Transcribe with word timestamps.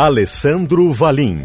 Alessandro 0.00 0.90
Valim. 0.92 1.42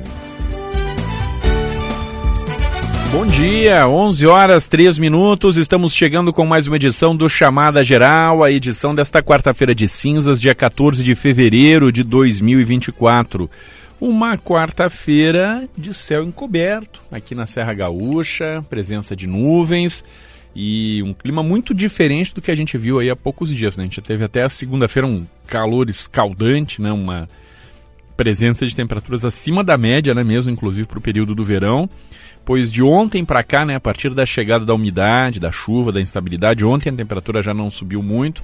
Bom 3.11 3.25
dia, 3.25 3.85
11 3.85 4.25
horas 4.27 4.69
3 4.69 4.97
minutos. 4.97 5.57
Estamos 5.57 5.93
chegando 5.93 6.31
com 6.31 6.45
mais 6.45 6.65
uma 6.65 6.77
edição 6.77 7.13
do 7.13 7.27
Chamada 7.27 7.83
Geral, 7.83 8.45
a 8.45 8.49
edição 8.49 8.95
desta 8.95 9.21
quarta-feira 9.21 9.75
de 9.75 9.89
cinzas, 9.89 10.39
dia 10.39 10.55
14 10.55 11.03
de 11.03 11.15
fevereiro 11.15 11.91
de 11.91 12.01
2024. 12.01 13.51
Uma 13.99 14.37
quarta-feira 14.37 15.67
de 15.77 15.93
céu 15.93 16.23
encoberto 16.23 17.01
aqui 17.11 17.35
na 17.35 17.45
Serra 17.45 17.73
Gaúcha, 17.73 18.63
presença 18.69 19.17
de 19.17 19.27
nuvens 19.27 20.01
e 20.55 21.03
um 21.03 21.13
clima 21.13 21.43
muito 21.43 21.73
diferente 21.73 22.33
do 22.33 22.41
que 22.41 22.51
a 22.51 22.55
gente 22.55 22.77
viu 22.77 22.99
aí 22.99 23.09
há 23.09 23.17
poucos 23.17 23.49
dias. 23.49 23.75
Né? 23.75 23.83
A 23.83 23.87
gente 23.87 24.01
teve 24.01 24.23
até 24.23 24.43
a 24.43 24.49
segunda-feira 24.49 25.05
um 25.05 25.27
calor 25.45 25.89
escaldante, 25.89 26.81
né? 26.81 26.93
uma 26.93 27.27
presença 28.15 28.65
de 28.65 28.75
temperaturas 28.75 29.25
acima 29.25 29.63
da 29.63 29.77
média, 29.77 30.13
né, 30.13 30.23
mesmo 30.23 30.51
inclusive 30.51 30.87
para 30.87 30.99
o 30.99 31.01
período 31.01 31.35
do 31.35 31.43
verão. 31.43 31.89
Pois 32.43 32.71
de 32.71 32.83
ontem 32.83 33.25
para 33.25 33.43
cá, 33.43 33.65
né, 33.65 33.75
a 33.75 33.79
partir 33.79 34.13
da 34.13 34.25
chegada 34.25 34.65
da 34.65 34.73
umidade, 34.73 35.39
da 35.39 35.51
chuva, 35.51 35.91
da 35.91 35.99
instabilidade, 35.99 36.63
ontem 36.63 36.89
a 36.89 36.93
temperatura 36.93 37.41
já 37.41 37.53
não 37.53 37.69
subiu 37.69 38.03
muito, 38.03 38.43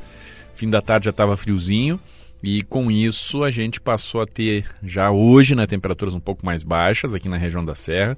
fim 0.56 0.70
da 0.70 0.82
tarde 0.82 1.06
já 1.06 1.12
estava 1.12 1.38
friozinho. 1.38 2.00
E 2.44 2.64
com 2.64 2.90
isso 2.90 3.44
a 3.44 3.52
gente 3.52 3.80
passou 3.80 4.22
a 4.22 4.26
ter 4.26 4.66
já 4.84 5.12
hoje 5.12 5.54
né, 5.54 5.68
temperaturas 5.68 6.16
um 6.16 6.20
pouco 6.20 6.44
mais 6.44 6.64
baixas 6.64 7.14
aqui 7.14 7.30
na 7.30 7.38
região 7.38 7.64
da 7.64 7.76
Serra. 7.76 8.18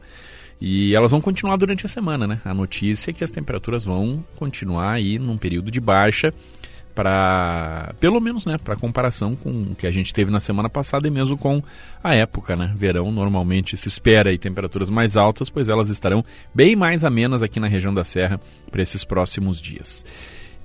E 0.61 0.95
elas 0.95 1.11
vão 1.11 1.19
continuar 1.19 1.57
durante 1.57 1.85
a 1.85 1.89
semana, 1.89 2.25
né? 2.25 2.39
A 2.45 2.53
notícia 2.53 3.11
é 3.11 3.13
que 3.13 3.21
as 3.21 3.31
temperaturas 3.31 3.83
vão 3.83 4.23
continuar 4.37 4.93
aí 4.93 5.19
num 5.19 5.37
período 5.37 5.69
de 5.69 5.81
baixa 5.81 6.33
para 6.93 7.93
pelo 7.99 8.19
menos 8.19 8.45
né 8.45 8.57
para 8.57 8.75
comparação 8.75 9.35
com 9.35 9.49
o 9.71 9.75
que 9.75 9.87
a 9.87 9.91
gente 9.91 10.13
teve 10.13 10.31
na 10.31 10.39
semana 10.39 10.69
passada 10.69 11.07
e 11.07 11.11
mesmo 11.11 11.37
com 11.37 11.61
a 12.03 12.15
época 12.15 12.55
né? 12.55 12.73
Verão 12.75 13.11
normalmente 13.11 13.75
se 13.77 13.87
espera 13.87 14.29
aí 14.29 14.37
temperaturas 14.37 14.89
mais 14.89 15.17
altas 15.17 15.49
pois 15.49 15.67
elas 15.69 15.89
estarão 15.89 16.23
bem 16.53 16.75
mais 16.75 17.03
amenas 17.03 17.41
aqui 17.41 17.59
na 17.59 17.67
região 17.67 17.93
da 17.93 18.03
serra 18.03 18.39
para 18.71 18.81
esses 18.81 19.03
próximos 19.03 19.59
dias. 19.59 20.05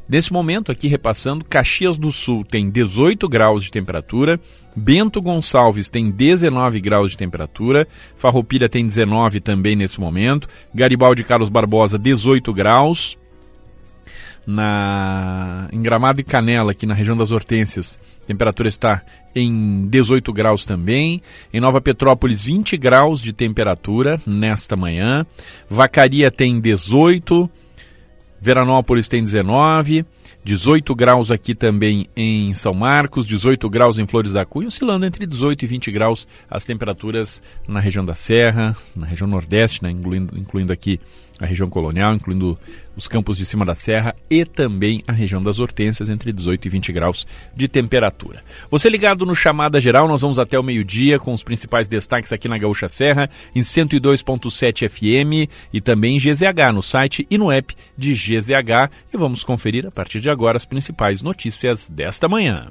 Nesse 0.09 0.33
momento 0.33 0.73
aqui 0.73 0.89
repassando 0.89 1.45
Caxias 1.45 1.99
do 1.99 2.11
Sul 2.11 2.45
tem 2.45 2.71
18 2.71 3.29
graus 3.29 3.63
de 3.63 3.71
temperatura 3.71 4.41
Bento 4.79 5.21
Gonçalves 5.21 5.89
tem 5.89 6.09
19 6.11 6.81
graus 6.81 7.11
de 7.11 7.17
temperatura, 7.17 7.87
Farroupilha 8.17 8.69
tem 8.69 8.87
19 8.87 9.41
também 9.41 9.75
nesse 9.75 10.01
momento, 10.01 10.49
Garibaldi 10.73 11.25
Carlos 11.25 11.49
Barbosa 11.49 11.99
18 11.99 12.53
graus, 12.53 13.19
na 14.49 15.69
em 15.71 15.83
Gramado 15.83 16.23
e 16.23 16.25
Canela, 16.25 16.73
aqui 16.73 16.87
na 16.87 16.95
região 16.95 17.15
das 17.15 17.33
Hortênsias, 17.33 18.01
a 18.25 18.27
temperatura 18.27 18.67
está 18.67 19.03
em 19.35 19.87
18 19.89 20.33
graus 20.33 20.65
também. 20.65 21.21
Em 21.53 21.61
Nova 21.61 21.83
Petrópolis, 21.83 22.45
20 22.45 22.79
graus 22.79 23.21
de 23.21 23.35
temperatura 23.35 24.19
nesta 24.27 24.75
manhã. 24.75 25.27
Vacaria 25.69 26.31
tem 26.31 26.59
18. 26.59 27.49
Veranópolis 28.41 29.07
tem 29.07 29.23
19. 29.23 30.07
18 30.45 30.95
graus 30.95 31.31
aqui 31.31 31.55
também 31.55 32.09
em 32.17 32.55
São 32.55 32.73
Marcos, 32.73 33.27
18 33.27 33.69
graus 33.69 33.99
em 33.99 34.07
Flores 34.07 34.33
da 34.33 34.47
Cunha, 34.47 34.69
oscilando 34.69 35.05
entre 35.05 35.27
18 35.27 35.63
e 35.63 35.69
20 35.69 35.91
graus 35.93 36.27
as 36.49 36.65
temperaturas 36.65 37.43
na 37.67 37.81
região 37.81 38.03
da 38.03 38.15
Serra, 38.15 38.75
na 38.97 39.05
região 39.05 39.29
Nordeste, 39.29 39.83
né, 39.83 39.91
incluindo, 39.91 40.39
incluindo 40.39 40.73
aqui 40.73 40.99
a 41.39 41.45
região 41.45 41.69
colonial, 41.69 42.15
incluindo 42.15 42.59
os 42.99 43.07
campos 43.07 43.39
de 43.39 43.47
cima 43.47 43.65
da 43.65 43.77
serra 43.77 44.15
e 44.29 44.45
também 44.45 45.03
a 45.07 45.13
região 45.13 45.41
das 45.41 45.61
hortênsias, 45.61 46.11
entre 46.11 46.33
18 46.33 46.67
e 46.67 46.69
20 46.69 46.93
graus 46.93 47.27
de 47.55 47.69
temperatura. 47.69 48.43
Você 48.69 48.91
ligado 48.91 49.25
no 49.25 49.37
Chamada 49.37 49.81
Geral, 49.81 50.09
nós 50.09 50.21
vamos 50.21 50.39
até 50.39 50.59
o 50.59 50.65
meio-dia 50.65 51.19
com 51.19 51.33
os 51.33 51.45
principais 51.45 51.89
destaques 51.89 52.33
aqui 52.33 52.49
na 52.49 52.59
Gaúcha 52.59 52.89
Serra, 52.89 53.31
em 53.55 53.61
102.7 53.61 54.89
FM 54.89 55.49
e 55.73 55.81
também 55.81 56.17
em 56.17 56.19
GZH, 56.19 56.73
no 56.75 56.83
site 56.83 57.25
e 57.31 57.39
no 57.39 57.53
app 57.53 57.73
de 57.97 58.13
GZH. 58.13 58.91
E 59.15 59.17
vamos 59.17 59.45
conferir 59.45 59.87
a 59.87 59.91
partir 59.93 60.21
de 60.21 60.29
agora 60.29 60.57
as 60.57 60.65
principais 60.65 61.23
notícias 61.23 61.89
desta 61.89 62.29
manhã. 62.29 62.67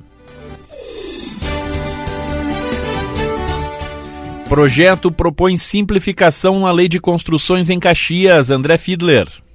Projeto 4.49 5.11
propõe 5.11 5.57
simplificação 5.57 6.61
na 6.61 6.71
lei 6.71 6.87
de 6.89 6.99
construções 6.99 7.69
em 7.69 7.79
Caxias. 7.79 8.49
André 8.49 8.77
Fiedler. 8.77 9.47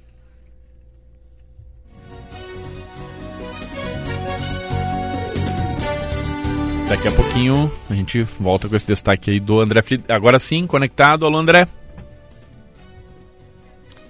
Daqui 6.93 7.07
a 7.07 7.11
pouquinho 7.11 7.71
a 7.89 7.95
gente 7.95 8.21
volta 8.39 8.69
com 8.69 8.75
esse 8.75 8.85
destaque 8.85 9.31
aí 9.31 9.39
do 9.39 9.59
André 9.59 9.81
Fiedler. 9.81 10.15
Agora 10.15 10.37
sim, 10.37 10.67
conectado. 10.67 11.25
Alô, 11.25 11.39
André. 11.39 11.67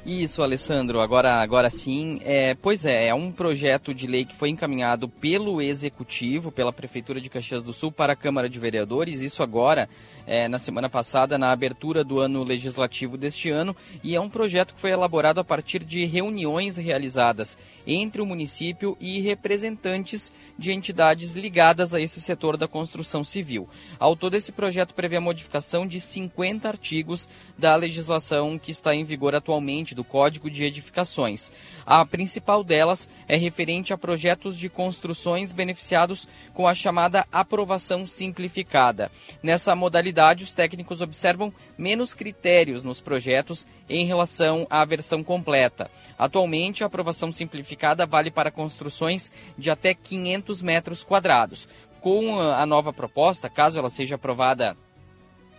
Isso, 0.06 0.44
Alessandro. 0.44 1.00
Agora, 1.00 1.36
agora 1.42 1.70
sim. 1.70 2.20
É, 2.26 2.56
pois 2.56 2.86
é, 2.86 3.08
é 3.08 3.16
um 3.16 3.32
projeto 3.32 3.94
de 3.94 4.06
lei 4.06 4.26
que 4.26 4.36
foi 4.36 4.50
encaminhado 4.50 5.08
pelo 5.08 5.62
Executivo, 5.62 6.52
pela 6.52 6.74
Prefeitura 6.74 7.22
de 7.22 7.30
Caxias 7.30 7.64
do 7.64 7.72
Sul, 7.72 7.90
para 7.90 8.12
a 8.12 8.16
Câmara 8.16 8.50
de 8.50 8.60
Vereadores. 8.60 9.22
Isso 9.22 9.42
agora, 9.42 9.88
é, 10.28 10.50
na 10.50 10.60
semana 10.60 10.90
passada, 10.90 11.38
na 11.38 11.54
abertura 11.54 12.04
do 12.04 12.20
ano 12.20 12.44
legislativo 12.44 13.16
deste 13.16 13.50
ano. 13.50 13.74
E 14.04 14.14
é 14.14 14.20
um 14.20 14.30
projeto 14.30 14.74
que 14.74 14.82
foi 14.82 14.92
elaborado 14.92 15.40
a 15.40 15.44
partir 15.44 15.86
de 15.86 16.04
reuniões 16.04 16.76
realizadas 16.76 17.58
entre 17.88 18.22
o 18.22 18.26
município 18.26 18.98
e 19.00 19.22
representantes 19.22 20.34
de 20.60 20.74
entidades 20.74 21.32
ligadas 21.32 21.94
a 21.94 22.02
esse 22.02 22.20
setor 22.20 22.58
da 22.58 22.68
construção 22.68 23.24
civil. 23.24 23.70
Ao 23.98 24.18
todo, 24.18 24.36
esse 24.36 24.52
projeto 24.52 24.94
prevê 24.94 25.16
a 25.16 25.22
modificação 25.22 25.88
de 25.88 26.02
50 26.02 26.68
artigos 26.68 27.30
da 27.58 27.74
legislação 27.78 28.60
que 28.60 28.72
está 28.72 28.94
em 28.94 29.06
vigor 29.06 29.34
atualmente 29.34 29.93
do 29.94 30.04
Código 30.04 30.50
de 30.50 30.64
Edificações. 30.64 31.52
A 31.86 32.06
principal 32.06 32.64
delas 32.64 33.10
é 33.28 33.36
referente 33.36 33.94
a 33.94 33.98
projetos 33.98 34.58
de 34.58 34.70
construções 34.70 35.52
beneficiados 35.52 36.28
com 36.54 36.68
a 36.68 36.76
chamada 36.76 37.26
aprovação 37.32 38.06
simplificada. 38.06 39.12
Nessa 39.42 39.76
modalidade, 39.76 40.44
os 40.44 40.54
técnicos 40.54 41.02
observam 41.02 41.54
menos 41.78 42.14
critérios 42.14 42.84
nos 42.84 43.02
projetos 43.02 43.68
em 43.90 44.06
relação 44.06 44.66
à 44.70 44.84
versão 44.86 45.24
completa. 45.24 45.90
Atualmente, 46.18 46.84
a 46.84 46.88
aprovação 46.88 47.32
simplificada 47.32 48.06
vale 48.06 48.32
para 48.32 48.52
construções 48.52 49.32
de 49.58 49.70
até 49.70 49.94
500 49.94 50.62
metros 50.62 51.04
quadrados. 51.04 51.68
Com 52.00 52.40
a 52.40 52.66
nova 52.66 52.92
proposta, 52.92 53.50
caso 53.50 53.80
ela 53.80 53.90
seja 53.90 54.16
aprovada 54.16 54.76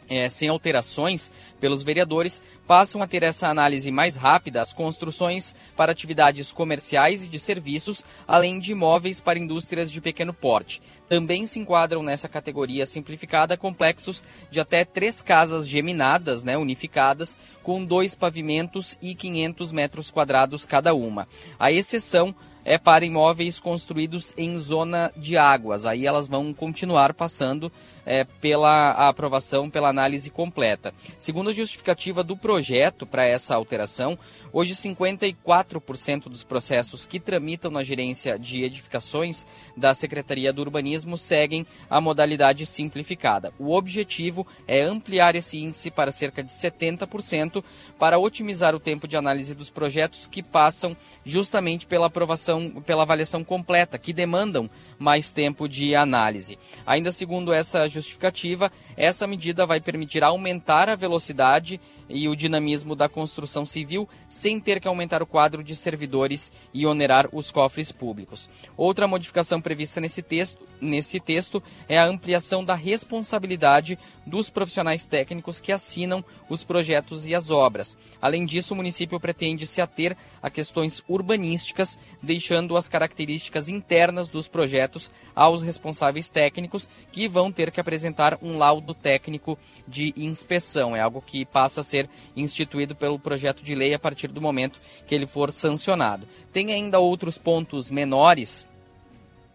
é, 0.09 0.29
sem 0.29 0.49
alterações 0.49 1.31
pelos 1.61 1.83
vereadores, 1.83 2.43
passam 2.67 3.03
a 3.03 3.07
ter 3.07 3.23
essa 3.23 3.49
análise 3.49 3.91
mais 3.91 4.17
rápida 4.17 4.61
as 4.61 4.73
construções 4.73 5.55
para 5.77 5.93
atividades 5.93 6.53
comerciais 6.53 7.25
e 7.25 7.29
de 7.29 7.39
serviços, 7.39 8.05
além 8.27 8.59
de 8.59 8.73
imóveis 8.73 9.21
para 9.21 9.39
indústrias 9.39 9.91
de 9.91 10.01
pequeno 10.01 10.33
porte. 10.33 10.83
Também 11.09 11.47
se 11.47 11.59
enquadram 11.59 12.03
nessa 12.03 12.29
categoria 12.29 12.87
simplificada 12.87 13.57
complexos 13.57 14.23
de 14.51 14.61
até 14.61 14.85
três 14.85 15.21
casas 15.21 15.69
geminadas, 15.69 16.43
né, 16.43 16.57
unificadas, 16.57 17.37
com 17.63 17.85
dois 17.85 18.15
pavimentos 18.15 18.99
e 19.01 19.15
500 19.15 19.73
metros 19.73 20.11
quadrados 20.11 20.65
cada 20.67 20.95
uma. 20.95 21.29
A 21.59 21.71
exceção 21.71 22.35
é 22.65 22.79
para 22.79 23.05
imóveis 23.05 23.61
construídos 23.61 24.33
em 24.37 24.57
zona 24.59 25.13
de 25.17 25.37
águas. 25.37 25.85
Aí 25.85 26.07
elas 26.07 26.27
vão 26.27 26.53
continuar 26.55 27.13
passando 27.13 27.71
é, 28.07 28.25
pela 28.25 28.91
aprovação, 29.09 29.71
pela 29.71 29.89
análise 29.89 30.31
completa. 30.31 30.93
Segundo 31.19 31.51
a 31.51 31.53
justificativa 31.53 32.23
do 32.23 32.37
projeto 32.37 33.07
para 33.07 33.25
essa 33.25 33.55
alteração, 33.55 34.19
Hoje, 34.57 34.73
54% 34.73 36.29
dos 36.29 36.45
processos 36.45 37.05
que 37.05 37.19
tramitam 37.19 37.73
na 37.73 37.83
gerência 37.83 38.39
de 38.39 38.63
edificações 38.63 39.45
da 39.77 39.93
Secretaria 39.93 40.53
do 40.53 40.63
Urbanismo 40.63 41.19
seguem 41.19 41.67
a 41.91 42.01
modalidade 42.01 42.65
simplificada. 42.65 43.53
O 43.59 43.75
objetivo 43.75 44.47
é 44.69 44.81
ampliar 44.81 45.35
esse 45.35 45.59
índice 45.59 45.91
para 45.91 46.13
cerca 46.13 46.41
de 46.41 46.53
70% 46.53 47.65
para 47.99 48.17
otimizar 48.17 48.77
o 48.77 48.79
tempo 48.81 49.09
de 49.09 49.17
análise 49.17 49.57
dos 49.57 49.71
projetos 49.71 50.29
que 50.29 50.41
passam 50.41 50.97
justamente 51.25 51.85
pela 51.85 52.07
aprovação, 52.07 52.81
pela 52.87 53.03
avaliação 53.03 53.43
completa, 53.43 53.99
que 53.99 54.13
demandam 54.13 54.71
mais 55.01 55.33
tempo 55.33 55.69
de 55.69 55.97
análise. 55.97 56.61
Ainda 56.87 57.11
segundo 57.11 57.53
essa 57.53 57.89
justificativa, 57.95 58.71
essa 58.97 59.27
medida 59.27 59.67
vai 59.67 59.81
permitir 59.81 60.23
aumentar 60.23 60.89
a 60.89 60.95
velocidade 60.95 61.81
e 62.09 62.29
o 62.29 62.37
dinamismo 62.37 62.95
da 62.95 63.09
construção 63.09 63.65
civil 63.65 64.09
sem 64.29 64.61
ter 64.61 64.81
que 64.81 64.89
aumentar 64.89 65.23
o 65.23 65.27
quadro 65.27 65.63
de 65.63 65.75
servidores 65.75 66.51
e 66.73 66.87
onerar 66.87 67.29
os 67.33 67.51
cofres 67.51 67.91
públicos. 67.93 68.49
Outra 68.77 69.07
modificação 69.07 69.61
prevista 69.61 70.01
nesse 70.01 70.23
texto, 70.23 70.63
nesse 70.81 71.21
texto 71.21 71.63
é 71.89 71.99
a 71.99 72.07
ampliação 72.07 72.65
da 72.65 72.75
responsabilidade 72.75 73.99
dos 74.27 74.51
profissionais 74.51 75.07
técnicos 75.07 75.61
que 75.61 75.73
assinam 75.73 76.25
os 76.49 76.65
projetos 76.65 77.27
e 77.27 77.35
as 77.35 77.51
obras. 77.51 77.97
Além 78.21 78.47
disso, 78.47 78.75
o 78.75 78.77
município 78.77 79.21
pretende 79.21 79.67
se 79.67 79.81
ater 79.81 80.17
a 80.43 80.51
questões 80.51 81.03
urbanísticas, 81.09 81.99
deixando 82.23 82.77
as 82.77 82.89
características 82.89 83.69
internas 83.69 84.29
dos 84.29 84.49
projetos 84.49 85.11
aos 85.35 85.63
responsáveis 85.63 86.29
técnicos, 86.29 86.89
que 87.13 87.29
vão 87.29 87.53
ter 87.53 87.71
que 87.71 87.81
apresentar 87.81 88.39
um 88.43 88.59
laudo 88.59 88.95
técnico 88.95 89.59
de 89.87 90.13
inspeção. 90.17 90.97
É 90.97 91.01
algo 91.01 91.23
que 91.23 91.45
passa 91.45 91.81
a 91.81 91.85
ser 91.85 91.94
instituído 92.37 92.95
pelo 92.95 93.19
projeto 93.19 93.63
de 93.63 93.75
lei 93.75 93.95
a 93.95 93.99
partir 93.99 94.29
do 94.29 94.41
momento 94.41 94.81
que 95.07 95.15
ele 95.15 95.27
for 95.27 95.53
sancionado. 95.53 96.27
Tem 96.53 96.73
ainda 96.73 96.99
outros 96.99 97.39
pontos 97.39 97.91
menores 97.91 98.67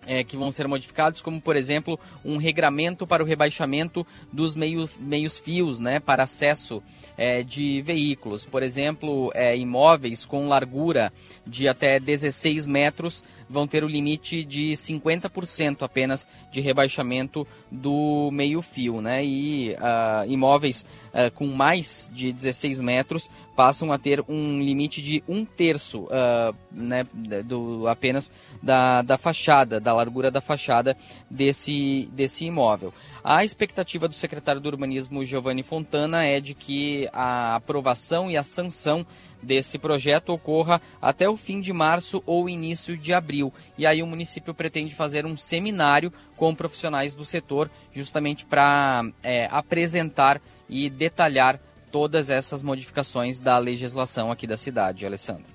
é, 0.09 0.23
que 0.23 0.35
vão 0.35 0.49
ser 0.49 0.67
modificados, 0.67 1.21
como 1.21 1.39
por 1.39 1.55
exemplo 1.55 1.99
um 2.25 2.37
regramento 2.37 3.05
para 3.05 3.23
o 3.23 3.25
rebaixamento 3.25 4.05
dos 4.33 4.55
meio, 4.55 4.89
meios 4.99 5.37
fios 5.37 5.79
né, 5.79 5.99
para 5.99 6.23
acesso 6.23 6.81
é, 7.15 7.43
de 7.43 7.81
veículos. 7.81 8.45
Por 8.45 8.63
exemplo, 8.63 9.29
é, 9.35 9.55
imóveis 9.55 10.25
com 10.25 10.47
largura 10.47 11.11
de 11.45 11.67
até 11.67 11.99
16 11.99 12.65
metros 12.65 13.23
vão 13.47 13.67
ter 13.67 13.83
o 13.83 13.87
limite 13.87 14.43
de 14.43 14.71
50% 14.71 15.81
apenas 15.81 16.27
de 16.51 16.61
rebaixamento 16.61 17.45
do 17.69 18.29
meio-fio, 18.31 19.01
né? 19.01 19.25
E 19.25 19.71
uh, 19.71 20.31
imóveis 20.31 20.85
uh, 21.09 21.31
com 21.35 21.47
mais 21.47 22.09
de 22.13 22.31
16 22.31 22.81
metros 22.81 23.29
passam 23.55 23.91
a 23.91 23.97
ter 23.97 24.23
um 24.29 24.61
limite 24.61 25.01
de 25.01 25.21
um 25.27 25.43
terço, 25.43 26.03
uh, 26.03 26.55
né? 26.71 27.05
Do, 27.43 27.87
apenas 27.87 28.31
da, 28.63 29.01
da 29.01 29.17
fachada, 29.17 29.79
da 29.81 29.93
largura 29.93 30.31
da 30.31 30.39
fachada 30.39 30.95
desse, 31.29 32.07
desse 32.13 32.45
imóvel. 32.45 32.93
A 33.21 33.43
expectativa 33.43 34.07
do 34.07 34.13
secretário 34.13 34.61
do 34.61 34.69
Urbanismo, 34.69 35.25
Giovanni 35.25 35.61
Fontana, 35.61 36.23
é 36.23 36.39
de 36.39 36.53
que 36.53 37.09
a 37.11 37.55
aprovação 37.55 38.31
e 38.31 38.37
a 38.37 38.43
sanção 38.43 39.05
desse 39.41 39.77
projeto 39.77 40.29
ocorra 40.29 40.81
até 41.01 41.29
o 41.29 41.37
fim 41.37 41.59
de 41.59 41.73
março 41.73 42.21
ou 42.25 42.49
início 42.49 42.97
de 42.97 43.13
abril. 43.13 43.53
E 43.77 43.85
aí 43.85 44.01
o 44.01 44.07
município 44.07 44.53
pretende 44.53 44.93
fazer 44.93 45.25
um 45.25 45.35
seminário 45.35 46.13
com 46.35 46.55
profissionais 46.55 47.13
do 47.13 47.25
setor, 47.25 47.69
justamente 47.93 48.45
para 48.45 49.03
é, 49.23 49.47
apresentar 49.51 50.41
e 50.69 50.89
detalhar 50.89 51.59
todas 51.91 52.29
essas 52.29 52.61
modificações 52.61 53.39
da 53.39 53.57
legislação 53.57 54.31
aqui 54.31 54.45
da 54.45 54.57
cidade, 54.57 55.05
Alessandro. 55.05 55.45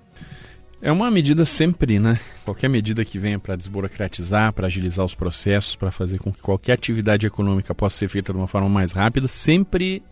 É 0.83 0.93
uma 0.93 1.11
medida 1.11 1.45
sempre, 1.45 1.99
né? 1.99 2.19
Qualquer 2.45 2.69
medida 2.69 3.05
que 3.05 3.19
venha 3.19 3.39
para 3.39 3.57
desburocratizar, 3.57 4.53
para 4.53 4.67
agilizar 4.67 5.05
os 5.05 5.15
processos, 5.15 5.77
para 5.77 5.91
fazer 5.91 6.19
com 6.19 6.33
que 6.33 6.43
qualquer 6.43 6.75
atividade 6.75 7.27
econômica 7.27 7.75
possa 7.75 7.97
ser 7.97 8.09
feita 8.09 8.33
de 8.33 8.39
uma 8.39 8.49
forma 8.49 8.69
mais 8.69 8.91
rápida, 8.91 9.27
sempre 9.29 10.03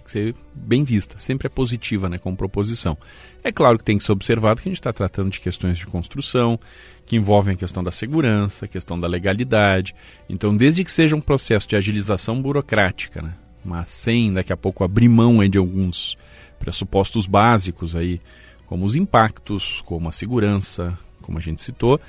que 0.00 0.10
ser 0.10 0.34
bem 0.52 0.82
vista, 0.82 1.18
sempre 1.18 1.46
é 1.46 1.48
positiva 1.48 2.08
né, 2.08 2.18
como 2.18 2.36
proposição. 2.36 2.98
É 3.44 3.52
claro 3.52 3.78
que 3.78 3.84
tem 3.84 3.96
que 3.96 4.04
ser 4.04 4.12
observado 4.12 4.60
que 4.60 4.68
a 4.68 4.70
gente 4.70 4.80
está 4.80 4.92
tratando 4.92 5.30
de 5.30 5.40
questões 5.40 5.78
de 5.78 5.86
construção, 5.86 6.58
que 7.06 7.16
envolvem 7.16 7.54
a 7.54 7.56
questão 7.56 7.82
da 7.82 7.90
segurança, 7.90 8.64
a 8.64 8.68
questão 8.68 8.98
da 8.98 9.06
legalidade. 9.06 9.94
Então, 10.28 10.56
desde 10.56 10.84
que 10.84 10.90
seja 10.90 11.16
um 11.16 11.20
processo 11.20 11.68
de 11.68 11.76
agilização 11.76 12.40
burocrática, 12.40 13.22
né, 13.22 13.34
mas 13.64 13.90
sem 13.90 14.32
daqui 14.32 14.52
a 14.52 14.56
pouco 14.56 14.84
abrir 14.84 15.08
mão 15.08 15.46
de 15.48 15.58
alguns 15.58 16.16
pressupostos 16.58 17.26
básicos 17.26 17.94
aí, 17.96 18.20
como 18.66 18.84
os 18.84 18.94
impactos, 18.94 19.82
como 19.84 20.08
a 20.08 20.12
segurança, 20.12 20.96
como 21.22 21.38
a 21.38 21.40
gente 21.40 21.60
citou, 21.60 22.00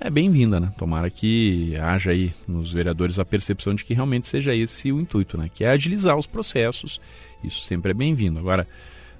é 0.00 0.08
bem-vinda, 0.08 0.58
né? 0.58 0.72
Tomara 0.78 1.10
que 1.10 1.76
haja 1.76 2.10
aí 2.10 2.32
nos 2.48 2.72
vereadores 2.72 3.18
a 3.18 3.24
percepção 3.24 3.74
de 3.74 3.84
que 3.84 3.92
realmente 3.92 4.26
seja 4.26 4.54
esse 4.54 4.90
o 4.90 4.98
intuito, 4.98 5.36
né? 5.36 5.50
Que 5.52 5.64
é 5.64 5.70
agilizar 5.70 6.16
os 6.16 6.26
processos. 6.26 7.00
Isso 7.44 7.60
sempre 7.60 7.90
é 7.90 7.94
bem-vindo. 7.94 8.38
Agora, 8.38 8.66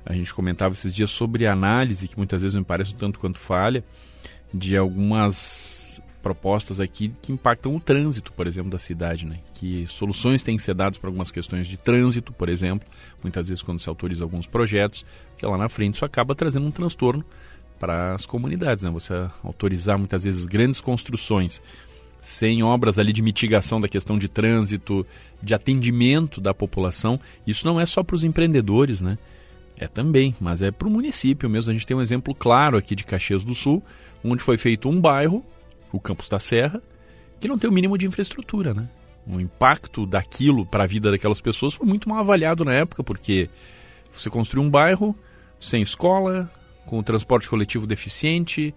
a 0.06 0.14
gente 0.14 0.32
comentava 0.32 0.72
esses 0.72 0.94
dias 0.94 1.10
sobre 1.10 1.46
análise, 1.46 2.08
que 2.08 2.16
muitas 2.16 2.40
vezes 2.40 2.56
me 2.56 2.64
parece 2.64 2.94
um 2.94 2.96
tanto 2.96 3.18
quanto 3.18 3.38
falha, 3.38 3.84
de 4.52 4.76
algumas 4.76 5.89
propostas 6.22 6.80
aqui 6.80 7.12
que 7.22 7.32
impactam 7.32 7.74
o 7.74 7.80
trânsito, 7.80 8.32
por 8.32 8.46
exemplo, 8.46 8.70
da 8.70 8.78
cidade, 8.78 9.26
né? 9.26 9.38
Que 9.54 9.86
soluções 9.88 10.42
têm 10.42 10.56
que 10.56 10.62
ser 10.62 10.74
dadas 10.74 10.98
para 10.98 11.08
algumas 11.08 11.30
questões 11.30 11.66
de 11.66 11.76
trânsito, 11.76 12.32
por 12.32 12.48
exemplo, 12.48 12.88
muitas 13.22 13.48
vezes 13.48 13.62
quando 13.62 13.80
se 13.80 13.88
autoriza 13.88 14.24
alguns 14.24 14.46
projetos, 14.46 15.04
que 15.36 15.46
lá 15.46 15.56
na 15.56 15.68
frente 15.68 15.94
isso 15.94 16.04
acaba 16.04 16.34
trazendo 16.34 16.66
um 16.66 16.70
transtorno 16.70 17.24
para 17.78 18.14
as 18.14 18.26
comunidades, 18.26 18.84
né? 18.84 18.90
Você 18.90 19.14
autorizar 19.42 19.98
muitas 19.98 20.24
vezes 20.24 20.46
grandes 20.46 20.80
construções 20.80 21.62
sem 22.20 22.62
obras 22.62 22.98
ali 22.98 23.12
de 23.12 23.22
mitigação 23.22 23.80
da 23.80 23.88
questão 23.88 24.18
de 24.18 24.28
trânsito, 24.28 25.06
de 25.42 25.54
atendimento 25.54 26.40
da 26.40 26.52
população, 26.52 27.18
isso 27.46 27.66
não 27.66 27.80
é 27.80 27.86
só 27.86 28.02
para 28.02 28.14
os 28.14 28.24
empreendedores, 28.24 29.00
né? 29.00 29.16
É 29.78 29.88
também, 29.88 30.34
mas 30.38 30.60
é 30.60 30.70
para 30.70 30.86
o 30.86 30.90
município 30.90 31.48
mesmo. 31.48 31.70
A 31.70 31.72
gente 31.72 31.86
tem 31.86 31.96
um 31.96 32.02
exemplo 32.02 32.34
claro 32.34 32.76
aqui 32.76 32.94
de 32.94 33.02
Caxias 33.02 33.42
do 33.42 33.54
Sul, 33.54 33.82
onde 34.22 34.42
foi 34.42 34.58
feito 34.58 34.90
um 34.90 35.00
bairro, 35.00 35.42
o 35.92 36.00
Campos 36.00 36.28
da 36.28 36.38
Serra, 36.38 36.82
que 37.38 37.48
não 37.48 37.58
tem 37.58 37.68
o 37.68 37.72
mínimo 37.72 37.96
de 37.96 38.06
infraestrutura, 38.06 38.74
né? 38.74 38.88
O 39.26 39.40
impacto 39.40 40.06
daquilo 40.06 40.66
para 40.66 40.84
a 40.84 40.86
vida 40.86 41.10
daquelas 41.10 41.40
pessoas 41.40 41.74
foi 41.74 41.86
muito 41.86 42.08
mal 42.08 42.18
avaliado 42.18 42.64
na 42.64 42.72
época, 42.72 43.04
porque 43.04 43.48
você 44.12 44.28
construiu 44.28 44.66
um 44.66 44.70
bairro 44.70 45.16
sem 45.60 45.82
escola, 45.82 46.50
com 46.86 46.98
o 46.98 47.02
transporte 47.02 47.48
coletivo 47.48 47.86
deficiente. 47.86 48.74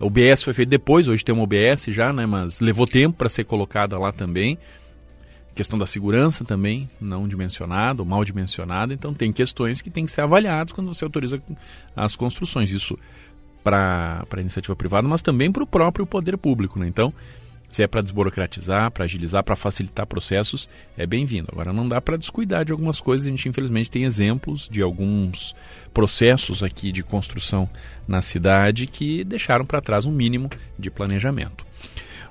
O 0.00 0.06
OBS 0.06 0.42
foi 0.42 0.54
feito 0.54 0.70
depois, 0.70 1.06
hoje 1.06 1.24
tem 1.24 1.34
um 1.34 1.42
OBS 1.42 1.86
já, 1.88 2.12
né? 2.12 2.24
Mas 2.26 2.60
levou 2.60 2.86
tempo 2.86 3.18
para 3.18 3.28
ser 3.28 3.44
colocada 3.44 3.98
lá 3.98 4.12
também. 4.12 4.58
Questão 5.54 5.78
da 5.78 5.84
segurança 5.84 6.44
também, 6.44 6.88
não 6.98 7.28
dimensionado, 7.28 8.06
mal 8.06 8.24
dimensionado. 8.24 8.94
Então 8.94 9.12
tem 9.12 9.30
questões 9.32 9.82
que 9.82 9.90
têm 9.90 10.06
que 10.06 10.10
ser 10.10 10.22
avaliadas 10.22 10.72
quando 10.72 10.92
você 10.92 11.04
autoriza 11.04 11.42
as 11.94 12.16
construções. 12.16 12.70
Isso 12.70 12.98
para 13.62 14.26
a 14.30 14.40
iniciativa 14.40 14.74
privada, 14.76 15.06
mas 15.06 15.22
também 15.22 15.50
para 15.50 15.62
o 15.62 15.66
próprio 15.66 16.06
poder 16.06 16.36
público. 16.36 16.78
Né? 16.78 16.86
Então, 16.88 17.12
se 17.72 17.82
é 17.82 17.86
para 17.86 18.02
desburocratizar, 18.02 18.90
para 18.90 19.04
agilizar, 19.04 19.42
para 19.42 19.56
facilitar 19.56 20.06
processos, 20.06 20.68
é 20.96 21.06
bem-vindo. 21.06 21.48
Agora, 21.50 21.72
não 21.72 21.88
dá 21.88 22.02
para 22.02 22.18
descuidar 22.18 22.66
de 22.66 22.72
algumas 22.72 23.00
coisas. 23.00 23.26
A 23.26 23.30
gente, 23.30 23.48
infelizmente, 23.48 23.90
tem 23.90 24.04
exemplos 24.04 24.68
de 24.70 24.82
alguns 24.82 25.56
processos 25.94 26.62
aqui 26.62 26.92
de 26.92 27.02
construção 27.02 27.68
na 28.06 28.20
cidade 28.20 28.86
que 28.86 29.24
deixaram 29.24 29.64
para 29.64 29.80
trás 29.80 30.04
um 30.04 30.12
mínimo 30.12 30.50
de 30.78 30.90
planejamento. 30.90 31.64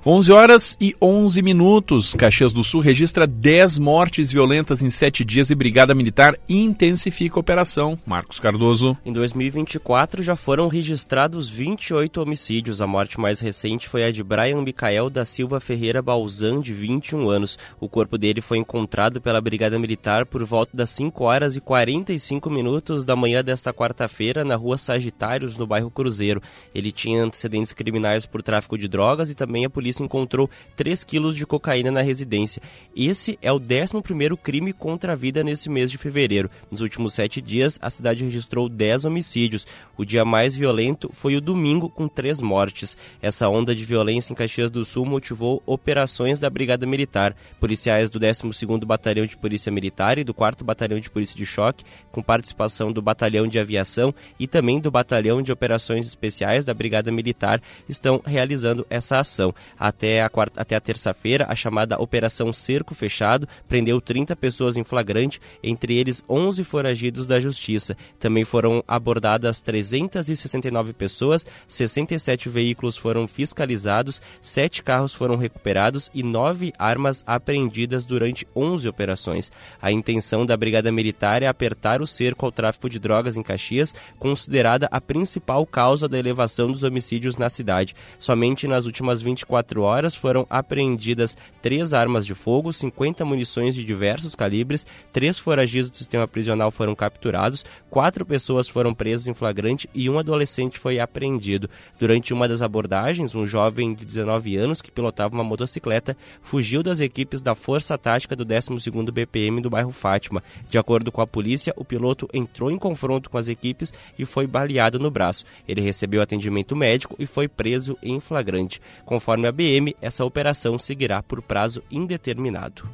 11 0.04 0.32
horas 0.32 0.76
e 0.80 0.96
11 1.00 1.40
minutos. 1.42 2.12
Caxias 2.14 2.52
do 2.52 2.64
Sul 2.64 2.80
registra 2.80 3.24
10 3.24 3.78
mortes 3.78 4.32
violentas 4.32 4.82
em 4.82 4.90
7 4.90 5.24
dias 5.24 5.48
e 5.48 5.54
Brigada 5.54 5.94
Militar 5.94 6.36
intensifica 6.48 7.36
a 7.36 7.40
operação. 7.40 7.96
Marcos 8.04 8.40
Cardoso. 8.40 8.98
Em 9.06 9.12
2024 9.12 10.20
já 10.20 10.34
foram 10.34 10.66
registrados 10.66 11.48
28 11.48 12.20
homicídios. 12.20 12.82
A 12.82 12.86
morte 12.86 13.20
mais 13.20 13.38
recente 13.38 13.88
foi 13.88 14.02
a 14.02 14.10
de 14.10 14.24
Brian 14.24 14.60
Micael 14.62 15.08
da 15.08 15.24
Silva 15.24 15.60
Ferreira 15.60 16.02
Balzan, 16.02 16.60
de 16.60 16.74
21 16.74 17.30
anos. 17.30 17.56
O 17.78 17.88
corpo 17.88 18.18
dele 18.18 18.40
foi 18.40 18.58
encontrado 18.58 19.20
pela 19.20 19.40
Brigada 19.40 19.78
Militar 19.78 20.26
por 20.26 20.42
volta 20.44 20.76
das 20.76 20.90
5 20.90 21.22
horas 21.22 21.54
e 21.54 21.60
45 21.60 22.50
minutos 22.50 23.04
da 23.04 23.14
manhã 23.14 23.44
desta 23.44 23.72
quarta-feira 23.72 24.44
na 24.44 24.56
rua 24.56 24.76
Sagitários, 24.76 25.56
no 25.56 25.64
bairro 25.64 25.92
Cruzeiro. 25.92 26.42
Ele 26.74 26.90
tinha 26.90 27.22
antecedentes 27.22 27.72
criminais 27.72 28.26
por 28.26 28.42
tráfico 28.42 28.76
de 28.76 28.88
drogas 28.88 29.30
e 29.30 29.34
também 29.36 29.64
a 29.64 29.70
polícia 29.70 29.91
polícia 29.92 30.02
encontrou 30.02 30.48
3 30.76 31.04
quilos 31.04 31.36
de 31.36 31.46
cocaína 31.46 31.90
na 31.90 32.00
residência. 32.00 32.62
Esse 32.96 33.38
é 33.42 33.52
o 33.52 33.60
11º 33.60 34.36
crime 34.36 34.72
contra 34.72 35.12
a 35.12 35.16
vida 35.16 35.44
nesse 35.44 35.68
mês 35.68 35.90
de 35.90 35.98
fevereiro. 35.98 36.50
Nos 36.70 36.80
últimos 36.80 37.12
sete 37.12 37.40
dias, 37.40 37.78
a 37.82 37.90
cidade 37.90 38.24
registrou 38.24 38.68
10 38.68 39.04
homicídios. 39.04 39.66
O 39.96 40.04
dia 40.04 40.24
mais 40.24 40.54
violento 40.54 41.10
foi 41.12 41.36
o 41.36 41.40
domingo, 41.40 41.90
com 41.90 42.08
três 42.08 42.40
mortes. 42.40 42.96
Essa 43.20 43.48
onda 43.48 43.74
de 43.74 43.84
violência 43.84 44.32
em 44.32 44.36
Caxias 44.36 44.70
do 44.70 44.84
Sul 44.84 45.04
motivou 45.04 45.62
operações 45.66 46.40
da 46.40 46.48
Brigada 46.48 46.86
Militar. 46.86 47.36
Policiais 47.60 48.08
do 48.08 48.18
12º 48.18 48.84
Batalhão 48.86 49.26
de 49.26 49.36
Polícia 49.36 49.70
Militar 49.70 50.18
e 50.18 50.24
do 50.24 50.32
4º 50.32 50.64
Batalhão 50.64 50.98
de 50.98 51.10
Polícia 51.10 51.36
de 51.36 51.44
Choque, 51.44 51.84
com 52.10 52.22
participação 52.22 52.92
do 52.92 53.02
Batalhão 53.02 53.46
de 53.46 53.58
Aviação 53.58 54.14
e 54.38 54.46
também 54.46 54.80
do 54.80 54.90
Batalhão 54.90 55.42
de 55.42 55.52
Operações 55.52 56.06
Especiais 56.06 56.64
da 56.64 56.72
Brigada 56.72 57.12
Militar, 57.12 57.60
estão 57.88 58.22
realizando 58.24 58.86
essa 58.88 59.18
ação. 59.18 59.54
Até 59.84 60.22
a, 60.22 60.30
até 60.58 60.76
a 60.76 60.80
terça-feira, 60.80 61.44
a 61.48 61.56
chamada 61.56 62.00
Operação 62.00 62.52
Cerco 62.52 62.94
Fechado 62.94 63.48
prendeu 63.66 64.00
30 64.00 64.36
pessoas 64.36 64.76
em 64.76 64.84
flagrante, 64.84 65.40
entre 65.60 65.98
eles 65.98 66.22
11 66.30 66.62
foragidos 66.62 67.26
da 67.26 67.40
Justiça. 67.40 67.96
Também 68.16 68.44
foram 68.44 68.84
abordadas 68.86 69.60
369 69.60 70.92
pessoas, 70.92 71.44
67 71.66 72.48
veículos 72.48 72.96
foram 72.96 73.26
fiscalizados, 73.26 74.22
7 74.40 74.84
carros 74.84 75.12
foram 75.12 75.34
recuperados 75.34 76.12
e 76.14 76.22
9 76.22 76.72
armas 76.78 77.24
apreendidas 77.26 78.06
durante 78.06 78.46
11 78.54 78.86
operações. 78.86 79.50
A 79.80 79.90
intenção 79.90 80.46
da 80.46 80.56
Brigada 80.56 80.92
Militar 80.92 81.42
é 81.42 81.48
apertar 81.48 82.00
o 82.00 82.06
cerco 82.06 82.46
ao 82.46 82.52
tráfico 82.52 82.88
de 82.88 83.00
drogas 83.00 83.36
em 83.36 83.42
Caxias, 83.42 83.92
considerada 84.16 84.86
a 84.92 85.00
principal 85.00 85.66
causa 85.66 86.06
da 86.06 86.20
elevação 86.20 86.70
dos 86.70 86.84
homicídios 86.84 87.36
na 87.36 87.50
cidade. 87.50 87.96
Somente 88.20 88.68
nas 88.68 88.86
últimas 88.86 89.20
24 89.20 89.71
horas 89.78 90.14
foram 90.14 90.46
apreendidas 90.48 91.36
três 91.60 91.94
armas 91.94 92.26
de 92.26 92.34
fogo, 92.34 92.72
50 92.72 93.24
munições 93.24 93.74
de 93.74 93.84
diversos 93.84 94.34
calibres, 94.34 94.86
três 95.12 95.38
foragidos 95.38 95.90
do 95.90 95.96
sistema 95.96 96.26
prisional 96.26 96.70
foram 96.70 96.94
capturados, 96.94 97.64
quatro 97.90 98.24
pessoas 98.26 98.68
foram 98.68 98.94
presas 98.94 99.26
em 99.26 99.34
flagrante 99.34 99.88
e 99.94 100.08
um 100.08 100.18
adolescente 100.18 100.78
foi 100.78 100.98
apreendido. 100.98 101.68
Durante 101.98 102.32
uma 102.32 102.48
das 102.48 102.62
abordagens, 102.62 103.34
um 103.34 103.46
jovem 103.46 103.94
de 103.94 104.04
19 104.04 104.56
anos 104.56 104.82
que 104.82 104.90
pilotava 104.90 105.34
uma 105.34 105.44
motocicleta 105.44 106.16
fugiu 106.42 106.82
das 106.82 107.00
equipes 107.00 107.42
da 107.42 107.54
Força 107.54 107.96
Tática 107.96 108.36
do 108.36 108.44
12º 108.44 109.10
BPM 109.10 109.60
do 109.60 109.70
bairro 109.70 109.90
Fátima. 109.90 110.42
De 110.68 110.78
acordo 110.78 111.12
com 111.12 111.20
a 111.20 111.26
polícia, 111.26 111.72
o 111.76 111.84
piloto 111.84 112.28
entrou 112.32 112.70
em 112.70 112.78
confronto 112.78 113.30
com 113.30 113.38
as 113.38 113.48
equipes 113.48 113.92
e 114.18 114.24
foi 114.24 114.46
baleado 114.46 114.98
no 114.98 115.10
braço. 115.10 115.44
Ele 115.66 115.80
recebeu 115.80 116.22
atendimento 116.22 116.74
médico 116.74 117.16
e 117.18 117.26
foi 117.26 117.48
preso 117.48 117.96
em 118.02 118.20
flagrante. 118.20 118.80
Conforme 119.04 119.46
a 119.46 119.52
Essa 120.00 120.24
operação 120.24 120.78
seguirá 120.78 121.22
por 121.22 121.40
prazo 121.42 121.82
indeterminado. 121.90 122.84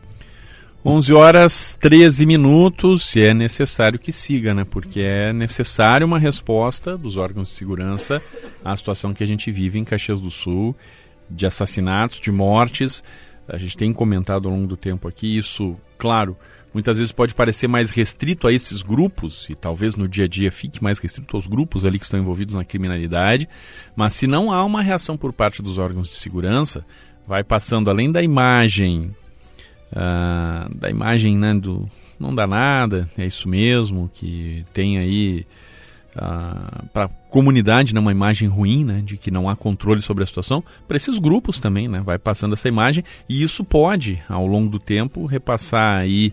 11 0.85 1.13
horas 1.13 1.77
13 1.81 2.25
minutos 2.25 3.15
e 3.17 3.23
é 3.23 3.35
necessário 3.35 3.99
que 3.99 4.13
siga, 4.13 4.55
né? 4.55 4.65
Porque 4.65 5.01
é 5.01 5.33
necessário 5.33 6.07
uma 6.07 6.19
resposta 6.19 6.97
dos 6.97 7.17
órgãos 7.17 7.49
de 7.49 7.55
segurança 7.55 8.23
à 8.65 8.77
situação 8.77 9.13
que 9.13 9.25
a 9.25 9.27
gente 9.27 9.51
vive 9.51 9.79
em 9.79 9.85
Caxias 9.85 10.21
do 10.21 10.31
Sul, 10.31 10.77
de 11.29 11.47
assassinatos, 11.47 12.21
de 12.21 12.31
mortes. 12.31 13.03
A 13.49 13.59
gente 13.59 13.77
tem 13.77 13.93
comentado 13.93 14.47
ao 14.47 14.55
longo 14.55 14.69
do 14.69 14.77
tempo 14.77 15.09
aqui 15.09 15.37
isso, 15.37 15.77
claro, 15.99 16.37
muitas 16.73 16.99
vezes 16.99 17.13
pode 17.13 17.35
parecer 17.35 17.69
mais 17.69 17.91
restrito 17.91 18.47
a 18.47 18.53
esses 18.53 18.83
grupos, 18.83 19.49
e 19.51 19.55
talvez 19.55 19.97
no 19.97 20.09
dia 20.09 20.25
a 20.25 20.29
dia 20.29 20.51
fique 20.51 20.83
mais 20.83 20.99
restrito 20.99 21.37
aos 21.37 21.47
grupos 21.47 21.85
ali 21.85 21.99
que 21.99 22.05
estão 22.05 22.21
envolvidos 22.21 22.55
na 22.55 22.65
criminalidade, 22.65 23.49
mas 23.97 24.15
se 24.15 24.27
não 24.27 24.53
há 24.53 24.65
uma 24.65 24.83
reação 24.83 25.17
por 25.17 25.33
parte 25.33 25.63
dos 25.63 25.79
órgãos 25.79 26.09
de 26.09 26.17
segurança, 26.17 26.85
vai 27.27 27.45
passando 27.45 27.91
além 27.91 28.11
da 28.11 28.23
imagem, 28.23 29.15
uh, 29.93 30.75
da 30.75 30.89
imagem 30.89 31.37
né, 31.37 31.55
do 31.55 31.89
não 32.19 32.35
dá 32.35 32.47
nada, 32.47 33.09
é 33.17 33.25
isso 33.25 33.49
mesmo, 33.49 34.11
que 34.13 34.65
tem 34.75 34.99
aí 34.99 35.47
uh, 36.17 36.21
ah, 36.21 36.85
para 36.93 37.05
a 37.05 37.09
comunidade 37.09 37.95
né, 37.95 38.01
uma 38.01 38.11
imagem 38.11 38.49
ruim, 38.49 38.85
né, 38.85 39.01
de 39.05 39.17
que 39.17 39.31
não 39.31 39.49
há 39.49 39.55
controle 39.55 40.03
sobre 40.03 40.25
a 40.25 40.27
situação, 40.27 40.65
para 40.89 40.97
esses 40.97 41.19
grupos 41.19 41.61
também, 41.61 41.87
né, 41.87 42.01
vai 42.01 42.19
passando 42.19 42.55
essa 42.55 42.69
imagem 42.69 43.05
e 43.29 43.41
isso 43.43 43.63
pode, 43.63 44.21
ao 44.29 44.47
longo 44.47 44.69
do 44.69 44.81
tempo, 44.81 45.27
repassar 45.27 46.01
aí 46.01 46.33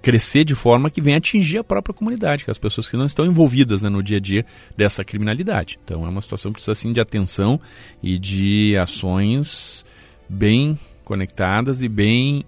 crescer 0.00 0.44
de 0.44 0.54
forma 0.54 0.90
que 0.90 1.00
venha 1.00 1.18
atingir 1.18 1.58
a 1.58 1.64
própria 1.64 1.94
comunidade, 1.94 2.44
que 2.44 2.50
as 2.50 2.58
pessoas 2.58 2.88
que 2.88 2.96
não 2.96 3.06
estão 3.06 3.26
envolvidas 3.26 3.82
né, 3.82 3.88
no 3.88 4.02
dia 4.02 4.18
a 4.18 4.20
dia 4.20 4.46
dessa 4.76 5.04
criminalidade. 5.04 5.78
Então 5.84 6.06
é 6.06 6.08
uma 6.08 6.22
situação 6.22 6.52
que 6.52 6.56
precisa 6.56 6.74
sim 6.74 6.92
de 6.92 7.00
atenção 7.00 7.60
e 8.02 8.18
de 8.18 8.76
ações 8.76 9.84
bem 10.28 10.78
conectadas 11.04 11.82
e 11.82 11.88
bem 11.88 12.44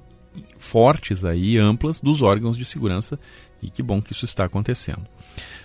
fortes 0.58 1.24
aí, 1.24 1.58
amplas 1.58 2.00
dos 2.00 2.22
órgãos 2.22 2.56
de 2.56 2.64
segurança 2.64 3.18
e 3.62 3.68
que 3.68 3.82
bom 3.82 4.00
que 4.00 4.12
isso 4.12 4.24
está 4.24 4.44
acontecendo. 4.44 5.02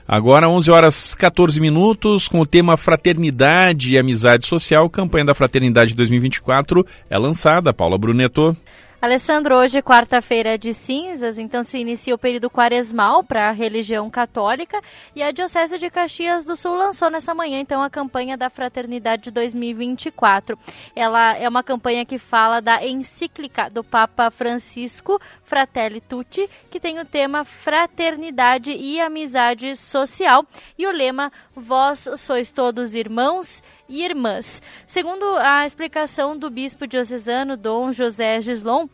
Agora 0.07 0.47
11 0.47 0.71
horas 0.71 1.15
14 1.15 1.59
minutos 1.59 2.27
com 2.27 2.39
o 2.39 2.45
tema 2.45 2.77
Fraternidade 2.77 3.93
e 3.93 3.97
Amizade 3.97 4.47
Social, 4.47 4.89
campanha 4.89 5.25
da 5.25 5.35
Fraternidade 5.35 5.93
2024 5.93 6.85
é 7.09 7.17
lançada. 7.17 7.73
Paula 7.73 7.97
Bruneto. 7.97 8.55
Alessandro, 8.99 9.55
hoje, 9.55 9.79
quarta-feira 9.79 10.57
de 10.57 10.73
cinzas, 10.73 11.37
então 11.37 11.61
se 11.61 11.77
inicia 11.77 12.15
o 12.15 12.17
período 12.17 12.49
quaresmal 12.49 13.23
para 13.23 13.47
a 13.47 13.51
religião 13.51 14.09
católica 14.09 14.81
e 15.15 15.21
a 15.21 15.29
Diocese 15.29 15.77
de 15.77 15.87
Caxias 15.87 16.43
do 16.43 16.55
Sul 16.55 16.75
lançou 16.75 17.07
nessa 17.07 17.31
manhã, 17.31 17.59
então, 17.59 17.83
a 17.83 17.91
campanha 17.91 18.35
da 18.35 18.49
Fraternidade 18.49 19.29
2024. 19.29 20.57
Ela 20.95 21.37
é 21.37 21.47
uma 21.47 21.61
campanha 21.61 22.03
que 22.05 22.17
fala 22.17 22.59
da 22.59 22.83
encíclica 22.83 23.69
do 23.69 23.83
Papa 23.83 24.31
Francisco, 24.31 25.21
Fratelli 25.43 26.01
Tutti, 26.01 26.49
que 26.71 26.79
tem 26.79 26.99
o 26.99 27.05
tema 27.05 27.45
Fraternidade 27.45 28.71
e 28.71 28.99
Amizade 28.99 29.75
Social 29.75 30.43
e 30.75 30.87
o 30.87 30.91
lema 30.91 31.31
Vós 31.59 32.07
sois 32.17 32.51
todos 32.51 32.93
irmãos 32.93 33.63
e 33.89 34.03
irmãs. 34.03 34.61
Segundo 34.85 35.25
a 35.37 35.65
explicação 35.65 36.37
do 36.37 36.51
bispo 36.51 36.85
diocesano 36.85 37.57
Dom 37.57 37.91
José 37.91 38.39
Gislon, 38.43 38.87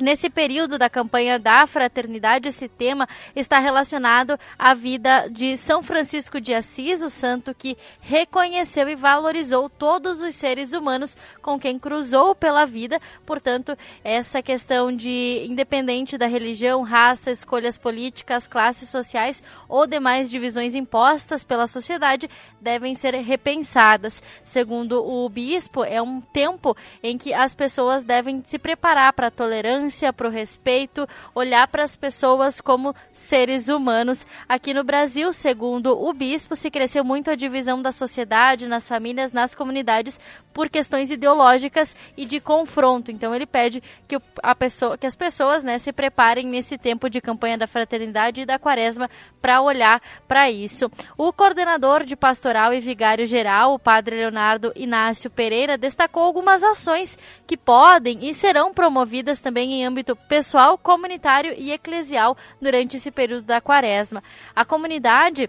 Nesse 0.00 0.30
período 0.30 0.78
da 0.78 0.88
campanha 0.88 1.40
da 1.40 1.66
fraternidade, 1.66 2.48
esse 2.48 2.68
tema 2.68 3.08
está 3.34 3.58
relacionado 3.58 4.38
à 4.56 4.72
vida 4.72 5.26
de 5.28 5.56
São 5.56 5.82
Francisco 5.82 6.40
de 6.40 6.54
Assis, 6.54 7.02
o 7.02 7.10
santo 7.10 7.52
que 7.52 7.76
reconheceu 8.00 8.88
e 8.88 8.94
valorizou 8.94 9.68
todos 9.68 10.22
os 10.22 10.36
seres 10.36 10.72
humanos 10.72 11.16
com 11.42 11.58
quem 11.58 11.80
cruzou 11.80 12.32
pela 12.32 12.64
vida. 12.64 13.00
Portanto, 13.26 13.76
essa 14.04 14.40
questão 14.40 14.94
de 14.94 15.44
independente 15.48 16.16
da 16.16 16.28
religião, 16.28 16.82
raça, 16.82 17.32
escolhas 17.32 17.76
políticas, 17.76 18.46
classes 18.46 18.88
sociais 18.88 19.42
ou 19.68 19.84
demais 19.84 20.30
divisões 20.30 20.76
impostas 20.76 21.42
pela 21.42 21.66
sociedade 21.66 22.30
devem 22.60 22.94
ser 22.94 23.14
repensadas. 23.16 24.22
Segundo 24.44 25.04
o 25.04 25.28
bispo, 25.28 25.82
é 25.82 26.00
um 26.00 26.20
tempo 26.20 26.76
em 27.02 27.18
que 27.18 27.34
as 27.34 27.52
pessoas 27.52 28.04
devem 28.04 28.40
se 28.46 28.60
preparar 28.60 29.12
para 29.12 29.26
a 29.26 29.30
tolerância 29.32 29.87
tolerância, 29.88 30.12
para 30.12 30.28
o 30.28 30.30
respeito, 30.30 31.08
olhar 31.34 31.66
para 31.68 31.82
as 31.82 31.96
pessoas 31.96 32.60
como 32.60 32.94
seres 33.12 33.68
humanos. 33.68 34.26
Aqui 34.48 34.74
no 34.74 34.84
Brasil, 34.84 35.32
segundo 35.32 35.98
o 35.98 36.12
bispo, 36.12 36.54
se 36.54 36.70
cresceu 36.70 37.02
muito 37.02 37.30
a 37.30 37.34
divisão 37.34 37.80
da 37.80 37.90
sociedade, 37.90 38.68
nas 38.68 38.86
famílias, 38.86 39.32
nas 39.32 39.54
comunidades, 39.54 40.20
por 40.52 40.68
questões 40.68 41.10
ideológicas 41.10 41.96
e 42.16 42.24
de 42.24 42.40
confronto. 42.40 43.10
Então 43.10 43.34
ele 43.34 43.46
pede 43.46 43.82
que, 44.06 44.20
a 44.42 44.54
pessoa, 44.54 44.98
que 44.98 45.06
as 45.06 45.14
pessoas 45.14 45.64
né, 45.64 45.78
se 45.78 45.92
preparem 45.92 46.46
nesse 46.46 46.76
tempo 46.76 47.08
de 47.08 47.20
campanha 47.20 47.56
da 47.56 47.66
fraternidade 47.66 48.42
e 48.42 48.46
da 48.46 48.58
quaresma 48.58 49.08
para 49.40 49.62
olhar 49.62 50.02
para 50.26 50.50
isso. 50.50 50.90
O 51.16 51.32
coordenador 51.32 52.04
de 52.04 52.16
pastoral 52.16 52.74
e 52.74 52.80
vigário 52.80 53.26
geral, 53.26 53.74
o 53.74 53.78
padre 53.78 54.16
Leonardo 54.16 54.72
Inácio 54.74 55.30
Pereira, 55.30 55.78
destacou 55.78 56.22
algumas 56.22 56.62
ações 56.62 57.18
que 57.46 57.56
podem 57.56 58.28
e 58.28 58.34
serão 58.34 58.74
promovidas 58.74 59.40
também 59.40 59.72
em 59.72 59.77
em 59.78 59.84
âmbito 59.84 60.16
pessoal, 60.16 60.76
comunitário 60.76 61.54
e 61.56 61.70
eclesial 61.72 62.36
durante 62.60 62.96
esse 62.96 63.10
período 63.10 63.44
da 63.44 63.60
quaresma. 63.60 64.22
A 64.54 64.64
comunidade 64.64 65.48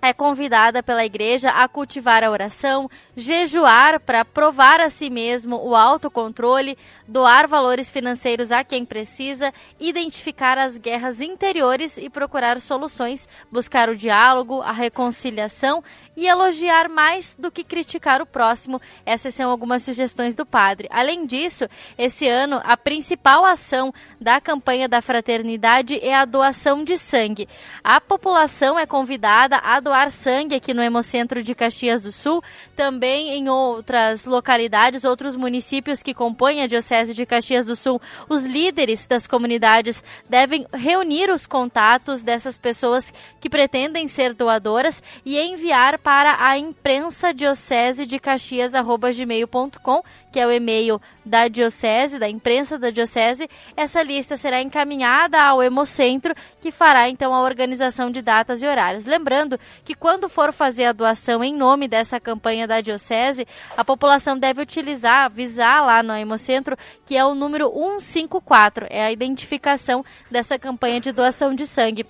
é 0.00 0.12
convidada 0.12 0.82
pela 0.82 1.04
igreja 1.04 1.50
a 1.50 1.66
cultivar 1.66 2.22
a 2.22 2.30
oração, 2.30 2.88
jejuar 3.16 3.98
para 3.98 4.24
provar 4.24 4.80
a 4.80 4.90
si 4.90 5.10
mesmo 5.10 5.56
o 5.56 5.74
autocontrole, 5.74 6.78
doar 7.06 7.48
valores 7.48 7.90
financeiros 7.90 8.52
a 8.52 8.62
quem 8.62 8.84
precisa, 8.84 9.52
identificar 9.78 10.56
as 10.56 10.78
guerras 10.78 11.20
interiores 11.20 11.98
e 11.98 12.08
procurar 12.08 12.60
soluções, 12.60 13.28
buscar 13.50 13.88
o 13.88 13.96
diálogo, 13.96 14.60
a 14.62 14.72
reconciliação 14.72 15.82
e 16.16 16.26
elogiar 16.26 16.88
mais 16.88 17.34
do 17.36 17.50
que 17.50 17.64
criticar 17.64 18.22
o 18.22 18.26
próximo. 18.26 18.80
Essas 19.04 19.34
são 19.34 19.50
algumas 19.50 19.82
sugestões 19.82 20.34
do 20.34 20.46
padre. 20.46 20.88
Além 20.90 21.26
disso, 21.26 21.66
esse 21.96 22.26
ano 22.28 22.60
a 22.64 22.76
principal 22.76 23.44
ação 23.44 23.92
da 24.20 24.40
campanha 24.40 24.88
da 24.88 25.02
fraternidade 25.02 25.98
é 26.00 26.14
a 26.14 26.24
doação 26.24 26.84
de 26.84 26.96
sangue. 26.96 27.48
A 27.82 28.00
população 28.00 28.78
é 28.78 28.86
convidada 28.86 29.56
a 29.56 29.80
doar 29.88 30.12
sangue 30.12 30.54
aqui 30.54 30.74
no 30.74 30.82
Hemocentro 30.82 31.42
de 31.42 31.54
Caxias 31.54 32.02
do 32.02 32.12
Sul, 32.12 32.44
também 32.76 33.30
em 33.30 33.48
outras 33.48 34.26
localidades, 34.26 35.02
outros 35.02 35.34
municípios 35.34 36.02
que 36.02 36.12
compõem 36.12 36.60
a 36.60 36.66
Diocese 36.66 37.14
de 37.14 37.24
Caxias 37.24 37.64
do 37.64 37.74
Sul. 37.74 37.98
Os 38.28 38.44
líderes 38.44 39.06
das 39.06 39.26
comunidades 39.26 40.04
devem 40.28 40.66
reunir 40.74 41.30
os 41.30 41.46
contatos 41.46 42.22
dessas 42.22 42.58
pessoas 42.58 43.10
que 43.40 43.48
pretendem 43.48 44.06
ser 44.08 44.34
doadoras 44.34 45.02
e 45.24 45.38
enviar 45.38 45.98
para 45.98 46.36
a 46.38 46.58
imprensa 46.58 47.32
diocese 47.32 48.04
de 48.04 48.18
caxias@gmail.com, 48.18 50.02
que 50.30 50.38
é 50.38 50.46
o 50.46 50.52
e-mail 50.52 51.00
da 51.28 51.46
diocese, 51.46 52.18
da 52.18 52.28
imprensa 52.28 52.78
da 52.78 52.90
diocese. 52.90 53.48
Essa 53.76 54.02
lista 54.02 54.36
será 54.36 54.60
encaminhada 54.60 55.40
ao 55.40 55.62
Hemocentro, 55.62 56.34
que 56.60 56.72
fará 56.72 57.08
então 57.08 57.32
a 57.32 57.42
organização 57.42 58.10
de 58.10 58.20
datas 58.20 58.62
e 58.62 58.66
horários. 58.66 59.06
Lembrando 59.06 59.60
que 59.84 59.94
quando 59.94 60.28
for 60.28 60.52
fazer 60.52 60.86
a 60.86 60.92
doação 60.92 61.44
em 61.44 61.54
nome 61.54 61.86
dessa 61.86 62.18
campanha 62.18 62.66
da 62.66 62.80
diocese, 62.80 63.46
a 63.76 63.84
população 63.84 64.36
deve 64.36 64.62
utilizar, 64.62 65.26
avisar 65.26 65.84
lá 65.84 66.02
no 66.02 66.14
Hemocentro, 66.14 66.76
que 67.06 67.16
é 67.16 67.24
o 67.24 67.34
número 67.34 67.70
154, 67.70 68.86
é 68.90 69.04
a 69.04 69.12
identificação 69.12 70.04
dessa 70.30 70.58
campanha 70.58 71.00
de 71.00 71.12
doação 71.12 71.54
de 71.54 71.66
sangue 71.66 72.04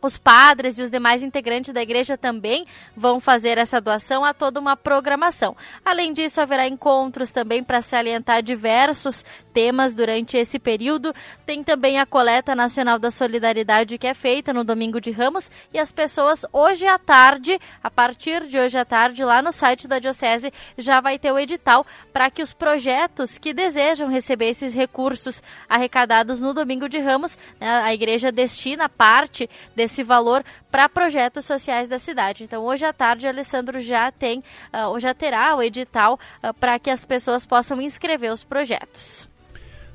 os 0.00 0.16
padres 0.16 0.78
e 0.78 0.82
os 0.82 0.90
demais 0.90 1.22
integrantes 1.22 1.72
da 1.72 1.82
igreja 1.82 2.16
também 2.16 2.66
vão 2.96 3.20
fazer 3.20 3.58
essa 3.58 3.80
doação 3.80 4.24
a 4.24 4.32
toda 4.32 4.60
uma 4.60 4.76
programação. 4.76 5.56
Além 5.84 6.12
disso, 6.12 6.40
haverá 6.40 6.68
encontros 6.68 7.32
também 7.32 7.62
para 7.62 7.82
se 7.82 7.96
alientar 7.96 8.40
diversos 8.40 9.24
temas 9.52 9.94
durante 9.94 10.36
esse 10.36 10.58
período. 10.58 11.12
Tem 11.44 11.64
também 11.64 11.98
a 11.98 12.06
coleta 12.06 12.54
nacional 12.54 12.98
da 12.98 13.10
solidariedade 13.10 13.98
que 13.98 14.06
é 14.06 14.14
feita 14.14 14.52
no 14.52 14.62
domingo 14.62 15.00
de 15.00 15.10
Ramos 15.10 15.50
e 15.72 15.78
as 15.78 15.90
pessoas 15.90 16.46
hoje 16.52 16.86
à 16.86 16.98
tarde, 16.98 17.58
a 17.82 17.90
partir 17.90 18.46
de 18.46 18.58
hoje 18.58 18.78
à 18.78 18.84
tarde, 18.84 19.24
lá 19.24 19.42
no 19.42 19.50
site 19.50 19.88
da 19.88 19.98
Diocese 19.98 20.52
já 20.76 21.00
vai 21.00 21.18
ter 21.18 21.32
o 21.32 21.38
edital 21.38 21.84
para 22.12 22.30
que 22.30 22.42
os 22.42 22.52
projetos 22.52 23.36
que 23.36 23.52
desejam 23.52 24.08
receber 24.08 24.50
esses 24.50 24.72
recursos 24.72 25.42
arrecadados 25.68 26.40
no 26.40 26.54
domingo 26.54 26.88
de 26.88 26.98
Ramos, 26.98 27.36
né, 27.60 27.68
a 27.82 27.92
igreja 27.92 28.30
destina 28.30 28.88
parte 28.88 29.50
desse 29.74 29.87
valor 30.02 30.44
para 30.70 30.88
projetos 30.88 31.44
sociais 31.44 31.88
da 31.88 31.98
cidade. 31.98 32.44
Então, 32.44 32.64
hoje 32.64 32.84
à 32.84 32.92
tarde, 32.92 33.26
o 33.26 33.28
Alessandro 33.28 33.80
já 33.80 34.10
tem, 34.10 34.42
uh, 34.72 34.98
já 35.00 35.14
terá 35.14 35.54
o 35.56 35.62
edital 35.62 36.18
uh, 36.42 36.52
para 36.54 36.78
que 36.78 36.90
as 36.90 37.04
pessoas 37.04 37.46
possam 37.46 37.80
inscrever 37.80 38.32
os 38.32 38.44
projetos. 38.44 39.28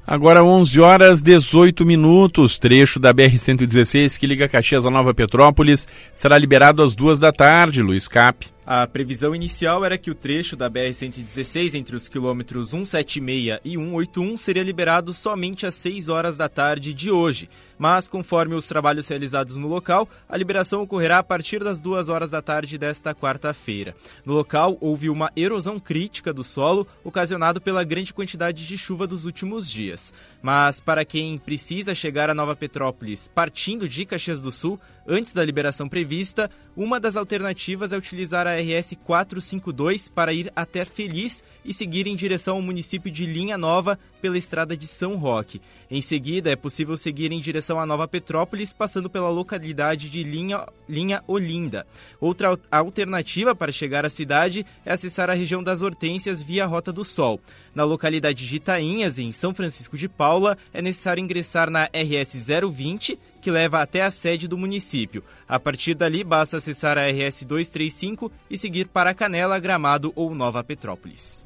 Agora 0.05 0.43
11 0.43 0.81
horas 0.81 1.21
18 1.21 1.85
minutos, 1.85 2.59
trecho 2.59 2.99
da 2.99 3.13
BR-116 3.13 4.17
que 4.17 4.27
liga 4.27 4.49
Caxias 4.49 4.85
a 4.85 4.89
Nova 4.89 5.13
Petrópolis 5.13 5.87
será 6.13 6.37
liberado 6.37 6.83
às 6.83 6.93
duas 6.93 7.19
da 7.19 7.31
tarde, 7.31 7.81
Luiz 7.81 8.05
Cap. 8.05 8.45
A 8.65 8.87
previsão 8.87 9.35
inicial 9.35 9.83
era 9.83 9.97
que 9.97 10.09
o 10.09 10.15
trecho 10.15 10.55
da 10.55 10.69
BR-116 10.69 11.73
entre 11.73 11.97
os 11.97 12.07
quilômetros 12.07 12.69
176 12.69 13.59
e 13.65 13.75
181 13.75 14.37
seria 14.37 14.63
liberado 14.63 15.13
somente 15.13 15.65
às 15.65 15.75
6 15.75 16.07
horas 16.07 16.37
da 16.37 16.47
tarde 16.47 16.93
de 16.93 17.11
hoje, 17.11 17.49
mas 17.77 18.07
conforme 18.07 18.55
os 18.55 18.65
trabalhos 18.65 19.09
realizados 19.09 19.57
no 19.57 19.67
local, 19.67 20.07
a 20.29 20.37
liberação 20.37 20.81
ocorrerá 20.81 21.19
a 21.19 21.23
partir 21.23 21.61
das 21.61 21.81
2 21.81 22.07
horas 22.07 22.29
da 22.29 22.41
tarde 22.41 22.77
desta 22.77 23.13
quarta-feira. 23.13 23.93
No 24.25 24.33
local, 24.33 24.77
houve 24.79 25.09
uma 25.09 25.29
erosão 25.35 25.77
crítica 25.77 26.31
do 26.31 26.43
solo, 26.43 26.87
ocasionado 27.03 27.59
pela 27.59 27.83
grande 27.83 28.13
quantidade 28.13 28.65
de 28.65 28.77
chuva 28.77 29.05
dos 29.05 29.25
últimos 29.25 29.69
dias. 29.69 30.13
Mas 30.41 30.79
para 30.79 31.03
quem 31.03 31.37
precisa 31.37 31.93
chegar 31.93 32.29
a 32.29 32.33
Nova 32.33 32.55
Petrópolis 32.55 33.27
partindo 33.27 33.89
de 33.89 34.05
Caxias 34.05 34.39
do 34.39 34.53
Sul, 34.53 34.79
antes 35.07 35.33
da 35.33 35.43
liberação 35.43 35.87
prevista, 35.87 36.49
uma 36.75 36.99
das 36.99 37.15
alternativas 37.15 37.93
é 37.93 37.97
utilizar 37.97 38.47
a 38.47 38.55
RS 38.55 38.95
452 39.03 40.09
para 40.09 40.33
ir 40.33 40.51
até 40.55 40.85
Feliz 40.85 41.43
e 41.63 41.73
seguir 41.73 42.07
em 42.07 42.15
direção 42.15 42.55
ao 42.55 42.61
município 42.61 43.11
de 43.11 43.25
Linha 43.25 43.57
Nova 43.57 43.99
pela 44.21 44.37
estrada 44.37 44.75
de 44.75 44.87
São 44.87 45.15
Roque. 45.15 45.61
Em 45.95 46.01
seguida, 46.01 46.49
é 46.49 46.55
possível 46.55 46.97
seguir 46.97 47.31
em 47.31 47.39
direção 47.39 47.79
a 47.79 47.85
Nova 47.85 48.07
Petrópolis, 48.07 48.73
passando 48.73 49.11
pela 49.11 49.29
localidade 49.29 50.09
de 50.09 50.23
Linha, 50.23 50.65
Linha 50.89 51.23
Olinda. 51.27 51.85
Outra 52.19 52.57
alternativa 52.71 53.53
para 53.53 53.71
chegar 53.71 54.03
à 54.03 54.09
cidade 54.09 54.65
é 54.83 54.91
acessar 54.91 55.29
a 55.29 55.35
região 55.35 55.61
das 55.61 55.83
Hortênsias 55.83 56.41
via 56.41 56.65
Rota 56.65 56.91
do 56.91 57.05
Sol. 57.05 57.39
Na 57.75 57.83
localidade 57.83 58.47
de 58.47 58.55
Itainhas, 58.55 59.19
em 59.19 59.31
São 59.31 59.53
Francisco 59.53 59.95
de 59.95 60.09
Paula, 60.09 60.57
é 60.73 60.81
necessário 60.81 61.21
ingressar 61.21 61.69
na 61.69 61.83
RS 61.83 62.47
020 62.73 63.19
que 63.39 63.51
leva 63.51 63.79
até 63.79 64.01
a 64.01 64.09
sede 64.09 64.47
do 64.47 64.57
município. 64.57 65.23
A 65.47 65.59
partir 65.59 65.93
dali, 65.93 66.23
basta 66.23 66.57
acessar 66.57 66.97
a 66.97 67.05
RS 67.05 67.43
235 67.43 68.31
e 68.49 68.57
seguir 68.57 68.87
para 68.87 69.13
Canela, 69.13 69.59
Gramado 69.59 70.11
ou 70.15 70.33
Nova 70.33 70.63
Petrópolis. 70.63 71.45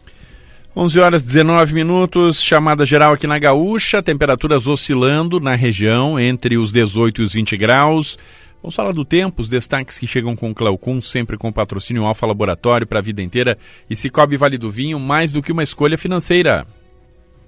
11 0.80 1.00
horas 1.00 1.24
19 1.24 1.74
minutos, 1.74 2.40
chamada 2.40 2.86
geral 2.86 3.14
aqui 3.14 3.26
na 3.26 3.40
Gaúcha, 3.40 4.04
temperaturas 4.04 4.68
oscilando 4.68 5.40
na 5.40 5.56
região 5.56 6.20
entre 6.20 6.56
os 6.56 6.72
18 6.72 7.20
e 7.20 7.26
os 7.26 7.34
20 7.34 7.58
graus. 7.58 8.16
Vamos 8.62 8.76
falar 8.76 8.92
do 8.92 9.04
tempo, 9.04 9.42
os 9.42 9.50
destaques 9.50 9.98
que 9.98 10.06
chegam 10.06 10.36
com 10.36 10.52
o 10.52 10.54
Cleocum, 10.54 11.02
sempre 11.02 11.36
com 11.36 11.52
patrocínio 11.52 12.06
Alfa 12.06 12.28
Laboratório 12.28 12.86
para 12.86 13.00
a 13.00 13.02
vida 13.02 13.24
inteira 13.24 13.58
e 13.90 13.96
Cicobi 13.96 14.38
Vale 14.38 14.56
do 14.56 14.70
Vinho, 14.70 15.00
mais 15.00 15.32
do 15.32 15.42
que 15.42 15.52
uma 15.52 15.64
escolha 15.64 15.98
financeira. 15.98 16.68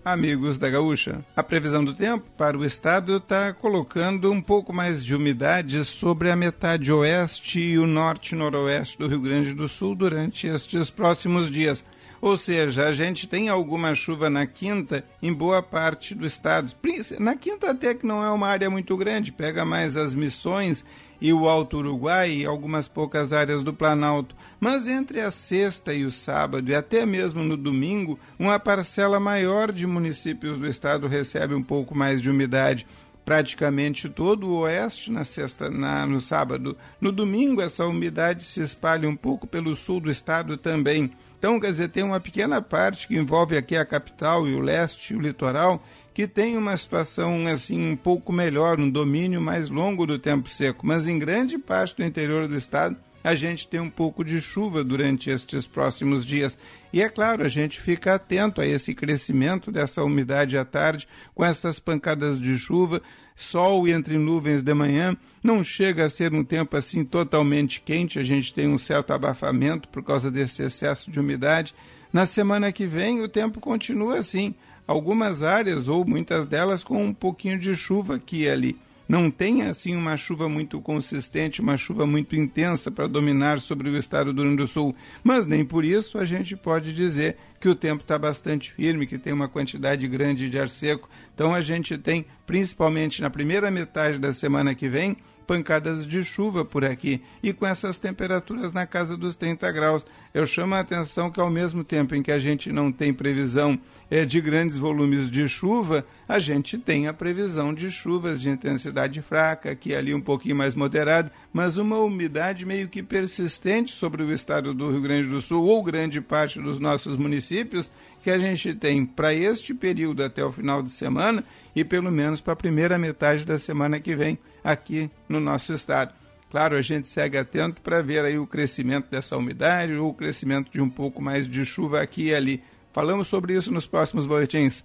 Amigos 0.03 0.57
da 0.57 0.67
Gaúcha, 0.67 1.20
a 1.35 1.44
previsão 1.44 1.85
do 1.85 1.94
tempo 1.94 2.25
para 2.35 2.57
o 2.57 2.65
estado 2.65 3.18
está 3.18 3.53
colocando 3.53 4.31
um 4.31 4.42
pouco 4.42 4.74
mais 4.74 5.05
de 5.05 5.13
umidade 5.13 5.85
sobre 5.85 6.31
a 6.31 6.35
metade 6.35 6.92
oeste 6.92 7.59
e 7.59 7.77
o 7.77 7.85
norte-noroeste 7.85 8.98
do 8.98 9.07
Rio 9.07 9.22
Grande 9.22 9.53
do 9.53 9.68
Sul 9.68 9.94
durante 9.94 10.48
estes 10.48 10.89
próximos 10.89 11.51
dias. 11.51 11.85
Ou 12.22 12.36
seja, 12.36 12.88
a 12.88 12.94
gente 12.94 13.27
tem 13.27 13.50
alguma 13.50 13.96
chuva 13.96 14.29
na 14.29 14.46
quinta 14.46 15.03
em 15.22 15.34
boa 15.34 15.64
parte 15.64 16.14
do 16.14 16.25
estado. 16.25 16.74
Na 17.20 17.36
quinta 17.36 17.72
até 17.72 17.94
que 17.94 18.05
não 18.05 18.24
é 18.24 18.29
uma 18.29 18.48
área 18.48 18.70
muito 18.70 18.96
grande, 18.98 19.32
pega 19.32 19.64
mais 19.64 19.96
as 19.96 20.14
missões 20.14 20.84
e 21.22 21.34
o 21.34 21.48
Alto 21.48 21.77
Uruguai 21.77 22.32
e 22.32 22.46
algumas 22.46 22.88
poucas 22.88 23.34
áreas 23.34 23.64
do 23.64 23.74
Planalto. 23.74 24.36
Mas 24.60 24.88
entre 24.88 25.22
a 25.22 25.32
sexta 25.32 25.94
e 25.94 26.05
o 26.05 26.12
sábado, 26.12 26.70
e 26.70 26.75
até 26.75 27.05
mesmo 27.05 27.44
no 27.44 27.58
domingo, 27.58 28.20
uma 28.38 28.60
parcela 28.60 29.20
maior 29.20 29.72
de 29.72 29.86
municípios 29.86 30.58
do 30.58 30.68
estado 30.68 31.08
recebe 31.08 31.53
um 31.53 31.64
pouco 31.64 31.96
mais 31.96 32.22
de 32.22 32.29
umidade. 32.29 32.86
Praticamente 33.25 34.10
todo 34.10 34.48
o 34.48 34.60
oeste 34.62 35.12
na 35.12 35.24
sexta, 35.24 35.70
na, 35.70 36.05
no 36.05 36.20
sábado. 36.20 36.75
No 37.00 37.12
domingo, 37.12 37.62
essa 37.62 37.86
umidade 37.86 38.44
se 38.44 38.60
espalha 38.60 39.08
um 39.08 39.16
pouco 39.16 39.46
pelo 39.46 39.75
sul 39.75 40.00
do 40.00 40.10
estado 40.10 40.58
também. 40.58 41.12
Então, 41.40 41.58
quer 41.58 41.72
dizer, 41.72 41.88
tem 41.88 42.04
uma 42.04 42.20
pequena 42.20 42.62
parte 42.62 43.08
que 43.08 43.16
envolve 43.16 43.56
aqui 43.56 43.78
a 43.78 43.86
capital 43.86 44.46
e 44.46 44.54
o 44.54 44.60
leste 44.60 45.16
o 45.16 45.22
litoral, 45.22 45.82
que 46.14 46.28
tem 46.28 46.58
uma 46.58 46.75
situação 46.75 47.48
assim 47.48 47.92
um 47.92 47.96
pouco 47.96 48.34
melhor, 48.34 48.78
um 48.78 48.90
domínio 48.90 49.40
mais 49.40 49.70
longo 49.70 50.06
do 50.06 50.20
tempo 50.20 50.50
seco, 50.50 50.86
mas 50.86 51.08
em 51.08 51.18
grande 51.18 51.58
parte 51.58 51.96
do 51.96 52.04
interior 52.04 52.46
do 52.46 52.58
estado 52.58 52.98
a 53.24 53.36
gente 53.36 53.68
tem 53.68 53.79
um 53.79 53.90
pouco 53.90 54.24
de 54.24 54.40
chuva 54.42 54.84
durante 54.84 55.29
estes 55.29 55.68
próximos 55.68 56.25
dias. 56.25 56.58
E 56.92 57.01
é 57.01 57.10
claro, 57.10 57.44
a 57.44 57.50
gente 57.50 57.79
fica 57.79 58.16
atento 58.16 58.62
a 58.62 58.68
esse 58.68 58.96
crescimento 58.96 59.72
dessa 59.72 60.03
umidade 60.03 60.58
à 60.58 60.66
tarde, 60.66 61.08
com 61.36 61.44
essas 61.44 61.79
pancadas 61.79 62.40
de 62.40 62.58
chuva, 62.58 63.01
sol 63.36 63.88
entre 63.88 64.18
nuvens 64.18 64.62
de 64.62 64.74
manhã. 64.74 65.16
Não 65.44 65.64
chega 65.64 66.05
a 66.05 66.10
ser 66.10 66.34
um 66.34 66.44
tempo 66.44 66.75
assim 66.77 67.03
totalmente 67.03 67.82
quente, 67.82 68.20
a 68.20 68.24
gente 68.24 68.53
tem 68.53 68.68
um 68.68 68.77
certo 68.77 69.12
abafamento 69.12 69.88
por 69.90 70.03
causa 70.03 70.32
desse 70.32 70.64
excesso 70.64 71.12
de 71.12 71.20
umidade. 71.20 71.75
Na 72.12 72.25
semana 72.25 72.72
que 72.72 72.88
vem, 72.88 73.22
o 73.22 73.29
tempo 73.29 73.60
continua 73.60 74.18
assim 74.18 74.55
algumas 74.90 75.44
áreas, 75.44 75.88
ou 75.88 76.03
muitas 76.03 76.48
delas, 76.48 76.84
com 76.84 77.05
um 77.05 77.14
pouquinho 77.14 77.60
de 77.60 77.75
chuva 77.75 78.16
aqui 78.16 78.42
e 78.42 78.50
ali. 78.50 78.75
Não 79.09 79.31
tem 79.31 79.63
assim 79.63 79.95
uma 79.95 80.15
chuva 80.15 80.48
muito 80.48 80.79
consistente, 80.79 81.61
uma 81.61 81.75
chuva 81.77 82.05
muito 82.05 82.35
intensa 82.35 82.91
para 82.91 83.07
dominar 83.07 83.59
sobre 83.59 83.89
o 83.89 83.98
estado 83.98 84.31
do 84.31 84.43
Rio 84.43 84.51
Grande 84.51 84.61
do 84.61 84.67
Sul, 84.67 84.95
mas 85.24 85.48
nem 85.48 85.65
por 85.65 85.83
isso 85.83 86.19
a 86.19 86.25
gente 86.25 86.55
pode 86.55 86.93
dizer 86.93 87.35
que 87.59 87.67
o 87.67 87.74
tempo 87.74 88.03
está 88.03 88.19
bastante 88.19 88.72
firme, 88.72 89.07
que 89.07 89.17
tem 89.17 89.33
uma 89.33 89.50
quantidade 89.50 90.07
grande 90.07 90.48
de 90.48 90.59
ar 90.59 90.69
seco. 90.69 91.09
Então 91.33 91.55
a 91.55 91.59
gente 91.59 91.98
tem, 91.98 92.24
principalmente 92.45 93.19
na 93.19 93.31
primeira 93.31 93.72
metade 93.72 94.19
da 94.19 94.31
semana 94.31 94.75
que 94.75 94.87
vem, 94.87 95.17
pancadas 95.50 96.05
de 96.05 96.24
chuva 96.24 96.64
por 96.64 96.85
aqui 96.85 97.24
e 97.42 97.51
com 97.51 97.66
essas 97.66 97.98
temperaturas 97.98 98.72
na 98.72 98.85
casa 98.85 99.18
dos 99.18 99.35
30 99.35 99.72
graus. 99.72 100.05
Eu 100.31 100.46
chamo 100.46 100.75
a 100.75 100.79
atenção 100.79 101.31
que 101.31 101.40
ao 101.40 101.50
mesmo 101.50 101.83
tempo 101.83 102.14
em 102.14 102.22
que 102.22 102.31
a 102.31 102.38
gente 102.38 102.72
não 102.72 102.92
tem 102.92 103.12
previsão 103.12 103.79
é, 104.12 104.25
de 104.25 104.40
grandes 104.40 104.77
volumes 104.77 105.31
de 105.31 105.50
chuva, 105.50 106.05
a 106.27 106.38
gente 106.38 106.77
tem 106.77 107.07
a 107.07 107.14
previsão 107.14 107.74
de 107.74 107.90
chuvas 107.90 108.40
de 108.40 108.48
intensidade 108.48 109.24
fraca, 109.24 109.72
aqui 109.72 109.96
ali 109.96 110.14
um 110.14 110.22
pouquinho 110.22 110.55
mais 110.55 110.75
moderada, 110.75 111.31
mas 111.51 111.77
uma 111.77 111.98
umidade 111.98 112.64
meio 112.64 112.88
que 112.88 113.01
persistente 113.01 113.92
sobre 113.92 114.22
o 114.22 114.31
estado 114.31 114.72
do 114.72 114.92
Rio 114.92 115.01
Grande 115.01 115.29
do 115.29 115.42
Sul 115.42 115.66
ou 115.66 115.83
grande 115.83 116.22
parte 116.22 116.62
dos 116.62 116.77
nossos 116.77 117.18
municípios 117.18 117.90
que 118.22 118.29
a 118.29 118.38
gente 118.38 118.74
tem 118.74 119.05
para 119.05 119.34
este 119.34 119.74
período 119.74 120.24
até 120.24 120.44
o 120.44 120.51
final 120.51 120.84
de 120.84 120.92
semana 120.92 121.44
e 121.75 121.84
pelo 121.84 122.12
menos 122.12 122.42
para 122.42 122.53
a 122.53 122.55
primeira 122.55 122.98
metade 122.98 123.46
da 123.46 123.58
semana 123.58 124.00
que 124.00 124.16
vem 124.16 124.38
aqui 124.64 125.10
no 125.27 125.40
nosso 125.40 125.74
estado. 125.74 126.14
Claro, 126.50 126.75
a 126.75 126.82
gente 126.82 127.08
segue 127.08 127.38
atento 127.38 127.82
para 127.82 128.01
ver 128.01 128.25
aí 128.25 128.38
o 128.40 128.48
crescimento 128.48 129.10
dessa 129.10 129.38
umidade 129.38 129.94
ou 129.94 130.10
o 130.10 130.14
crescimento 130.14 130.72
de 130.72 130.82
um 130.82 130.90
pouco 130.90 131.22
mais 131.22 131.48
de 131.48 131.64
chuva 131.64 132.01
aqui 132.01 132.29
e 132.29 132.36
ali. 132.36 132.64
Falamos 132.92 133.27
sobre 133.27 133.53
isso 133.53 133.72
nos 133.72 133.86
próximos 133.86 134.25
boletins. 134.25 134.84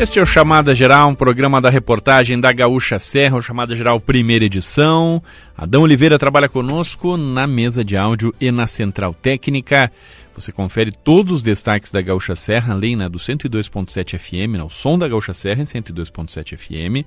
Este 0.00 0.18
é 0.18 0.22
o 0.22 0.24
Chamada 0.24 0.74
Geral, 0.74 1.10
um 1.10 1.14
programa 1.14 1.60
da 1.60 1.68
reportagem 1.68 2.40
da 2.40 2.50
Gaúcha 2.50 2.98
Serra, 2.98 3.36
o 3.36 3.42
Chamada 3.42 3.76
Geral 3.76 4.00
primeira 4.00 4.46
edição. 4.46 5.22
Adão 5.54 5.82
Oliveira 5.82 6.18
trabalha 6.18 6.48
conosco 6.48 7.18
na 7.18 7.46
mesa 7.46 7.84
de 7.84 7.98
áudio 7.98 8.34
e 8.40 8.50
na 8.50 8.66
central 8.66 9.12
técnica. 9.12 9.92
Você 10.34 10.52
confere 10.52 10.90
todos 10.90 11.34
os 11.34 11.42
destaques 11.42 11.92
da 11.92 12.00
Gaúcha 12.00 12.34
Serra, 12.34 12.72
além 12.72 12.96
né, 12.96 13.10
do 13.10 13.18
102.7 13.18 14.18
FM, 14.18 14.56
né, 14.56 14.64
o 14.64 14.70
som 14.70 14.98
da 14.98 15.06
Gaúcha 15.06 15.34
Serra 15.34 15.60
em 15.60 15.66
102.7 15.66 16.56
FM 16.56 17.06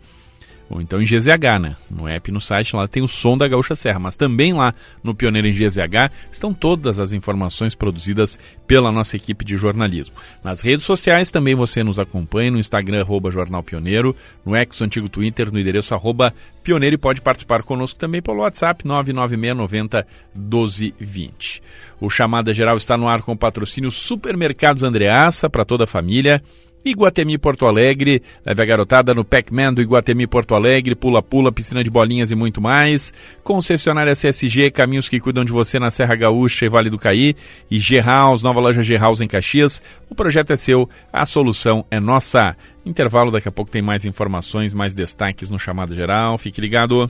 ou 0.69 0.81
então 0.81 1.01
em 1.01 1.05
GZH, 1.05 1.59
né? 1.61 1.75
No 1.89 2.07
app, 2.07 2.31
no 2.31 2.41
site, 2.41 2.75
lá 2.75 2.87
tem 2.87 3.03
o 3.03 3.07
som 3.07 3.37
da 3.37 3.47
Gaúcha 3.47 3.75
Serra, 3.75 3.99
mas 3.99 4.15
também 4.15 4.53
lá 4.53 4.73
no 5.03 5.13
Pioneiro 5.13 5.47
em 5.47 5.51
GZH 5.51 6.11
estão 6.31 6.53
todas 6.53 6.99
as 6.99 7.13
informações 7.13 7.75
produzidas 7.75 8.39
pela 8.65 8.91
nossa 8.91 9.15
equipe 9.15 9.45
de 9.45 9.57
jornalismo. 9.57 10.15
Nas 10.43 10.61
redes 10.61 10.85
sociais 10.85 11.29
também 11.29 11.55
você 11.55 11.83
nos 11.83 11.99
acompanha 11.99 12.51
no 12.51 12.59
Instagram, 12.59 13.01
arroba 13.01 13.29
Jornal 13.29 13.63
Pioneiro, 13.63 14.15
no 14.45 14.55
ex 14.55 14.81
antigo 14.81 15.09
Twitter, 15.09 15.51
no 15.51 15.59
endereço 15.59 15.93
arroba 15.93 16.33
Pioneiro 16.63 16.95
e 16.95 16.99
pode 16.99 17.21
participar 17.21 17.61
conosco 17.63 17.99
também 17.99 18.21
pelo 18.21 18.39
WhatsApp 18.39 18.87
99690 18.87 20.07
1220. 20.33 21.61
O 21.99 22.09
Chamada 22.09 22.53
Geral 22.53 22.77
está 22.77 22.97
no 22.97 23.07
ar 23.07 23.21
com 23.21 23.35
patrocínio 23.35 23.91
Supermercados 23.91 24.83
Andreaça 24.83 25.49
para 25.49 25.65
toda 25.65 25.83
a 25.83 25.87
família. 25.87 26.41
Iguatemi 26.85 27.37
Porto 27.37 27.65
Alegre, 27.65 28.21
leve 28.45 28.61
a 28.61 28.65
garotada 28.65 29.13
no 29.13 29.23
Pac-Man 29.23 29.73
do 29.73 29.81
Iguatemi 29.81 30.27
Porto 30.27 30.53
Alegre, 30.53 30.95
pula-pula, 30.95 31.51
piscina 31.51 31.83
de 31.83 31.89
bolinhas 31.89 32.29
e 32.29 32.35
muito 32.35 32.61
mais. 32.61 33.13
Concessionária 33.43 34.13
CSG, 34.13 34.69
caminhos 34.69 35.07
que 35.07 35.19
cuidam 35.19 35.45
de 35.45 35.51
você 35.51 35.79
na 35.79 35.89
Serra 35.89 36.15
Gaúcha 36.15 36.65
e 36.65 36.69
Vale 36.69 36.89
do 36.89 36.99
Caí. 36.99 37.35
E 37.71 37.79
G-House, 37.79 38.43
nova 38.43 38.59
loja 38.59 38.83
G-House 38.83 39.21
em 39.21 39.27
Caxias. 39.27 39.81
O 40.09 40.15
projeto 40.15 40.51
é 40.51 40.55
seu, 40.55 40.89
a 41.11 41.25
solução 41.25 41.85
é 41.89 41.99
nossa. 41.99 42.55
Intervalo, 42.85 43.31
daqui 43.31 43.47
a 43.47 43.51
pouco 43.51 43.71
tem 43.71 43.81
mais 43.81 44.03
informações, 44.03 44.73
mais 44.73 44.93
destaques 44.93 45.49
no 45.49 45.57
chamado 45.57 45.95
geral. 45.95 46.37
Fique 46.37 46.59
ligado. 46.59 47.09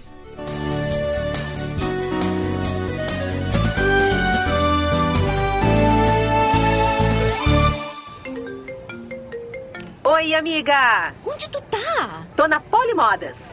Amiga! 10.35 11.13
Onde 11.25 11.49
tu 11.49 11.61
tá? 11.61 12.25
Tô 12.35 12.47
na 12.47 12.59
Polimodas. 12.59 13.52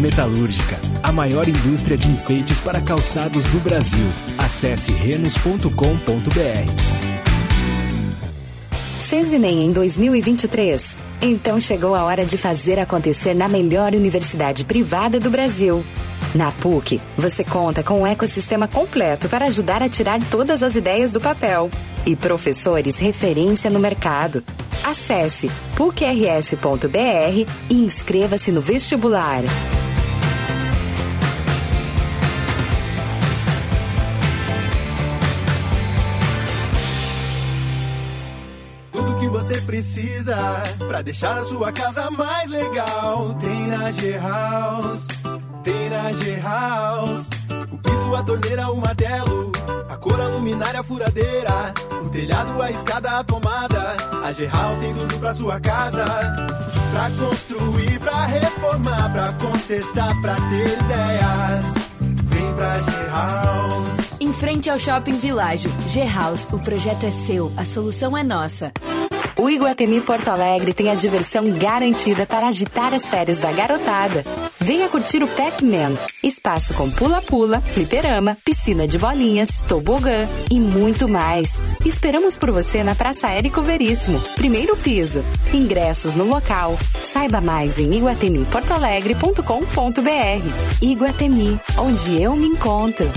Metalúrgica. 0.00 0.78
A 1.02 1.12
maior 1.12 1.46
indústria 1.46 1.96
de 1.96 2.08
enfeites 2.08 2.58
para 2.60 2.80
calçados 2.80 3.44
do 3.48 3.60
Brasil. 3.60 4.06
Acesse 4.38 4.92
renos.com.br. 4.92 5.70
Fez 9.06 9.32
Enem 9.32 9.66
em 9.66 9.72
2023? 9.72 10.96
Então 11.20 11.60
chegou 11.60 11.94
a 11.94 12.04
hora 12.04 12.24
de 12.24 12.38
fazer 12.38 12.78
acontecer 12.78 13.34
na 13.34 13.48
melhor 13.48 13.94
universidade 13.94 14.64
privada 14.64 15.20
do 15.20 15.28
Brasil. 15.28 15.84
Na 16.34 16.52
PUC, 16.52 17.00
você 17.16 17.42
conta 17.42 17.82
com 17.82 18.02
um 18.02 18.06
ecossistema 18.06 18.68
completo 18.68 19.28
para 19.28 19.46
ajudar 19.46 19.82
a 19.82 19.88
tirar 19.88 20.20
todas 20.30 20.62
as 20.62 20.76
ideias 20.76 21.12
do 21.12 21.20
papel. 21.20 21.68
E 22.06 22.14
professores 22.16 22.98
referência 22.98 23.68
no 23.68 23.80
mercado. 23.80 24.42
Acesse 24.82 25.50
pucrs.br 25.74 26.56
e 27.68 27.74
inscreva-se 27.74 28.50
no 28.52 28.60
vestibular. 28.60 29.42
Precisa 39.80 40.36
para 40.86 41.00
deixar 41.00 41.38
a 41.38 41.44
sua 41.46 41.72
casa 41.72 42.10
mais 42.10 42.50
legal. 42.50 43.34
Tem 43.40 43.66
na 43.68 43.90
G-House, 43.90 45.06
tem 45.64 45.88
na 45.88 46.12
G-House. 46.12 47.28
O 47.72 47.78
piso, 47.78 48.14
a 48.14 48.22
torneira, 48.22 48.70
o 48.70 48.76
martelo, 48.76 49.50
a 49.88 49.96
cor, 49.96 50.20
a 50.20 50.28
luminária, 50.28 50.80
a 50.80 50.82
furadeira, 50.82 51.72
o 52.04 52.10
telhado, 52.10 52.60
a 52.60 52.70
escada, 52.70 53.20
a 53.20 53.24
tomada. 53.24 53.96
A 54.22 54.30
G-House 54.30 54.78
tem 54.80 54.92
tudo 54.92 55.18
pra 55.18 55.32
sua 55.32 55.58
casa. 55.58 56.04
Pra 56.92 57.10
construir, 57.18 57.98
pra 58.00 58.26
reformar, 58.26 59.12
pra 59.12 59.32
consertar, 59.32 60.14
pra 60.20 60.34
ter 60.34 60.78
ideias. 60.78 61.64
Vem 62.24 62.54
pra 62.54 62.80
G-House. 62.80 64.20
Em 64.20 64.32
frente 64.34 64.68
ao 64.68 64.78
Shopping 64.78 65.18
Világio, 65.18 65.70
G-House, 65.86 66.46
o 66.52 66.58
projeto 66.58 67.06
é 67.06 67.10
seu, 67.10 67.50
a 67.56 67.64
solução 67.64 68.14
é 68.14 68.22
nossa. 68.22 68.70
O 69.40 69.48
Iguatemi 69.48 70.02
Porto 70.02 70.28
Alegre 70.28 70.74
tem 70.74 70.90
a 70.90 70.94
diversão 70.94 71.50
garantida 71.52 72.26
para 72.26 72.48
agitar 72.48 72.92
as 72.92 73.06
férias 73.06 73.38
da 73.38 73.50
garotada. 73.50 74.22
Venha 74.60 74.86
curtir 74.86 75.22
o 75.22 75.28
Pac-Man, 75.28 75.96
espaço 76.22 76.74
com 76.74 76.90
pula-pula, 76.90 77.62
fliperama, 77.62 78.36
piscina 78.44 78.86
de 78.86 78.98
bolinhas, 78.98 79.62
tobogã 79.66 80.28
e 80.50 80.60
muito 80.60 81.08
mais. 81.08 81.58
Esperamos 81.86 82.36
por 82.36 82.50
você 82.50 82.84
na 82.84 82.94
Praça 82.94 83.30
Érico 83.30 83.62
Veríssimo, 83.62 84.20
primeiro 84.36 84.76
piso. 84.76 85.24
Ingressos 85.54 86.14
no 86.14 86.24
local. 86.24 86.78
Saiba 87.02 87.40
mais 87.40 87.78
em 87.78 87.94
iguatemiportoalegre.com.br. 87.94 90.82
Iguatemi, 90.82 91.58
onde 91.78 92.22
eu 92.22 92.36
me 92.36 92.46
encontro. 92.46 93.10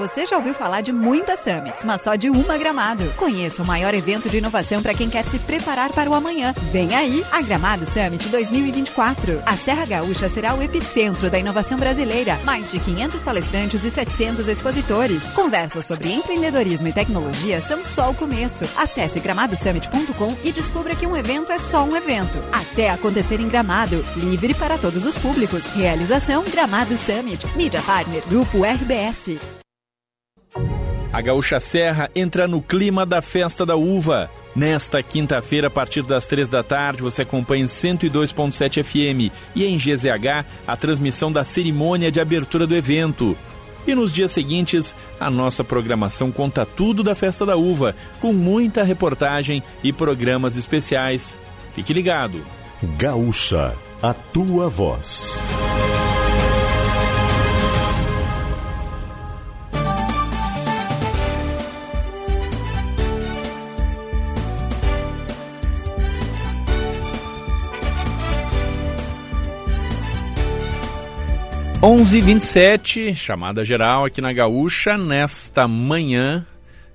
Você 0.00 0.24
já 0.24 0.38
ouviu 0.38 0.54
falar 0.54 0.80
de 0.80 0.94
muitas 0.94 1.40
summits, 1.40 1.84
mas 1.84 2.00
só 2.00 2.14
de 2.14 2.30
uma 2.30 2.56
Gramado. 2.56 3.04
Conheça 3.18 3.62
o 3.62 3.66
maior 3.66 3.92
evento 3.92 4.30
de 4.30 4.38
inovação 4.38 4.82
para 4.82 4.94
quem 4.94 5.10
quer 5.10 5.22
se 5.22 5.38
preparar 5.38 5.92
para 5.92 6.08
o 6.08 6.14
amanhã. 6.14 6.54
Vem 6.72 6.94
aí 6.94 7.22
a 7.30 7.42
Gramado 7.42 7.84
Summit 7.84 8.26
2024. 8.30 9.42
A 9.44 9.58
Serra 9.58 9.84
Gaúcha 9.84 10.26
será 10.30 10.54
o 10.54 10.62
epicentro 10.62 11.28
da 11.30 11.38
inovação 11.38 11.76
brasileira. 11.76 12.38
Mais 12.44 12.70
de 12.70 12.80
500 12.80 13.22
palestrantes 13.22 13.84
e 13.84 13.90
700 13.90 14.48
expositores. 14.48 15.22
Conversas 15.34 15.84
sobre 15.84 16.10
empreendedorismo 16.10 16.88
e 16.88 16.94
tecnologia 16.94 17.60
são 17.60 17.84
só 17.84 18.10
o 18.10 18.14
começo. 18.14 18.64
Acesse 18.78 19.20
gramadosummit.com 19.20 20.34
e 20.42 20.50
descubra 20.50 20.96
que 20.96 21.06
um 21.06 21.14
evento 21.14 21.52
é 21.52 21.58
só 21.58 21.84
um 21.84 21.94
evento. 21.94 22.42
Até 22.50 22.88
acontecer 22.88 23.38
em 23.38 23.48
Gramado. 23.48 24.02
Livre 24.16 24.54
para 24.54 24.78
todos 24.78 25.04
os 25.04 25.18
públicos. 25.18 25.66
Realização 25.66 26.42
Gramado 26.44 26.96
Summit. 26.96 27.46
Mídia 27.54 27.82
Partner 27.82 28.22
Grupo 28.26 28.64
RBS. 28.64 29.59
A 31.12 31.20
Gaúcha 31.20 31.58
Serra 31.58 32.08
entra 32.14 32.46
no 32.46 32.62
clima 32.62 33.04
da 33.04 33.20
festa 33.20 33.66
da 33.66 33.74
uva. 33.74 34.30
Nesta 34.54 35.02
quinta-feira, 35.02 35.66
a 35.66 35.70
partir 35.70 36.02
das 36.02 36.26
três 36.26 36.48
da 36.48 36.62
tarde, 36.62 37.02
você 37.02 37.22
acompanha 37.22 37.64
em 37.64 37.66
102.7 37.66 38.82
FM 38.82 39.32
e 39.54 39.64
em 39.64 39.76
GZH 39.76 40.44
a 40.66 40.76
transmissão 40.76 41.32
da 41.32 41.42
cerimônia 41.42 42.12
de 42.12 42.20
abertura 42.20 42.66
do 42.66 42.76
evento. 42.76 43.36
E 43.86 43.94
nos 43.94 44.12
dias 44.12 44.30
seguintes, 44.30 44.94
a 45.18 45.30
nossa 45.30 45.64
programação 45.64 46.30
conta 46.30 46.64
tudo 46.64 47.02
da 47.02 47.14
festa 47.14 47.44
da 47.44 47.56
uva, 47.56 47.94
com 48.20 48.32
muita 48.32 48.84
reportagem 48.84 49.62
e 49.82 49.92
programas 49.92 50.56
especiais. 50.56 51.36
Fique 51.74 51.92
ligado. 51.92 52.44
Gaúcha, 52.96 53.74
a 54.02 54.14
tua 54.14 54.68
voz. 54.68 55.40
Onze 71.82 72.18
e 72.18 72.20
vinte 72.20 73.14
chamada 73.14 73.64
geral 73.64 74.04
aqui 74.04 74.20
na 74.20 74.34
Gaúcha, 74.34 74.98
nesta 74.98 75.66
manhã 75.66 76.44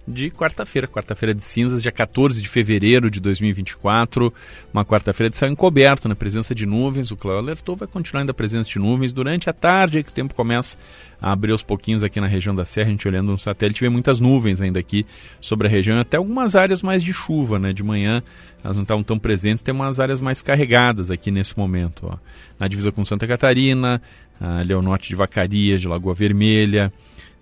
de 0.07 0.29
quarta-feira, 0.29 0.87
quarta-feira 0.87 1.33
de 1.33 1.43
cinzas, 1.43 1.81
dia 1.81 1.91
14 1.91 2.39
de 2.39 2.47
fevereiro 2.47 3.09
de 3.09 3.19
2024, 3.19 4.31
uma 4.71 4.85
quarta-feira 4.85 5.31
de 5.31 5.37
céu 5.37 5.49
encoberto, 5.49 6.07
na 6.07 6.15
presença 6.15 6.53
de 6.53 6.67
nuvens. 6.67 7.09
O 7.09 7.17
Cléo 7.17 7.37
alertou, 7.37 7.75
vai 7.75 7.87
continuar 7.87 8.21
ainda 8.21 8.31
a 8.31 8.35
presença 8.35 8.69
de 8.69 8.77
nuvens 8.77 9.11
durante 9.11 9.49
a 9.49 9.53
tarde, 9.53 10.03
que 10.03 10.11
o 10.11 10.13
tempo 10.13 10.35
começa 10.35 10.77
a 11.19 11.31
abrir 11.31 11.51
aos 11.51 11.63
pouquinhos 11.63 12.03
aqui 12.03 12.21
na 12.21 12.27
região 12.27 12.53
da 12.53 12.65
Serra. 12.65 12.89
A 12.89 12.91
gente 12.91 13.07
olhando 13.07 13.31
no 13.31 13.37
satélite 13.39 13.81
vê 13.81 13.89
muitas 13.89 14.19
nuvens 14.19 14.61
ainda 14.61 14.79
aqui 14.79 15.03
sobre 15.41 15.67
a 15.67 15.69
região, 15.69 15.99
até 15.99 16.17
algumas 16.17 16.55
áreas 16.55 16.83
mais 16.83 17.01
de 17.01 17.11
chuva, 17.11 17.57
né? 17.57 17.73
De 17.73 17.81
manhã 17.81 18.21
elas 18.63 18.77
não 18.77 18.83
estavam 18.83 19.03
tão 19.03 19.19
presentes, 19.19 19.61
tem 19.61 19.73
umas 19.73 19.99
áreas 19.99 20.19
mais 20.19 20.41
carregadas 20.41 21.11
aqui 21.11 21.29
nesse 21.29 21.55
momento. 21.57 22.07
Ó. 22.11 22.17
Na 22.59 22.67
divisa 22.67 22.91
com 22.91 23.05
Santa 23.05 23.27
Catarina, 23.27 24.01
ali 24.39 24.73
ao 24.73 24.81
norte 24.81 25.09
de 25.09 25.15
Vacaria, 25.15 25.77
de 25.77 25.87
Lagoa 25.87 26.13
Vermelha, 26.13 26.91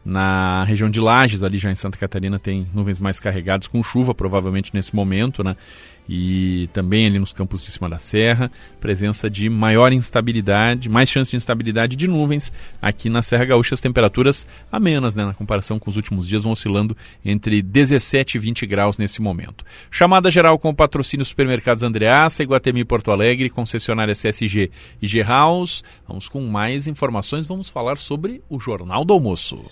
na 0.06 0.64
região 0.66 0.90
de 0.90 1.00
Lages, 1.00 1.44
ali 1.44 1.58
já 1.58 1.72
em 1.72 1.76
Santa 1.76 1.98
Catarina, 1.98 2.38
tem 2.38 2.68
nuvens 2.74 3.00
mais 3.00 3.20
carregadas, 3.20 3.68
com 3.68 3.82
chuva 3.82 4.14
provavelmente 4.14 4.72
nesse 4.74 4.96
momento, 4.96 5.44
né? 5.44 5.56
E 6.08 6.68
também 6.74 7.06
ali 7.06 7.20
nos 7.20 7.34
campos 7.34 7.64
de 7.64 7.72
cima 7.72 7.90
da 7.90 7.98
serra, 7.98 8.52
presença 8.80 9.30
de 9.30 9.50
maior 9.50 9.92
instabilidade, 9.94 10.90
mais 10.90 11.10
chance 11.10 11.32
de 11.32 11.38
instabilidade 11.38 11.96
de 11.96 12.08
nuvens 12.08 12.52
aqui 12.82 13.10
na 13.10 13.22
Serra 13.22 13.46
Gaúcha, 13.46 13.74
as 13.74 13.82
temperaturas 13.82 14.48
amenas, 14.72 15.16
né, 15.16 15.26
na 15.26 15.34
comparação 15.34 15.80
com 15.80 15.90
os 15.90 15.96
últimos 15.96 16.28
dias, 16.28 16.44
vão 16.44 16.52
oscilando 16.52 16.96
entre 17.24 17.62
17 17.62 18.38
e 18.38 18.40
20 18.40 18.66
graus 18.66 18.98
nesse 18.98 19.22
momento. 19.22 19.66
Chamada 19.90 20.30
geral 20.30 20.60
com 20.60 20.70
o 20.70 20.76
patrocínio 20.76 21.26
Supermercados 21.26 21.84
Andreaça, 21.84 22.44
Iguatemi 22.44 22.84
Porto 22.84 23.12
Alegre, 23.12 23.50
concessionária 23.50 24.14
CSG 24.14 24.70
e 25.02 25.08
G-House. 25.08 25.84
Vamos 26.08 26.28
com 26.28 26.42
mais 26.42 26.88
informações, 26.88 27.48
vamos 27.48 27.70
falar 27.70 27.98
sobre 27.98 28.42
o 28.50 28.60
Jornal 28.60 29.06
do 29.06 29.14
Almoço. 29.14 29.64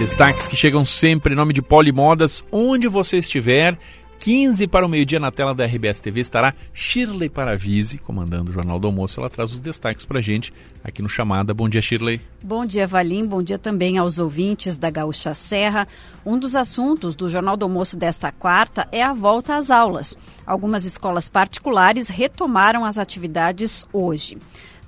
Destaques 0.00 0.48
que 0.48 0.56
chegam 0.56 0.82
sempre 0.82 1.34
em 1.34 1.36
nome 1.36 1.52
de 1.52 1.60
Polimodas, 1.60 2.42
onde 2.50 2.88
você 2.88 3.18
estiver. 3.18 3.76
15 4.18 4.66
para 4.66 4.86
o 4.86 4.88
meio-dia 4.88 5.20
na 5.20 5.30
tela 5.30 5.54
da 5.54 5.66
RBS 5.66 6.00
TV 6.00 6.22
estará 6.22 6.54
Shirley 6.72 7.28
Paravise, 7.28 7.98
comandando 7.98 8.50
o 8.50 8.54
Jornal 8.54 8.78
do 8.78 8.86
Almoço. 8.86 9.20
Ela 9.20 9.28
traz 9.28 9.52
os 9.52 9.60
destaques 9.60 10.06
para 10.06 10.18
a 10.18 10.22
gente 10.22 10.54
aqui 10.82 11.02
no 11.02 11.08
Chamada. 11.08 11.52
Bom 11.52 11.68
dia, 11.68 11.82
Shirley. 11.82 12.18
Bom 12.42 12.64
dia, 12.64 12.86
Valim. 12.86 13.26
Bom 13.26 13.42
dia 13.42 13.58
também 13.58 13.98
aos 13.98 14.18
ouvintes 14.18 14.78
da 14.78 14.88
Gaúcha 14.88 15.34
Serra. 15.34 15.86
Um 16.24 16.38
dos 16.38 16.56
assuntos 16.56 17.14
do 17.14 17.28
Jornal 17.28 17.58
do 17.58 17.66
Almoço 17.66 17.98
desta 17.98 18.32
quarta 18.32 18.88
é 18.90 19.02
a 19.02 19.12
volta 19.12 19.56
às 19.56 19.70
aulas. 19.70 20.16
Algumas 20.46 20.86
escolas 20.86 21.28
particulares 21.28 22.08
retomaram 22.08 22.86
as 22.86 22.96
atividades 22.96 23.84
hoje. 23.92 24.38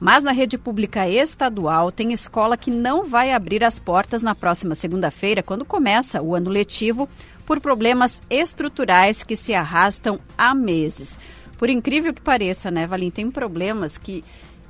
Mas 0.02 0.24
na 0.24 0.32
rede 0.32 0.58
pública 0.58 1.08
estadual 1.08 1.92
tem 1.92 2.12
escola 2.12 2.56
que 2.56 2.72
não 2.72 3.06
vai 3.06 3.32
abrir 3.32 3.62
as 3.62 3.78
portas 3.78 4.20
na 4.20 4.34
próxima 4.34 4.74
segunda-feira, 4.74 5.44
quando 5.44 5.64
começa 5.64 6.20
o 6.20 6.34
ano 6.34 6.50
letivo, 6.50 7.08
por 7.46 7.60
problemas 7.60 8.20
estruturais 8.28 9.22
que 9.22 9.36
se 9.36 9.54
arrastam 9.54 10.18
há 10.36 10.56
meses. 10.56 11.20
Por 11.56 11.70
incrível 11.70 12.12
que 12.12 12.20
pareça, 12.20 12.68
né, 12.68 12.84
Valim, 12.84 13.12
tem 13.12 13.30
problemas 13.30 13.96
que 13.96 14.24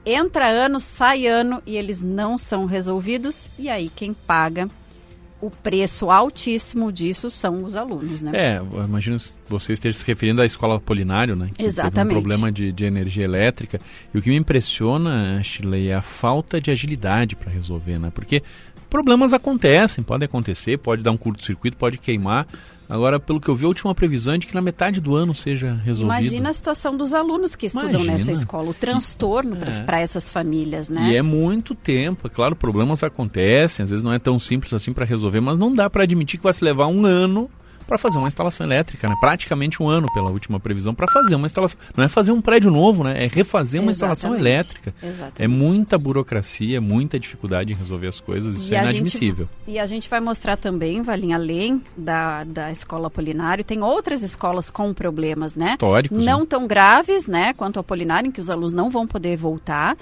entra 0.04 0.46
ano, 0.46 0.78
sai 0.78 1.26
ano 1.26 1.62
e 1.64 1.78
eles 1.78 2.02
não 2.02 2.36
são 2.36 2.66
resolvidos, 2.66 3.48
e 3.58 3.70
aí 3.70 3.88
quem 3.88 4.12
paga 4.12 4.68
o 5.42 5.50
preço 5.50 6.08
altíssimo 6.08 6.92
disso 6.92 7.28
são 7.28 7.64
os 7.64 7.74
alunos, 7.74 8.22
né? 8.22 8.30
É, 8.32 8.62
imagino 8.84 9.16
você 9.48 9.72
esteja 9.72 9.98
se 9.98 10.04
referindo 10.06 10.40
à 10.40 10.46
escola 10.46 10.78
Polinário, 10.78 11.34
né? 11.34 11.50
Que 11.52 11.64
Exatamente. 11.64 11.94
Teve 11.94 12.10
um 12.10 12.22
problema 12.22 12.52
de, 12.52 12.70
de 12.70 12.84
energia 12.84 13.24
elétrica. 13.24 13.80
E 14.14 14.18
o 14.18 14.22
que 14.22 14.30
me 14.30 14.36
impressiona, 14.36 15.42
Shirley, 15.42 15.88
é 15.88 15.96
a 15.96 16.00
falta 16.00 16.60
de 16.60 16.70
agilidade 16.70 17.34
para 17.34 17.50
resolver, 17.50 17.98
né? 17.98 18.12
Porque 18.14 18.40
problemas 18.88 19.32
acontecem, 19.32 20.04
podem 20.04 20.26
acontecer, 20.26 20.78
pode 20.78 21.02
dar 21.02 21.10
um 21.10 21.16
curto-circuito, 21.16 21.76
pode 21.76 21.98
queimar. 21.98 22.46
Agora, 22.92 23.18
pelo 23.18 23.40
que 23.40 23.48
eu 23.48 23.54
vi, 23.54 23.64
a 23.64 23.68
última 23.68 23.94
previsão 23.94 24.34
é 24.34 24.38
de 24.38 24.46
que 24.46 24.54
na 24.54 24.60
metade 24.60 25.00
do 25.00 25.14
ano 25.16 25.34
seja 25.34 25.72
resolvido. 25.84 26.12
Imagina 26.20 26.50
a 26.50 26.52
situação 26.52 26.94
dos 26.96 27.14
alunos 27.14 27.56
que 27.56 27.66
estudam 27.66 27.88
Imagina. 27.90 28.12
nessa 28.12 28.32
escola, 28.32 28.68
o 28.70 28.74
transtorno 28.74 29.56
É. 29.64 29.80
para 29.80 30.00
essas 30.00 30.30
famílias, 30.30 30.88
né? 30.90 31.10
E 31.12 31.16
é 31.16 31.22
muito 31.22 31.74
tempo, 31.74 32.26
é 32.26 32.30
claro, 32.30 32.54
problemas 32.54 33.02
acontecem, 33.02 33.84
às 33.84 33.90
vezes 33.90 34.04
não 34.04 34.12
é 34.12 34.18
tão 34.18 34.38
simples 34.38 34.72
assim 34.74 34.92
para 34.92 35.04
resolver, 35.06 35.40
mas 35.40 35.56
não 35.56 35.72
dá 35.74 35.88
para 35.88 36.02
admitir 36.02 36.38
que 36.38 36.44
vai 36.44 36.52
se 36.52 36.62
levar 36.64 36.86
um 36.86 37.06
ano 37.06 37.48
para 37.92 37.98
fazer 37.98 38.16
uma 38.16 38.26
instalação 38.28 38.64
elétrica, 38.64 39.06
né? 39.06 39.14
Praticamente 39.20 39.82
um 39.82 39.86
ano 39.86 40.10
pela 40.14 40.30
última 40.30 40.58
previsão 40.58 40.94
para 40.94 41.06
fazer 41.12 41.34
uma 41.34 41.44
instalação. 41.44 41.78
Não 41.94 42.02
é 42.02 42.08
fazer 42.08 42.32
um 42.32 42.40
prédio 42.40 42.70
novo, 42.70 43.04
né? 43.04 43.22
É 43.24 43.28
refazer 43.28 43.82
uma 43.82 43.90
instalação 43.90 44.30
Exatamente. 44.30 44.50
elétrica. 44.54 44.94
Exatamente. 45.02 45.42
É 45.42 45.46
muita 45.46 45.98
burocracia, 45.98 46.80
muita 46.80 47.18
dificuldade 47.18 47.70
em 47.74 47.76
resolver 47.76 48.06
as 48.06 48.18
coisas, 48.18 48.54
isso 48.56 48.72
E 48.72 48.76
é 48.76 48.78
a 48.78 48.86
gente- 48.86 48.92
inadmissível. 49.00 49.46
E 49.68 49.78
a 49.78 49.84
gente 49.84 50.08
vai 50.08 50.20
mostrar 50.20 50.56
também, 50.56 51.02
Valim, 51.02 51.34
além 51.34 51.82
da, 51.94 52.44
da 52.44 52.72
escola 52.72 53.08
Apolinário, 53.08 53.62
tem 53.62 53.82
outras 53.82 54.22
escolas 54.22 54.70
com 54.70 54.94
problemas, 54.94 55.54
né? 55.54 55.66
Históricos, 55.66 56.16
Não 56.24 56.40
né? 56.40 56.46
tão 56.48 56.66
graves, 56.66 57.26
né, 57.26 57.52
quanto 57.52 57.76
a 57.76 57.80
Apolinário, 57.80 58.28
em 58.28 58.32
que 58.32 58.40
os 58.40 58.48
alunos 58.48 58.72
não 58.72 58.88
vão 58.88 59.06
poder 59.06 59.36
voltar, 59.36 59.98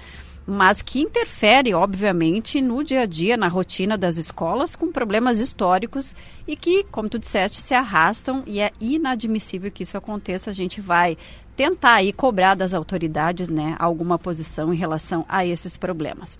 mas 0.46 0.82
que 0.82 1.00
interfere, 1.00 1.74
obviamente, 1.74 2.60
no 2.60 2.82
dia 2.82 3.02
a 3.02 3.06
dia, 3.06 3.36
na 3.36 3.48
rotina 3.48 3.96
das 3.96 4.16
escolas, 4.16 4.74
com 4.74 4.90
problemas 4.90 5.38
históricos 5.38 6.14
e 6.46 6.56
que, 6.56 6.84
como 6.84 7.08
tu 7.08 7.18
disseste, 7.18 7.62
se 7.62 7.74
arrastam 7.74 8.42
e 8.46 8.60
é 8.60 8.72
inadmissível 8.80 9.70
que 9.70 9.82
isso 9.82 9.96
aconteça. 9.96 10.50
A 10.50 10.54
gente 10.54 10.80
vai 10.80 11.16
tentar 11.56 11.96
aí 11.96 12.12
cobrar 12.12 12.54
das 12.54 12.72
autoridades, 12.72 13.48
né, 13.48 13.76
alguma 13.78 14.18
posição 14.18 14.72
em 14.72 14.76
relação 14.76 15.26
a 15.28 15.44
esses 15.44 15.76
problemas. 15.76 16.38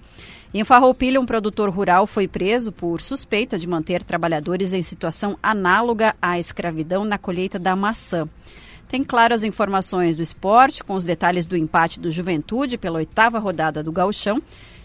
Em 0.52 0.64
Farroupilha, 0.64 1.20
um 1.20 1.26
produtor 1.26 1.70
rural 1.70 2.06
foi 2.06 2.26
preso 2.26 2.72
por 2.72 3.00
suspeita 3.00 3.56
de 3.56 3.68
manter 3.68 4.02
trabalhadores 4.02 4.72
em 4.72 4.82
situação 4.82 5.38
análoga 5.40 6.16
à 6.20 6.38
escravidão 6.38 7.04
na 7.04 7.18
colheita 7.18 7.58
da 7.58 7.76
maçã. 7.76 8.28
Tem 8.90 9.04
claras 9.04 9.44
informações 9.44 10.16
do 10.16 10.22
esporte, 10.22 10.82
com 10.82 10.94
os 10.94 11.04
detalhes 11.04 11.46
do 11.46 11.56
empate 11.56 12.00
do 12.00 12.10
Juventude 12.10 12.76
pela 12.76 12.98
oitava 12.98 13.38
rodada 13.38 13.84
do 13.84 13.92
Gauchão 13.92 14.42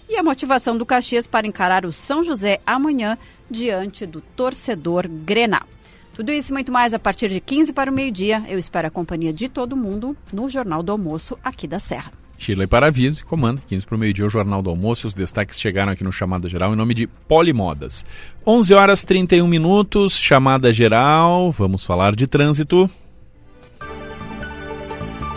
e 0.08 0.16
a 0.16 0.22
motivação 0.22 0.78
do 0.78 0.86
Caxias 0.86 1.26
para 1.26 1.48
encarar 1.48 1.88
o 1.88 1.92
São 1.92 2.24
José 2.24 2.60
amanhã 2.68 3.18
diante 3.50 4.06
do 4.06 4.22
torcedor 4.22 5.08
Grenal. 5.08 5.66
Tudo 6.14 6.32
isso 6.32 6.52
e 6.52 6.54
muito 6.54 6.72
mais 6.72 6.94
a 6.94 7.00
partir 7.00 7.30
de 7.30 7.40
15 7.40 7.74
para 7.74 7.90
o 7.90 7.94
meio-dia. 7.94 8.44
Eu 8.48 8.60
espero 8.60 8.88
a 8.88 8.92
companhia 8.92 9.34
de 9.34 9.50
todo 9.50 9.76
mundo 9.76 10.16
no 10.32 10.48
Jornal 10.48 10.84
do 10.84 10.92
Almoço 10.92 11.36
aqui 11.44 11.68
da 11.68 11.80
Serra. 11.80 12.14
Shirley 12.38 12.68
Paraviso, 12.68 13.26
comanda 13.26 13.60
15 13.68 13.88
para 13.88 13.96
o 13.96 14.00
meio-dia 14.00 14.28
o 14.28 14.30
Jornal 14.30 14.62
do 14.62 14.70
Almoço. 14.70 15.08
Os 15.08 15.16
destaques 15.16 15.60
chegaram 15.60 15.92
aqui 15.92 16.04
no 16.04 16.12
Chamada 16.12 16.48
Geral 16.48 16.74
em 16.74 16.78
nome 16.78 16.94
de 16.94 17.08
Polimodas. 17.08 18.06
11 18.46 18.72
horas 18.76 19.04
31 19.04 19.48
minutos, 19.48 20.14
Chamada 20.14 20.72
Geral. 20.72 21.50
Vamos 21.50 21.84
falar 21.84 22.16
de 22.16 22.28
trânsito. 22.28 22.88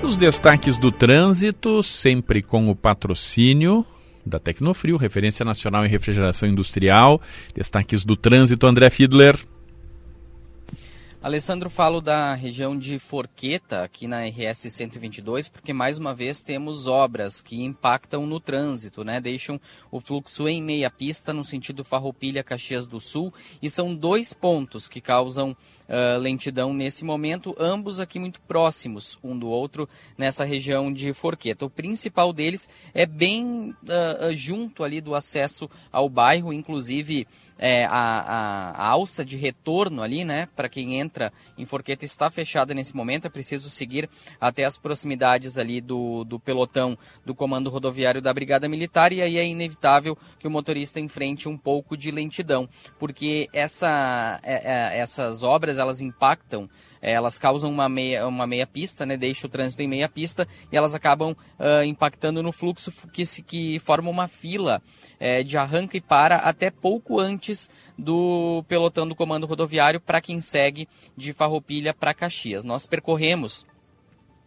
Os 0.03 0.17
destaques 0.17 0.79
do 0.79 0.91
trânsito, 0.93 1.83
sempre 1.83 2.43
com 2.43 2.71
o 2.71 2.77
patrocínio 2.77 3.85
da 4.25 4.39
Tecnofrio, 4.39 4.97
referência 4.97 5.45
nacional 5.45 5.85
em 5.85 5.89
refrigeração 5.89 6.49
industrial. 6.49 7.21
Destaques 7.55 8.05
do 8.05 8.17
trânsito, 8.17 8.67
André 8.67 8.91
Fiedler. 8.91 9.39
Alessandro, 11.21 11.69
falo 11.69 12.01
da 12.01 12.33
região 12.33 12.79
de 12.79 12.97
Forqueta, 12.97 13.83
aqui 13.83 14.07
na 14.07 14.25
RS 14.25 14.73
122, 14.73 15.49
porque 15.49 15.73
mais 15.73 15.99
uma 15.99 16.15
vez 16.15 16.45
temos 16.45 16.87
obras 16.87 17.43
que 17.43 17.61
impactam 17.61 18.25
no 18.25 18.39
trânsito, 18.39 19.03
né? 19.03 19.21
Deixam 19.21 19.61
o 19.91 19.99
fluxo 19.99 20.47
em 20.47 20.63
meia 20.63 20.89
pista 20.89 21.33
no 21.33 21.43
sentido 21.43 21.83
Farroupilha 21.83 22.45
Caxias 22.45 22.87
do 22.87 23.01
Sul 23.01 23.35
e 23.61 23.69
são 23.69 23.97
dois 23.97 24.33
pontos 24.33 24.87
que 24.87 25.01
causam 25.01 25.57
uh, 25.89 26.19
lentidão 26.21 26.73
nesse 26.73 27.05
momento, 27.05 27.53
ambos 27.59 27.99
aqui 27.99 28.21
muito 28.21 28.41
próximos 28.43 29.19
um 29.21 29.37
do 29.37 29.49
outro 29.49 29.89
nessa 30.17 30.45
região 30.45 30.93
de 30.93 31.13
Forqueta. 31.13 31.67
O 31.67 31.71
principal 31.71 32.33
deles 32.33 32.69
é 32.95 33.05
bem 33.05 33.71
uh, 33.71 34.33
junto 34.35 34.85
ali 34.85 35.01
do 35.01 35.17
acesso 35.17 35.69
ao 35.91 36.09
bairro, 36.09 36.53
inclusive 36.53 37.27
é, 37.59 37.85
a, 37.85 37.91
a, 37.91 38.71
a, 38.71 38.89
alça 38.89 39.25
de 39.25 39.37
retorno 39.37 40.03
ali, 40.03 40.25
né, 40.25 40.49
para 40.55 40.69
quem 40.69 41.01
entra 41.01 41.33
em 41.57 41.67
Forqueta 41.67 42.05
está 42.05 42.31
fechada 42.31 42.73
nesse 42.73 42.95
momento, 42.95 43.27
é 43.27 43.31
preciso 43.31 43.69
seguir 43.69 44.09
até 44.41 44.65
as 44.65 44.79
proximidades 44.79 45.59
ali 45.59 45.81
do, 45.81 46.25
do 46.25 46.39
pelotão 46.39 46.97
do 47.27 47.35
Comando 47.35 47.69
Rodoviário 47.69 48.23
da 48.23 48.33
Brigada 48.33 48.69
Militar 48.69 49.13
e 49.13 49.21
aí 49.21 49.37
é 49.37 49.47
inevitável 49.47 50.17
que 50.39 50.47
o 50.47 50.51
motorista 50.51 51.01
enfrente 51.01 51.49
um 51.49 51.59
pouco 51.59 51.97
de 51.97 52.11
lentidão, 52.11 52.69
porque 52.99 53.49
essa, 53.53 54.41
é, 54.43 54.55
é, 54.55 54.99
essas 54.99 55.43
obras 55.43 55.79
elas 55.79 56.01
impactam 56.01 56.69
elas 57.01 57.39
causam 57.39 57.71
uma 57.71 57.89
meia, 57.89 58.27
uma 58.27 58.47
meia 58.47 58.67
pista, 58.67 59.07
né, 59.07 59.17
deixa 59.17 59.47
o 59.47 59.51
trânsito 59.51 59.83
em 59.83 59.89
meia 59.89 60.09
pista 60.09 60.47
e 60.71 60.77
elas 60.77 60.95
acabam 60.95 61.33
uh, 61.33 61.85
impactando 61.85 62.43
no 62.43 62.53
fluxo 62.53 62.93
que, 63.13 63.25
se, 63.25 63.43
que 63.43 63.79
forma 63.81 64.11
uma 64.11 64.29
fila 64.29 64.83
é, 65.19 65.43
de 65.43 65.57
arranca 65.57 65.97
e 65.97 66.01
para 66.01 66.37
até 66.37 66.71
pouco 66.71 67.19
antes 67.19 67.69
do 67.97 68.65
pelotão 68.69 69.07
do 69.07 69.15
comando 69.15 69.47
rodoviário 69.47 70.01
para 70.01 70.21
quem 70.21 70.41
segue 70.41 70.89
de 71.17 71.33
Farroupilha 71.33 71.93
para 71.93 72.15
Caxias. 72.15 72.65
Nós 72.65 72.87
percorremos 72.87 73.67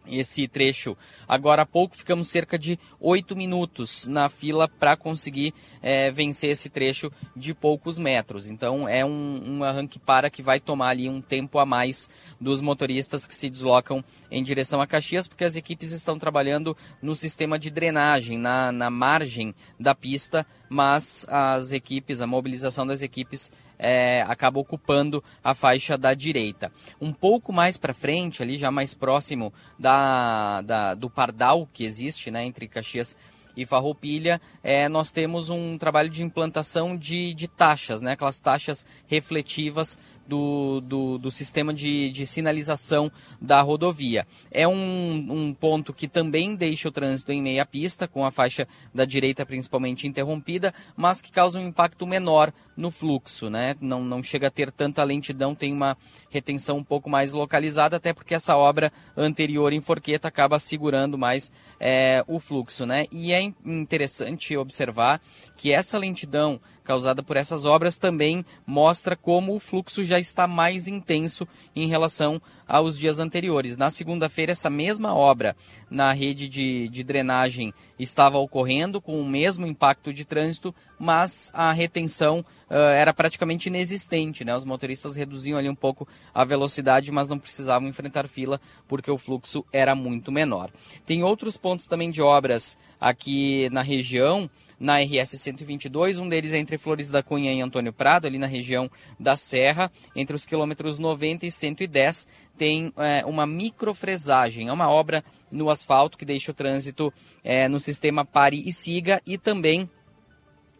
esse 0.06 0.46
trecho. 0.48 0.96
Agora 1.26 1.62
há 1.62 1.66
pouco 1.66 1.96
ficamos 1.96 2.28
cerca 2.28 2.58
de 2.58 2.78
oito 3.00 3.36
minutos 3.36 4.06
na 4.06 4.28
fila 4.28 4.68
para 4.68 4.96
conseguir 4.96 5.54
é, 5.80 6.10
vencer 6.10 6.50
esse 6.50 6.68
trecho 6.68 7.10
de 7.36 7.54
poucos 7.54 7.98
metros. 7.98 8.48
Então 8.48 8.88
é 8.88 9.04
um, 9.04 9.58
um 9.58 9.64
arranque 9.64 9.98
para 9.98 10.30
que 10.30 10.42
vai 10.42 10.60
tomar 10.60 10.88
ali 10.88 11.08
um 11.08 11.20
tempo 11.20 11.58
a 11.58 11.66
mais 11.66 12.08
dos 12.40 12.60
motoristas 12.60 13.26
que 13.26 13.34
se 13.34 13.48
deslocam 13.48 14.04
em 14.30 14.42
direção 14.42 14.80
a 14.80 14.86
Caxias, 14.86 15.28
porque 15.28 15.44
as 15.44 15.56
equipes 15.56 15.92
estão 15.92 16.18
trabalhando 16.18 16.76
no 17.00 17.14
sistema 17.14 17.58
de 17.58 17.70
drenagem, 17.70 18.38
na, 18.38 18.72
na 18.72 18.90
margem 18.90 19.54
da 19.78 19.94
pista, 19.94 20.46
mas 20.68 21.26
as 21.28 21.72
equipes, 21.72 22.20
a 22.20 22.26
mobilização 22.26 22.86
das 22.86 23.02
equipes 23.02 23.50
é, 23.82 24.22
acaba 24.22 24.60
ocupando 24.60 25.22
a 25.42 25.54
faixa 25.54 25.98
da 25.98 26.14
direita. 26.14 26.70
Um 27.00 27.12
pouco 27.12 27.52
mais 27.52 27.76
para 27.76 27.92
frente, 27.92 28.40
ali 28.40 28.56
já 28.56 28.70
mais 28.70 28.94
próximo 28.94 29.52
da, 29.76 30.62
da, 30.62 30.94
do 30.94 31.10
pardal 31.10 31.68
que 31.72 31.84
existe 31.84 32.30
né, 32.30 32.44
entre 32.44 32.68
Caxias 32.68 33.16
e 33.56 33.66
Farroupilha, 33.66 34.40
é, 34.62 34.88
nós 34.88 35.12
temos 35.12 35.50
um 35.50 35.76
trabalho 35.78 36.08
de 36.08 36.22
implantação 36.22 36.96
de, 36.96 37.34
de 37.34 37.48
taxas, 37.48 38.00
né, 38.00 38.12
aquelas 38.12 38.40
taxas 38.40 38.84
refletivas 39.06 39.98
do, 40.26 40.80
do, 40.80 41.18
do 41.18 41.30
sistema 41.30 41.74
de, 41.74 42.10
de, 42.10 42.26
sinalização 42.26 43.10
da 43.40 43.60
rodovia. 43.60 44.26
É 44.50 44.66
um, 44.66 45.26
um, 45.30 45.54
ponto 45.54 45.92
que 45.92 46.08
também 46.08 46.54
deixa 46.54 46.88
o 46.88 46.92
trânsito 46.92 47.32
em 47.32 47.42
meia 47.42 47.66
pista, 47.66 48.08
com 48.08 48.24
a 48.24 48.30
faixa 48.30 48.66
da 48.94 49.04
direita 49.04 49.44
principalmente 49.44 50.06
interrompida, 50.06 50.72
mas 50.96 51.20
que 51.20 51.30
causa 51.30 51.58
um 51.58 51.66
impacto 51.66 52.06
menor 52.06 52.52
no 52.74 52.90
fluxo, 52.90 53.50
né? 53.50 53.76
Não, 53.80 54.02
não 54.02 54.22
chega 54.22 54.46
a 54.46 54.50
ter 54.50 54.70
tanta 54.70 55.04
lentidão, 55.04 55.54
tem 55.54 55.72
uma 55.72 55.96
retenção 56.30 56.78
um 56.78 56.84
pouco 56.84 57.10
mais 57.10 57.32
localizada, 57.32 57.96
até 57.96 58.12
porque 58.12 58.34
essa 58.34 58.56
obra 58.56 58.92
anterior 59.16 59.72
em 59.72 59.80
Forqueta 59.80 60.28
acaba 60.28 60.58
segurando 60.58 61.18
mais 61.18 61.50
é, 61.78 62.24
o 62.26 62.40
fluxo, 62.40 62.86
né? 62.86 63.04
E 63.12 63.32
é 63.32 63.41
interessante 63.64 64.56
observar 64.56 65.20
que 65.56 65.72
essa 65.72 65.98
lentidão 65.98 66.60
causada 66.82 67.22
por 67.22 67.36
essas 67.36 67.64
obras 67.64 67.96
também 67.96 68.44
mostra 68.66 69.16
como 69.16 69.54
o 69.54 69.60
fluxo 69.60 70.04
já 70.04 70.18
está 70.18 70.46
mais 70.46 70.88
intenso 70.88 71.46
em 71.74 71.86
relação 71.86 72.40
aos 72.66 72.98
dias 72.98 73.18
anteriores. 73.18 73.76
Na 73.76 73.90
segunda-feira, 73.90 74.52
essa 74.52 74.70
mesma 74.70 75.14
obra 75.14 75.54
na 75.90 76.12
rede 76.12 76.48
de, 76.48 76.88
de 76.88 77.04
drenagem 77.04 77.72
estava 77.98 78.38
ocorrendo 78.38 79.00
com 79.00 79.20
o 79.20 79.28
mesmo 79.28 79.66
impacto 79.66 80.12
de 80.12 80.24
trânsito, 80.24 80.74
mas 80.98 81.50
a 81.52 81.70
retenção 81.72 82.40
uh, 82.70 82.74
era 82.74 83.12
praticamente 83.12 83.68
inexistente. 83.68 84.44
Né? 84.44 84.54
Os 84.54 84.64
motoristas 84.64 85.16
reduziam 85.16 85.58
ali 85.58 85.68
um 85.68 85.74
pouco 85.74 86.08
a 86.34 86.44
velocidade, 86.44 87.12
mas 87.12 87.28
não 87.28 87.38
precisavam 87.38 87.88
enfrentar 87.88 88.26
fila 88.26 88.60
porque 88.88 89.10
o 89.10 89.18
fluxo 89.18 89.64
era 89.72 89.94
muito 89.94 90.32
menor. 90.32 90.70
Tem 91.04 91.22
outros 91.22 91.56
pontos 91.56 91.86
também 91.86 92.10
de 92.10 92.22
obras 92.22 92.78
aqui 92.98 93.68
na 93.70 93.82
região 93.82 94.48
na 94.82 94.98
RS 94.98 95.40
122, 95.40 96.18
um 96.18 96.28
deles 96.28 96.52
é 96.52 96.58
entre 96.58 96.76
Flores 96.76 97.08
da 97.08 97.22
Cunha 97.22 97.52
e 97.52 97.60
Antônio 97.60 97.92
Prado, 97.92 98.26
ali 98.26 98.36
na 98.36 98.48
região 98.48 98.90
da 99.18 99.36
Serra, 99.36 99.92
entre 100.14 100.34
os 100.34 100.44
quilômetros 100.44 100.98
90 100.98 101.46
e 101.46 101.52
110, 101.52 102.26
tem 102.58 102.92
é, 102.96 103.24
uma 103.24 103.46
microfresagem, 103.46 104.66
é 104.66 104.72
uma 104.72 104.90
obra 104.90 105.24
no 105.52 105.70
asfalto 105.70 106.18
que 106.18 106.24
deixa 106.24 106.50
o 106.50 106.54
trânsito 106.54 107.14
é, 107.44 107.68
no 107.68 107.78
sistema 107.78 108.24
pare 108.24 108.60
e 108.66 108.72
siga 108.72 109.22
e 109.24 109.38
também 109.38 109.88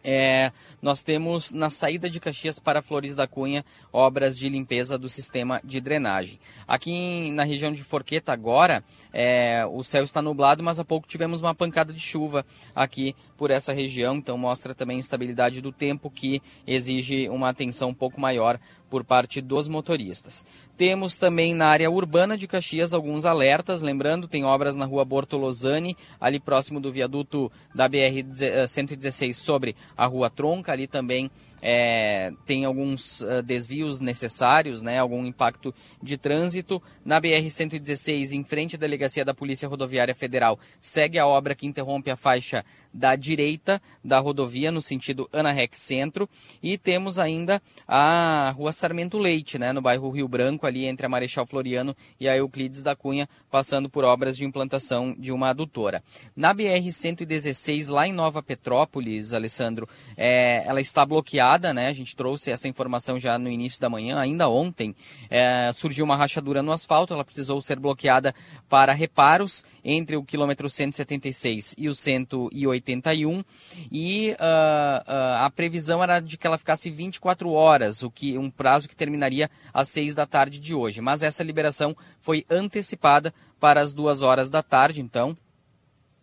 é, 0.03 0.51
nós 0.81 1.01
temos 1.01 1.53
na 1.53 1.69
saída 1.69 2.09
de 2.09 2.19
Caxias 2.19 2.59
para 2.59 2.81
Flores 2.81 3.15
da 3.15 3.25
Cunha 3.25 3.63
obras 3.91 4.37
de 4.37 4.49
limpeza 4.49 4.97
do 4.97 5.07
sistema 5.07 5.61
de 5.63 5.79
drenagem. 5.79 6.39
Aqui 6.67 6.91
em, 6.91 7.31
na 7.31 7.43
região 7.43 7.71
de 7.71 7.83
Forqueta 7.83 8.33
agora 8.33 8.83
é, 9.13 9.65
o 9.65 9.81
céu 9.81 10.03
está 10.03 10.21
nublado, 10.21 10.61
mas 10.61 10.79
há 10.79 10.83
pouco 10.83 11.07
tivemos 11.07 11.41
uma 11.41 11.55
pancada 11.55 11.93
de 11.93 12.01
chuva 12.01 12.45
aqui 12.75 13.15
por 13.43 13.51
essa 13.51 13.73
região, 13.73 14.15
então 14.15 14.37
mostra 14.37 14.73
também 14.73 14.95
a 14.95 14.99
instabilidade 14.99 15.59
do 15.59 15.69
tempo 15.69 16.09
que 16.09 16.41
exige 16.65 17.27
uma 17.27 17.49
atenção 17.49 17.89
um 17.89 17.93
pouco 17.93 18.21
maior 18.21 18.57
por 18.89 19.03
parte 19.03 19.41
dos 19.41 19.67
motoristas. 19.67 20.45
Temos 20.77 21.19
também 21.19 21.53
na 21.53 21.67
área 21.67 21.91
urbana 21.91 22.37
de 22.37 22.47
Caxias 22.47 22.93
alguns 22.93 23.25
alertas, 23.25 23.81
lembrando, 23.81 24.29
tem 24.29 24.45
obras 24.45 24.77
na 24.77 24.85
rua 24.85 25.03
Bortolozani, 25.03 25.97
ali 26.21 26.39
próximo 26.39 26.79
do 26.79 26.89
viaduto 26.89 27.51
da 27.75 27.89
BR-116 27.89 29.29
eh, 29.29 29.33
sobre 29.33 29.75
a 29.97 30.05
rua 30.05 30.29
Tronca, 30.29 30.71
ali 30.71 30.87
também 30.87 31.29
é, 31.65 32.33
tem 32.45 32.65
alguns 32.65 33.21
uh, 33.21 33.41
desvios 33.41 34.01
necessários, 34.01 34.81
né, 34.81 34.99
algum 34.99 35.25
impacto 35.25 35.73
de 36.01 36.17
trânsito. 36.17 36.83
Na 37.05 37.21
BR-116, 37.21 38.33
em 38.33 38.43
frente 38.43 38.75
à 38.75 38.79
delegacia 38.79 39.23
da 39.23 39.33
Polícia 39.33 39.69
Rodoviária 39.69 40.13
Federal, 40.13 40.59
segue 40.81 41.17
a 41.17 41.25
obra 41.25 41.55
que 41.55 41.65
interrompe 41.65 42.11
a 42.11 42.17
faixa 42.17 42.65
da 42.93 43.15
direita 43.15 43.81
da 44.03 44.19
rodovia, 44.19 44.71
no 44.71 44.81
sentido 44.81 45.27
Ana 45.33 45.51
Rex 45.51 45.77
Centro. 45.79 46.29
E 46.61 46.77
temos 46.77 47.17
ainda 47.17 47.61
a 47.87 48.53
rua 48.55 48.71
Sarmento 48.71 49.17
Leite, 49.17 49.57
né, 49.57 49.73
no 49.73 49.81
bairro 49.81 50.09
Rio 50.09 50.27
Branco, 50.27 50.67
ali 50.67 50.85
entre 50.85 51.05
a 51.05 51.09
Marechal 51.09 51.45
Floriano 51.45 51.95
e 52.19 52.29
a 52.29 52.37
Euclides 52.37 52.83
da 52.83 52.95
Cunha, 52.95 53.27
passando 53.53 53.87
por 53.87 54.03
obras 54.03 54.35
de 54.35 54.45
implantação 54.45 55.15
de 55.15 55.31
uma 55.31 55.51
adutora. 55.51 56.01
Na 56.35 56.55
BR-116, 56.55 57.87
lá 57.87 58.07
em 58.07 58.11
Nova 58.11 58.41
Petrópolis, 58.41 59.31
Alessandro, 59.31 59.87
é, 60.17 60.65
ela 60.65 60.81
está 60.81 61.05
bloqueada 61.05 61.43
né? 61.71 61.87
A 61.87 61.93
gente 61.93 62.15
trouxe 62.15 62.49
essa 62.49 62.67
informação 62.67 63.19
já 63.19 63.37
no 63.37 63.47
início 63.47 63.79
da 63.79 63.89
manhã, 63.89 64.19
ainda 64.19 64.49
ontem. 64.49 64.95
É, 65.29 65.71
surgiu 65.71 66.03
uma 66.03 66.15
rachadura 66.15 66.63
no 66.63 66.71
asfalto, 66.71 67.13
ela 67.13 67.23
precisou 67.23 67.61
ser 67.61 67.77
bloqueada 67.77 68.33
para 68.67 68.91
reparos 68.91 69.63
entre 69.83 70.15
o 70.15 70.23
quilômetro 70.23 70.67
176 70.67 71.75
e 71.77 71.87
o 71.87 71.93
181. 71.93 73.43
E 73.91 74.31
uh, 74.31 74.33
uh, 74.33 75.45
a 75.45 75.51
previsão 75.55 76.01
era 76.01 76.19
de 76.19 76.37
que 76.37 76.47
ela 76.47 76.57
ficasse 76.57 76.89
24 76.89 77.51
horas, 77.51 78.01
o 78.01 78.09
que 78.09 78.37
um 78.37 78.49
prazo 78.49 78.89
que 78.89 78.95
terminaria 78.95 79.51
às 79.71 79.89
6 79.89 80.15
da 80.15 80.25
tarde 80.25 80.59
de 80.59 80.73
hoje. 80.73 81.01
Mas 81.01 81.21
essa 81.21 81.43
liberação 81.43 81.95
foi 82.19 82.43
antecipada 82.49 83.33
para 83.63 83.79
as 83.79 83.93
2 83.93 84.21
horas 84.21 84.49
da 84.49 84.61
tarde, 84.61 84.99
então. 84.99 85.37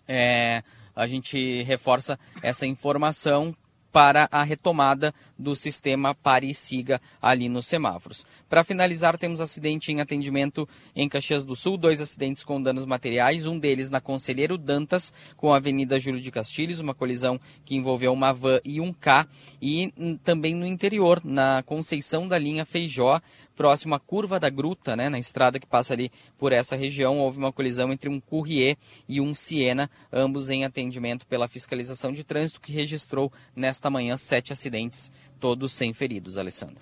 É, 0.07 0.63
a 0.95 1.07
gente 1.07 1.63
reforça 1.63 2.19
essa 2.43 2.67
informação 2.67 3.57
para 3.91 4.29
a 4.31 4.43
retomada 4.43 5.13
do 5.39 5.57
sistema 5.57 6.15
pare 6.15 6.51
e 6.51 6.55
siga 6.55 7.01
ali 7.21 7.49
nos 7.49 7.67
semáforos. 7.67 8.27
Para 8.49 8.63
finalizar, 8.63 9.17
temos 9.19 9.41
acidente 9.41 9.91
em 9.91 10.01
atendimento 10.01 10.69
em 10.95 11.09
Caxias 11.09 11.45
do 11.45 11.57
Sul, 11.57 11.77
dois 11.77 12.01
acidentes 12.01 12.45
com 12.45 12.63
danos 12.63 12.85
materiais, 12.85 13.47
um 13.47 13.59
deles 13.59 13.91
na 13.91 14.01
Conselheiro 14.01 14.57
Dantas, 14.57 15.13
com 15.37 15.53
a 15.53 15.57
Avenida 15.57 15.99
Júlio 15.99 16.21
de 16.21 16.31
Castilhos, 16.31 16.81
uma 16.81 16.95
colisão 16.95 17.41
que 17.65 17.75
envolveu 17.75 18.13
uma 18.13 18.33
van 18.33 18.61
e 18.65 18.81
um 18.81 18.93
K, 18.93 19.27
e 19.61 19.93
hum, 19.97 20.17
também 20.17 20.55
no 20.55 20.67
interior, 20.67 21.21
na 21.25 21.63
Conceição 21.63 22.29
da 22.29 22.39
linha 22.39 22.65
Feijó, 22.65 23.21
próximo 23.61 23.95
à 23.95 24.01
curva 24.01 24.41
da 24.41 24.49
Gruta, 24.49 24.97
né, 24.97 25.11
na 25.11 25.19
estrada 25.19 25.61
que 25.61 25.67
passa 25.67 25.93
ali 25.93 26.11
por 26.39 26.51
essa 26.51 26.75
região, 26.75 27.19
houve 27.19 27.37
uma 27.37 27.53
colisão 27.53 27.93
entre 27.93 28.09
um 28.09 28.19
Courrier 28.19 28.75
e 29.07 29.21
um 29.21 29.35
Siena, 29.35 29.91
ambos 30.11 30.49
em 30.49 30.65
atendimento 30.65 31.27
pela 31.27 31.47
fiscalização 31.47 32.11
de 32.11 32.25
trânsito, 32.25 32.59
que 32.59 32.73
registrou 32.73 33.31
nesta 33.55 33.91
manhã 33.91 34.17
sete 34.17 34.51
acidentes, 34.51 35.13
todos 35.39 35.75
sem 35.75 35.93
feridos. 35.93 36.39
Alessandro. 36.39 36.79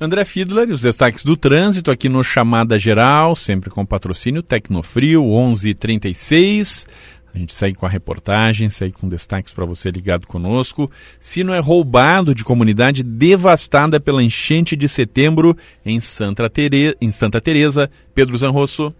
André 0.00 0.24
Fiedler 0.24 0.70
e 0.70 0.72
os 0.72 0.82
destaques 0.82 1.24
do 1.24 1.36
trânsito 1.36 1.90
aqui 1.90 2.08
no 2.08 2.22
Chamada 2.22 2.78
Geral, 2.78 3.34
sempre 3.34 3.70
com 3.70 3.84
patrocínio 3.84 4.40
Tecnofrio 4.40 5.24
1136. 5.24 6.86
A 7.34 7.38
gente 7.38 7.52
segue 7.52 7.76
com 7.76 7.86
a 7.86 7.88
reportagem, 7.88 8.70
segue 8.70 8.92
com 8.92 9.08
destaques 9.08 9.52
para 9.52 9.64
você 9.64 9.90
ligado 9.90 10.26
conosco. 10.26 10.90
Sino 11.20 11.54
é 11.54 11.58
roubado 11.58 12.34
de 12.34 12.44
comunidade 12.44 13.02
devastada 13.02 14.00
pela 14.00 14.22
enchente 14.22 14.76
de 14.76 14.88
setembro 14.88 15.56
em 15.84 16.00
Santa, 16.00 16.50
Tere... 16.50 16.96
em 17.00 17.10
Santa 17.10 17.40
Teresa. 17.40 17.90
Pedro 18.14 18.36
Zanrosso. 18.36 18.94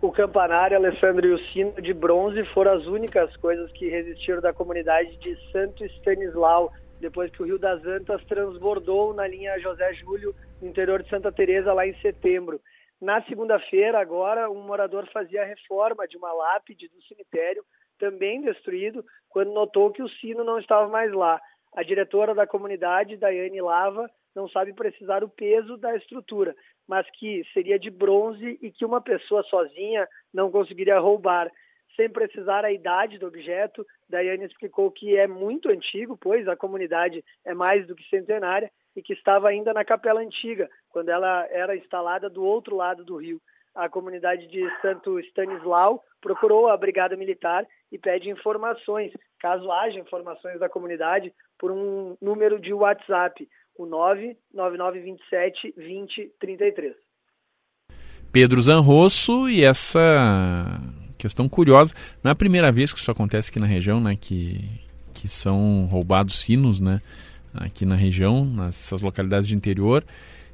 O 0.00 0.12
campanário, 0.12 0.76
Alessandro 0.76 1.26
e 1.26 1.32
o 1.32 1.38
sino 1.50 1.80
de 1.80 1.94
bronze 1.94 2.44
foram 2.52 2.74
as 2.74 2.86
únicas 2.86 3.34
coisas 3.38 3.72
que 3.72 3.88
resistiram 3.88 4.40
da 4.40 4.52
comunidade 4.52 5.16
de 5.16 5.34
Santo 5.50 5.82
Stanislau, 5.86 6.70
depois 7.00 7.30
que 7.30 7.42
o 7.42 7.46
Rio 7.46 7.58
das 7.58 7.82
Antas 7.86 8.22
transbordou 8.28 9.14
na 9.14 9.26
linha 9.26 9.58
José 9.60 9.94
Júlio, 9.94 10.34
no 10.60 10.68
interior 10.68 11.02
de 11.02 11.08
Santa 11.08 11.32
Teresa, 11.32 11.72
lá 11.72 11.86
em 11.86 11.94
setembro. 12.02 12.60
Na 13.00 13.22
segunda-feira, 13.24 13.98
agora, 14.00 14.50
um 14.50 14.62
morador 14.62 15.06
fazia 15.12 15.42
a 15.42 15.46
reforma 15.46 16.06
de 16.06 16.16
uma 16.16 16.32
lápide 16.32 16.88
do 16.88 17.02
cemitério, 17.02 17.64
também 17.98 18.40
destruído, 18.40 19.04
quando 19.28 19.52
notou 19.52 19.92
que 19.92 20.02
o 20.02 20.08
sino 20.08 20.44
não 20.44 20.58
estava 20.58 20.88
mais 20.88 21.12
lá. 21.12 21.40
A 21.74 21.82
diretora 21.82 22.34
da 22.34 22.46
comunidade, 22.46 23.16
Daiane 23.16 23.60
Lava, 23.60 24.08
não 24.34 24.48
sabe 24.48 24.72
precisar 24.72 25.22
o 25.22 25.28
peso 25.28 25.76
da 25.76 25.94
estrutura, 25.96 26.54
mas 26.88 27.08
que 27.10 27.44
seria 27.52 27.78
de 27.78 27.90
bronze 27.90 28.58
e 28.60 28.70
que 28.70 28.84
uma 28.84 29.00
pessoa 29.00 29.42
sozinha 29.44 30.08
não 30.32 30.50
conseguiria 30.50 30.98
roubar. 30.98 31.50
Sem 31.96 32.10
precisar 32.10 32.64
a 32.64 32.72
idade 32.72 33.18
do 33.18 33.26
objeto, 33.26 33.86
Daiane 34.08 34.44
explicou 34.44 34.90
que 34.90 35.16
é 35.16 35.28
muito 35.28 35.68
antigo, 35.68 36.16
pois 36.16 36.48
a 36.48 36.56
comunidade 36.56 37.24
é 37.44 37.54
mais 37.54 37.86
do 37.86 37.94
que 37.94 38.08
centenária 38.08 38.70
e 38.96 39.02
que 39.02 39.12
estava 39.12 39.48
ainda 39.48 39.72
na 39.72 39.84
Capela 39.84 40.20
Antiga, 40.20 40.68
quando 40.90 41.08
ela 41.08 41.46
era 41.50 41.76
instalada 41.76 42.30
do 42.30 42.44
outro 42.44 42.76
lado 42.76 43.04
do 43.04 43.16
rio. 43.16 43.40
A 43.74 43.88
comunidade 43.88 44.46
de 44.46 44.62
Santo 44.80 45.18
Stanislau 45.18 46.02
procurou 46.20 46.68
a 46.68 46.76
Brigada 46.76 47.16
Militar 47.16 47.66
e 47.90 47.98
pede 47.98 48.30
informações, 48.30 49.12
caso 49.40 49.70
haja 49.70 49.98
informações 49.98 50.60
da 50.60 50.68
comunidade, 50.68 51.32
por 51.58 51.72
um 51.72 52.16
número 52.20 52.60
de 52.60 52.72
WhatsApp, 52.72 53.48
o 53.76 53.84
99927 53.84 55.74
2033. 55.76 56.94
Pedro 58.32 58.60
Zanrosso 58.62 59.48
e 59.48 59.64
essa 59.64 60.80
questão 61.18 61.48
curiosa, 61.48 61.94
não 62.22 62.30
é 62.30 62.32
a 62.32 62.36
primeira 62.36 62.70
vez 62.70 62.92
que 62.92 62.98
isso 62.98 63.10
acontece 63.10 63.50
aqui 63.50 63.58
na 63.58 63.66
região, 63.66 64.00
né, 64.00 64.16
que, 64.20 64.80
que 65.14 65.28
são 65.28 65.86
roubados 65.86 66.40
sinos, 66.40 66.80
né, 66.80 67.00
aqui 67.54 67.86
na 67.86 67.94
região, 67.94 68.44
nessas 68.44 69.00
localidades 69.00 69.48
de 69.48 69.54
interior. 69.54 70.04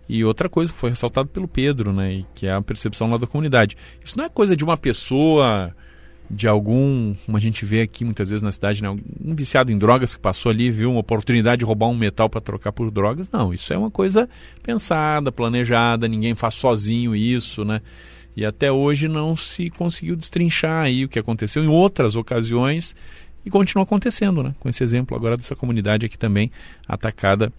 E 0.08 0.24
outra 0.24 0.48
coisa 0.48 0.72
que 0.72 0.78
foi 0.78 0.90
ressaltado 0.90 1.28
pelo 1.28 1.46
Pedro, 1.46 1.92
né, 1.92 2.24
que 2.34 2.46
é 2.46 2.52
a 2.52 2.60
percepção 2.60 3.10
lá 3.10 3.16
da 3.16 3.26
comunidade. 3.26 3.76
Isso 4.04 4.18
não 4.18 4.24
é 4.24 4.28
coisa 4.28 4.56
de 4.56 4.64
uma 4.64 4.76
pessoa, 4.76 5.72
de 6.28 6.48
algum, 6.48 7.14
como 7.24 7.36
a 7.36 7.40
gente 7.40 7.64
vê 7.64 7.82
aqui 7.82 8.04
muitas 8.04 8.30
vezes 8.30 8.42
na 8.42 8.50
cidade, 8.50 8.82
né, 8.82 8.88
um 8.90 9.34
viciado 9.34 9.70
em 9.70 9.78
drogas 9.78 10.14
que 10.14 10.20
passou 10.20 10.50
ali, 10.50 10.70
viu 10.70 10.90
uma 10.90 11.00
oportunidade 11.00 11.60
de 11.60 11.64
roubar 11.64 11.86
um 11.88 11.96
metal 11.96 12.28
para 12.28 12.40
trocar 12.40 12.72
por 12.72 12.90
drogas. 12.90 13.30
Não, 13.30 13.54
isso 13.54 13.72
é 13.72 13.78
uma 13.78 13.90
coisa 13.90 14.28
pensada, 14.62 15.30
planejada, 15.30 16.08
ninguém 16.08 16.34
faz 16.34 16.54
sozinho 16.54 17.14
isso, 17.14 17.64
né? 17.64 17.80
E 18.36 18.44
até 18.44 18.70
hoje 18.70 19.08
não 19.08 19.34
se 19.34 19.70
conseguiu 19.70 20.16
destrinchar 20.16 20.84
aí 20.84 21.04
o 21.04 21.08
que 21.08 21.18
aconteceu 21.18 21.62
em 21.62 21.68
outras 21.68 22.14
ocasiões 22.14 22.96
e 23.44 23.50
continua 23.50 23.84
acontecendo, 23.84 24.42
né? 24.42 24.54
Com 24.60 24.68
esse 24.68 24.82
exemplo 24.82 25.16
agora 25.16 25.36
dessa 25.36 25.56
comunidade 25.56 26.06
aqui 26.06 26.18
também 26.18 26.50
atacada 26.86 27.52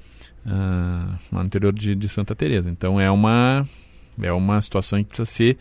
uh, 0.45 1.19
no 1.31 1.43
interior 1.43 1.73
de, 1.73 1.95
de, 1.95 2.09
Santa 2.09 2.35
Teresa. 2.35 2.69
Então 2.69 2.99
é 2.99 3.09
uma 3.09 3.67
é 4.21 4.31
uma 4.31 4.61
situação 4.61 4.99
que 4.99 5.05
precisa 5.05 5.25
ser 5.25 5.57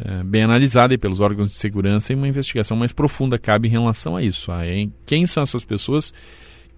uh, 0.00 0.24
bem 0.24 0.44
analisada 0.44 0.96
pelos 0.98 1.20
órgãos 1.20 1.48
de 1.48 1.56
segurança 1.56 2.12
e 2.12 2.16
uma 2.16 2.28
investigação 2.28 2.76
mais 2.76 2.92
profunda 2.92 3.38
cabe 3.38 3.68
em 3.68 3.70
relação 3.70 4.16
a 4.16 4.22
isso. 4.22 4.52
Ah, 4.52 4.62
quem 5.04 5.26
são 5.26 5.42
essas 5.42 5.64
pessoas 5.64 6.12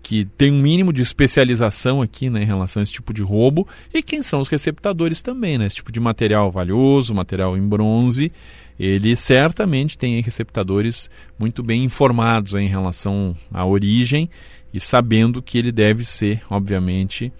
que 0.02 0.24
têm 0.24 0.50
um 0.50 0.62
mínimo 0.62 0.92
de 0.92 1.02
especialização 1.02 2.00
aqui 2.00 2.30
né, 2.30 2.42
em 2.42 2.46
relação 2.46 2.80
a 2.80 2.82
esse 2.82 2.92
tipo 2.92 3.12
de 3.12 3.22
roubo 3.22 3.68
e 3.92 4.02
quem 4.02 4.22
são 4.22 4.40
os 4.40 4.48
receptadores 4.48 5.20
também, 5.20 5.58
né? 5.58 5.66
Esse 5.66 5.76
tipo 5.76 5.92
de 5.92 6.00
material 6.00 6.50
valioso, 6.50 7.14
material 7.14 7.56
em 7.56 7.68
bronze 7.68 8.32
ele 8.80 9.14
certamente 9.14 9.98
tem 9.98 10.22
receptadores 10.22 11.10
muito 11.38 11.62
bem 11.62 11.84
informados 11.84 12.54
em 12.54 12.66
relação 12.66 13.36
à 13.52 13.66
origem 13.66 14.30
e 14.72 14.80
sabendo 14.80 15.42
que 15.42 15.58
ele 15.58 15.70
deve 15.70 16.02
ser, 16.02 16.40
obviamente, 16.48 17.30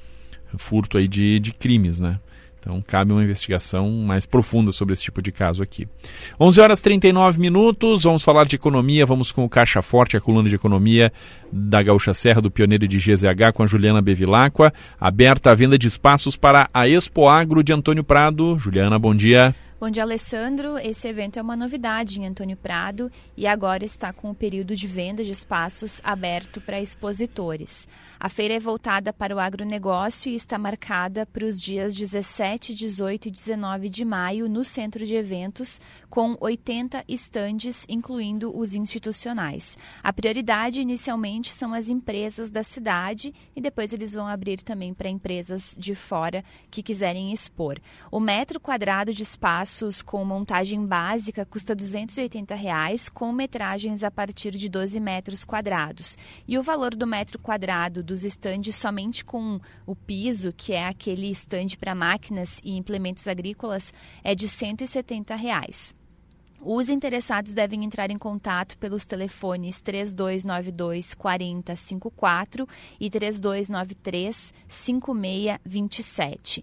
furto 0.59 0.99
aí 0.99 1.09
de, 1.09 1.41
de 1.41 1.53
crimes, 1.53 1.99
né? 1.99 2.21
Então 2.59 2.83
cabe 2.87 3.11
uma 3.11 3.25
investigação 3.25 3.91
mais 3.91 4.27
profunda 4.27 4.71
sobre 4.71 4.93
esse 4.93 5.03
tipo 5.03 5.23
de 5.23 5.33
caso 5.33 5.63
aqui. 5.63 5.89
11 6.39 6.61
horas 6.61 6.83
39 6.83 7.41
minutos, 7.41 8.03
vamos 8.03 8.23
falar 8.23 8.45
de 8.45 8.57
economia, 8.57 9.07
vamos 9.07 9.33
com 9.33 9.43
o 9.43 9.49
Caixa 9.49 9.81
Forte, 9.81 10.19
a 10.19 10.21
coluna 10.21 10.47
de 10.47 10.57
economia 10.57 11.11
da 11.51 11.83
Gaúcha 11.83 12.13
Serra, 12.13 12.43
do 12.43 12.51
pioneiro 12.51 12.87
de 12.87 12.99
GZH, 12.99 13.55
com 13.55 13.63
a 13.63 13.67
Juliana 13.67 14.03
Bevilacqua. 14.03 14.75
Aberta 15.01 15.53
a 15.53 15.55
venda 15.55 15.79
de 15.79 15.89
espaços 15.89 16.37
para 16.37 16.69
a 16.75 16.87
Expo 16.87 17.31
Agro 17.31 17.65
de 17.65 17.73
Antônio 17.73 18.05
Prado. 18.05 18.59
Juliana, 18.59 18.99
bom 18.99 19.15
dia. 19.15 19.55
Bom 19.81 19.89
dia, 19.89 20.03
Alessandro. 20.03 20.77
Esse 20.77 21.09
evento 21.09 21.39
é 21.39 21.43
uma 21.43 21.57
novidade 21.57 22.21
em 22.21 22.27
Antônio 22.27 22.55
Prado 22.55 23.11
e 23.35 23.47
agora 23.47 23.83
está 23.83 24.13
com 24.13 24.31
o 24.31 24.35
período 24.35 24.77
de 24.77 24.87
venda 24.87 25.25
de 25.25 25.33
espaços 25.33 26.03
aberto 26.05 26.61
para 26.61 26.79
expositores. 26.79 27.89
A 28.19 28.29
feira 28.29 28.53
é 28.53 28.61
voltada 28.61 29.11
para 29.11 29.35
o 29.35 29.39
agronegócio 29.39 30.31
e 30.31 30.35
está 30.35 30.59
marcada 30.59 31.25
para 31.25 31.47
os 31.47 31.59
dias 31.59 31.95
17, 31.95 32.75
18 32.75 33.29
e 33.29 33.31
19 33.31 33.89
de 33.89 34.05
maio 34.05 34.51
no 34.51 34.67
centro 34.67 35.07
de 35.07 35.17
eventos, 35.17 35.81
com 36.11 36.37
80 36.39 37.03
estandes, 37.09 37.87
incluindo 37.89 38.55
os 38.55 38.75
institucionais. 38.75 39.79
A 40.03 40.13
prioridade 40.13 40.83
inicialmente 40.83 41.55
são 41.55 41.73
as 41.73 41.89
empresas 41.89 42.51
da 42.51 42.63
cidade 42.63 43.33
e 43.57 43.63
depois 43.63 43.95
eles 43.95 44.13
vão 44.13 44.27
abrir 44.27 44.61
também 44.63 44.93
para 44.93 45.09
empresas 45.09 45.75
de 45.81 45.95
fora 45.95 46.45
que 46.71 46.83
quiserem 46.83 47.33
expor. 47.33 47.79
O 48.13 48.21
metro 48.21 48.61
quadrado 48.61 49.15
de 49.15 49.23
com 50.05 50.25
montagem 50.25 50.85
básica 50.85 51.45
custa 51.45 51.75
280 51.75 52.55
reais, 52.55 53.09
com 53.09 53.31
metragens 53.33 54.03
a 54.03 54.11
partir 54.11 54.51
de 54.53 54.69
12 54.69 54.99
metros 54.99 55.45
quadrados. 55.45 56.17
E 56.49 56.59
o 56.59 56.63
valor 56.63 56.95
do 56.95 57.07
metro 57.07 57.39
quadrado 57.39 58.03
dos 58.03 58.25
estandes 58.25 58.77
somente 58.77 59.25
com 59.25 59.61
o 59.87 59.95
piso, 59.95 60.53
que 60.53 60.73
é 60.73 60.87
aquele 60.87 61.31
estande 61.31 61.77
para 61.77 61.95
máquinas 61.95 62.61
e 62.65 62.77
implementos 62.77 63.29
agrícolas, 63.29 63.95
é 64.25 64.35
de 64.35 64.49
170 64.49 65.35
reais. 65.37 66.00
Os 66.63 66.91
interessados 66.91 67.55
devem 67.55 67.85
entrar 67.85 68.11
em 68.11 68.19
contato 68.19 68.77
pelos 68.77 69.07
telefones 69.07 69.81
3292 69.81 71.15
4054 71.15 72.69
e 73.01 73.09
3293 73.09 74.53
5627. 74.69 76.63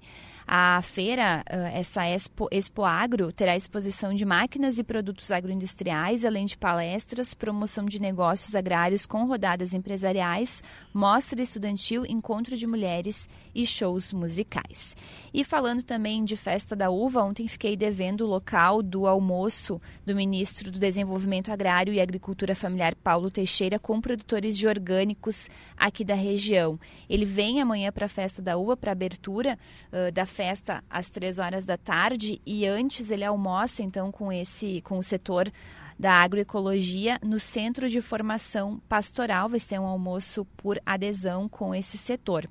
A 0.50 0.82
feira, 0.82 1.43
essa 1.74 2.08
Expo, 2.08 2.48
Expo 2.50 2.86
Agro, 2.86 3.34
terá 3.34 3.54
exposição 3.54 4.14
de 4.14 4.24
máquinas 4.24 4.80
e 4.80 4.84
produtos 4.84 5.30
agroindustriais, 5.30 6.24
além 6.24 6.45
de 6.45 6.58
palestras, 6.58 7.34
promoção 7.34 7.84
de 7.84 8.00
negócios 8.00 8.56
agrários 8.56 9.06
com 9.06 9.26
rodadas 9.26 9.74
empresariais, 9.74 10.64
mostra 10.93 11.41
estudantil, 11.41 12.06
encontro 12.06 12.56
de 12.56 12.66
mulheres 12.66 13.28
e 13.54 13.66
shows 13.66 14.14
musicais. 14.14 14.95
E 15.38 15.44
falando 15.44 15.84
também 15.84 16.26
de 16.26 16.36
Festa 16.36 16.76
da 16.76 16.90
Uva, 16.90 17.22
ontem 17.22 17.48
fiquei 17.48 17.78
devendo 17.78 18.22
o 18.22 18.28
local 18.28 18.82
do 18.82 19.06
almoço 19.06 19.80
do 20.04 20.16
ministro 20.16 20.72
do 20.72 20.80
Desenvolvimento 20.80 21.52
Agrário 21.52 21.94
e 21.94 22.02
Agricultura 22.02 22.56
Familiar, 22.56 22.96
Paulo 22.96 23.30
Teixeira, 23.30 23.78
com 23.78 24.02
produtores 24.02 24.58
de 24.58 24.68
orgânicos 24.68 25.48
aqui 25.78 26.04
da 26.04 26.16
região. 26.16 26.80
Ele 27.08 27.24
vem 27.24 27.62
amanhã 27.62 27.92
para 27.92 28.08
a 28.08 28.10
Festa 28.10 28.42
da 28.42 28.58
Uva, 28.58 28.76
para 28.76 28.90
a 28.90 28.94
abertura 28.94 29.60
uh, 29.94 30.12
da 30.12 30.26
festa 30.26 30.84
às 30.90 31.12
três 31.12 31.38
horas 31.38 31.68
da 31.68 31.78
tarde 31.78 32.42
e 32.44 32.66
antes 32.66 33.12
ele 33.12 33.24
almoça 33.24 33.84
então 33.84 34.12
com 34.12 34.32
esse 34.32 34.82
com 34.82 34.98
o 34.98 35.04
setor 35.04 35.52
da 36.00 36.14
agroecologia 36.14 37.20
no 37.22 37.40
Centro 37.40 37.88
de 37.88 38.02
Formação 38.02 38.82
Pastoral. 38.90 39.50
Vai 39.50 39.60
ser 39.60 39.80
um 39.80 39.86
almoço 39.86 40.46
por 40.58 40.82
adesão 40.84 41.48
com 41.48 41.76
esse 41.76 41.96
setor. 41.96 42.50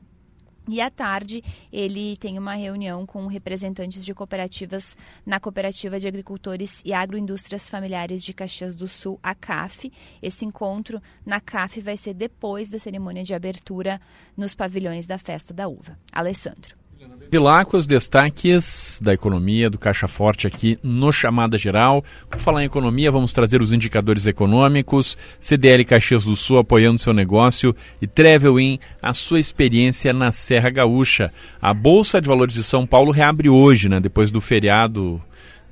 E 0.68 0.80
à 0.80 0.90
tarde, 0.90 1.44
ele 1.72 2.16
tem 2.16 2.38
uma 2.38 2.54
reunião 2.54 3.06
com 3.06 3.26
representantes 3.26 4.04
de 4.04 4.12
cooperativas 4.12 4.96
na 5.24 5.38
Cooperativa 5.38 6.00
de 6.00 6.08
Agricultores 6.08 6.82
e 6.84 6.92
Agroindústrias 6.92 7.68
Familiares 7.70 8.22
de 8.22 8.34
Caxias 8.34 8.74
do 8.74 8.88
Sul, 8.88 9.18
a 9.22 9.34
CAF. 9.34 9.92
Esse 10.20 10.44
encontro 10.44 11.00
na 11.24 11.40
CAF 11.40 11.80
vai 11.80 11.96
ser 11.96 12.14
depois 12.14 12.68
da 12.68 12.78
cerimônia 12.78 13.22
de 13.22 13.34
abertura 13.34 14.00
nos 14.36 14.54
pavilhões 14.54 15.06
da 15.06 15.18
Festa 15.18 15.54
da 15.54 15.68
Uva. 15.68 15.96
Alessandro. 16.12 16.85
Pilar 17.30 17.66
com 17.66 17.76
os 17.76 17.88
destaques 17.88 19.00
da 19.02 19.12
economia, 19.12 19.68
do 19.68 19.78
Caixa 19.78 20.06
Forte 20.06 20.46
aqui 20.46 20.78
no 20.82 21.10
Chamada 21.10 21.58
Geral. 21.58 22.04
Por 22.30 22.38
falar 22.38 22.62
em 22.62 22.66
economia, 22.66 23.10
vamos 23.10 23.32
trazer 23.32 23.60
os 23.60 23.72
indicadores 23.72 24.26
econômicos, 24.26 25.18
CDL 25.40 25.84
Caxias 25.84 26.24
do 26.24 26.36
Sul 26.36 26.58
apoiando 26.58 27.00
seu 27.00 27.12
negócio 27.12 27.74
e 28.00 28.06
Travel 28.06 28.56
a 29.02 29.12
sua 29.12 29.40
experiência 29.40 30.12
na 30.12 30.30
Serra 30.30 30.70
Gaúcha. 30.70 31.32
A 31.60 31.74
Bolsa 31.74 32.20
de 32.20 32.28
Valores 32.28 32.54
de 32.54 32.62
São 32.62 32.86
Paulo 32.86 33.10
reabre 33.10 33.48
hoje, 33.48 33.88
né, 33.88 33.98
depois 33.98 34.30
do 34.30 34.40
feriado, 34.40 35.20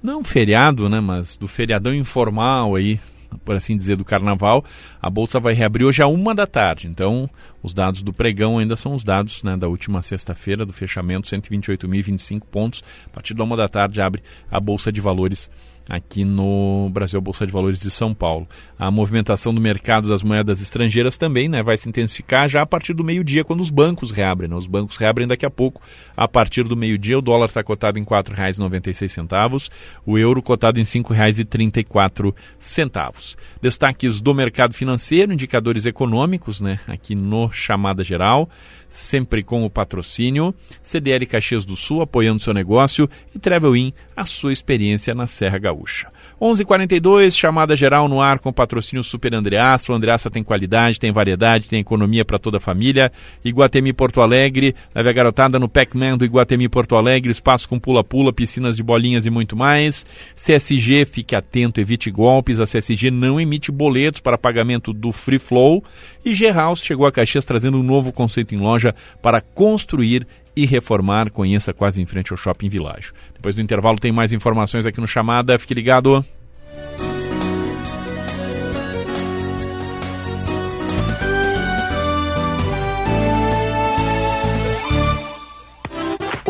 não 0.03 0.25
feriado, 0.25 0.89
né, 0.89 1.01
mas 1.01 1.37
do 1.37 1.47
feriadão 1.47 1.95
informal 1.95 2.75
aí 2.75 2.99
por 3.45 3.55
assim 3.55 3.77
dizer, 3.77 3.97
do 3.97 4.05
carnaval. 4.05 4.65
A 5.01 5.09
bolsa 5.09 5.41
vai 5.41 5.55
reabrir 5.55 5.85
hoje 5.85 6.03
a 6.03 6.07
uma 6.07 6.35
da 6.35 6.47
tarde. 6.47 6.87
Então, 6.87 7.29
os 7.63 7.73
dados 7.73 8.03
do 8.03 8.13
pregão 8.13 8.59
ainda 8.59 8.77
são 8.77 8.95
os 8.95 9.03
dados 9.03 9.43
né, 9.43 9.57
da 9.57 9.69
última 9.69 10.03
sexta-feira, 10.03 10.67
do 10.67 10.73
fechamento, 10.73 11.29
128.025 11.29 12.43
pontos. 12.51 12.83
A 13.07 13.11
partir 13.11 13.35
da 13.35 13.45
uma 13.45 13.57
da 13.57 13.69
tarde 13.69 14.01
abre 14.01 14.23
a 14.51 14.61
bolsa 14.61 14.93
de 14.93 15.01
valores 15.01 15.51
aqui 15.89 16.25
no 16.25 16.89
Brasil 16.93 17.21
Bolsa 17.21 17.45
de 17.47 17.53
Valores 17.53 17.81
de 17.81 17.91
São 17.91 18.15
Paulo. 18.15 18.49
A 18.79 18.89
movimentação 18.91 19.53
do 19.53 19.61
mercado 19.61 20.09
das 20.09 20.23
moedas 20.23 20.63
estrangeiras 20.63 21.19
também 21.19 21.49
né, 21.49 21.63
vai 21.63 21.77
se 21.77 21.89
intensificar 21.89 22.49
já 22.49 22.63
a 22.63 22.67
partir 22.67 22.95
do 22.95 23.05
meio-dia, 23.05 23.45
quando 23.45 23.61
os 23.61 23.71
bancos 23.71 24.11
reabrem. 24.11 24.49
Né? 24.49 24.57
Os 24.57 24.67
bancos 24.67 24.97
reabrem 24.97 25.29
daqui 25.29 25.45
a 25.45 25.51
pouco. 25.51 25.83
A 26.17 26.27
partir 26.27 26.65
do 26.65 26.77
meio-dia, 26.77 27.19
o 27.19 27.23
dólar 27.23 27.47
está 27.47 27.63
cotado 27.63 27.99
em 27.99 28.03
R$ 28.03 28.09
4,96, 28.09 29.71
o 30.07 30.19
euro 30.19 30.43
cotado 30.43 30.79
em 30.79 30.83
R$ 30.83 30.89
5,34. 30.89 33.37
Destaques 33.61 34.21
do 34.21 34.35
mercado 34.35 34.75
financeiro, 34.75 35.33
indicadores 35.33 35.87
econômicos, 35.87 36.61
né, 36.61 36.79
aqui 36.87 37.15
no 37.15 37.51
Chamada 37.51 38.03
Geral 38.03 38.49
sempre 38.97 39.43
com 39.43 39.65
o 39.65 39.71
patrocínio, 39.71 40.55
CDL 40.83 41.27
Caxias 41.27 41.65
do 41.65 41.77
Sul 41.77 42.01
apoiando 42.01 42.43
seu 42.43 42.55
negócio 42.55 43.09
e 43.35 43.39
Travel 43.39 43.77
In, 43.77 43.93
a 44.17 44.25
sua 44.25 44.53
experiência 44.53 45.15
na 45.15 45.27
Serra 45.27 45.59
Gaúcha. 45.59 46.11
11:42 46.41 47.37
chamada 47.37 47.77
geral 47.77 48.09
no 48.09 48.21
ar 48.21 48.39
com 48.39 48.53
patrocínio 48.53 49.03
Super 49.03 49.35
Andreassa. 49.35 49.93
O 49.93 49.95
Andreassa 49.95 50.31
tem 50.31 50.43
qualidade, 50.43 50.99
tem 50.99 51.13
variedade, 51.13 51.69
tem 51.69 51.81
economia 51.81 52.25
para 52.25 52.39
toda 52.39 52.57
a 52.57 52.61
família. 52.61 53.13
Iguatemi 53.45 53.93
Porto 53.93 54.21
Alegre, 54.21 54.75
leve 54.95 55.09
a 55.09 55.13
garotada 55.13 55.59
no 55.59 55.69
Pac-Man 55.69 56.17
do 56.17 56.25
Iguatemi 56.25 56.69
Porto 56.69 56.97
Alegre, 56.97 57.31
espaço 57.31 57.69
com 57.69 57.79
pula-pula, 57.79 58.33
piscinas 58.33 58.77
de 58.77 58.83
bolinhas 58.83 59.27
e 59.27 59.31
muito 59.31 59.57
mais. 59.57 60.07
CSG, 60.35 61.05
fique 61.05 61.37
atento, 61.37 61.81
evite 61.81 62.11
golpes. 62.11 62.61
A 62.61 62.65
CSG 62.65 63.11
não 63.11 63.41
emite 63.41 63.71
boletos 63.71 64.21
para 64.21 64.39
pagamento 64.39 64.93
do 64.93 65.13
Free 65.13 65.39
Flow. 65.39 65.83
E 66.25 66.33
G-House 66.33 66.83
chegou 66.83 67.07
a 67.07 67.13
Caxias 67.13 67.45
trazendo 67.45 67.79
um 67.79 67.83
novo 67.83 68.13
conceito 68.13 68.55
em 68.55 68.59
loja 68.59 68.95
para 69.23 69.41
construir 69.41 70.27
e 70.57 70.67
reformar. 70.67 71.31
Conheça 71.31 71.73
quase 71.73 72.01
em 72.01 72.07
frente 72.07 72.33
ao 72.33 72.37
Shopping 72.37 72.69
Village. 72.69 73.13
Depois 73.35 73.55
do 73.55 73.63
intervalo 73.63 73.99
tem 73.99 74.13
mais 74.13 74.33
informações 74.33 74.87
aqui 74.87 75.01
no 75.01 75.07
Chamada. 75.07 75.59
Fique 75.59 75.75
ligado. 75.75 76.25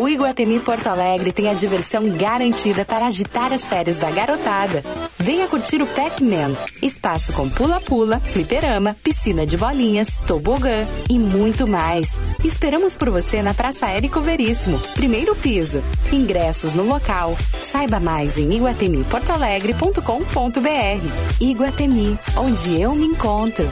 O 0.05 0.09
Iguatemi 0.09 0.61
Porto 0.61 0.89
Alegre 0.89 1.33
tem 1.33 1.49
a 1.49 1.55
diversão 1.55 2.07
garantida 2.11 2.85
para 2.85 3.07
agitar 3.07 3.55
as 3.55 3.67
férias 3.67 3.97
da 3.97 4.11
garotada. 4.11 4.85
Venha 5.19 5.49
curtir 5.49 5.81
o 5.81 5.87
Pac-Man, 5.87 6.55
espaço 6.83 7.33
com 7.33 7.49
pula-pula, 7.49 8.21
fliperama, 8.21 8.95
piscina 9.03 9.47
de 9.47 9.57
bolinhas, 9.57 10.19
tobogã 10.27 10.87
e 11.09 11.19
muito 11.19 11.67
mais. 11.67 12.21
Esperamos 12.45 12.95
por 12.95 13.09
você 13.09 13.41
na 13.41 13.55
Praça 13.55 13.87
Érico 13.87 14.21
Veríssimo, 14.21 14.79
primeiro 14.93 15.35
piso. 15.35 15.83
Ingressos 16.13 16.75
no 16.75 16.83
local. 16.83 17.35
Saiba 17.63 17.99
mais 17.99 18.37
em 18.37 18.53
iguatemiportoalegre.com.br. 18.53 21.41
Iguatemi, 21.41 22.19
onde 22.37 22.79
eu 22.79 22.95
me 22.95 23.07
encontro. 23.07 23.71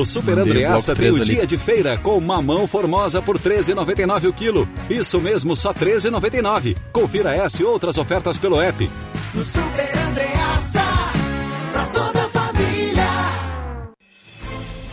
O 0.00 0.06
Super 0.06 0.44
bloco 0.44 0.94
tem 0.94 1.10
o 1.10 1.16
ali. 1.16 1.24
dia 1.24 1.46
de 1.46 1.58
feira 1.58 1.98
com 1.98 2.20
mamão 2.20 2.66
formosa 2.68 3.20
por 3.20 3.36
R$ 3.36 3.56
13,99 3.56 4.28
o 4.28 4.32
quilo. 4.32 4.68
Isso 4.88 5.20
mesmo, 5.20 5.56
só 5.56 5.72
R$ 5.72 5.86
13,99. 5.86 6.76
Confira 6.92 7.34
essa 7.34 7.62
e 7.62 7.64
outras 7.64 7.98
ofertas 7.98 8.38
pelo 8.38 8.60
app. 8.60 8.88
No 9.34 9.42
Super 9.42 9.97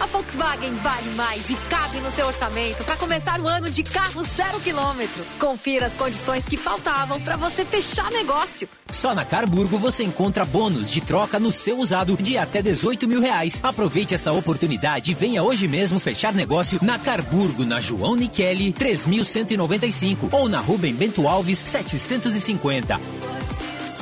A 0.00 0.06
Volkswagen 0.06 0.74
vale 0.76 1.10
mais 1.10 1.50
e 1.50 1.54
cabe 1.68 1.98
no 2.00 2.10
seu 2.10 2.26
orçamento 2.26 2.82
para 2.84 2.96
começar 2.96 3.38
o 3.38 3.46
ano 3.46 3.70
de 3.70 3.82
carro 3.82 4.22
zero 4.22 4.58
quilômetro. 4.58 5.22
Confira 5.38 5.84
as 5.84 5.94
condições 5.94 6.46
que 6.46 6.56
faltavam 6.56 7.20
para 7.20 7.36
você 7.36 7.66
fechar 7.66 8.10
negócio. 8.10 8.66
Só 8.90 9.14
na 9.14 9.26
Carburgo 9.26 9.76
você 9.76 10.02
encontra 10.02 10.44
bônus 10.44 10.90
de 10.90 11.02
troca 11.02 11.38
no 11.38 11.52
seu 11.52 11.78
usado 11.78 12.16
de 12.16 12.38
até 12.38 12.62
18 12.62 13.06
mil 13.06 13.20
reais. 13.20 13.60
Aproveite 13.62 14.14
essa 14.14 14.32
oportunidade 14.32 15.10
e 15.10 15.14
venha 15.14 15.42
hoje 15.42 15.68
mesmo 15.68 16.00
fechar 16.00 16.32
negócio 16.32 16.78
na 16.80 16.98
Carburgo, 16.98 17.66
na 17.66 17.78
João 17.78 18.16
Niqueli, 18.16 18.72
3195 18.72 20.30
ou 20.32 20.48
na 20.48 20.60
Rubem 20.60 20.94
Bento 20.94 21.28
Alves, 21.28 21.58
750. 21.58 22.98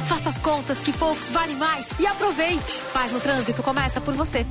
Faça 0.06 0.28
as 0.28 0.38
contas 0.38 0.78
que 0.78 0.92
Volks 0.92 1.28
vale 1.30 1.54
mais 1.56 1.90
e 1.98 2.06
aproveite. 2.06 2.80
Paz 2.92 3.10
no 3.10 3.18
trânsito 3.18 3.64
começa 3.64 4.00
por 4.00 4.14
você. 4.14 4.46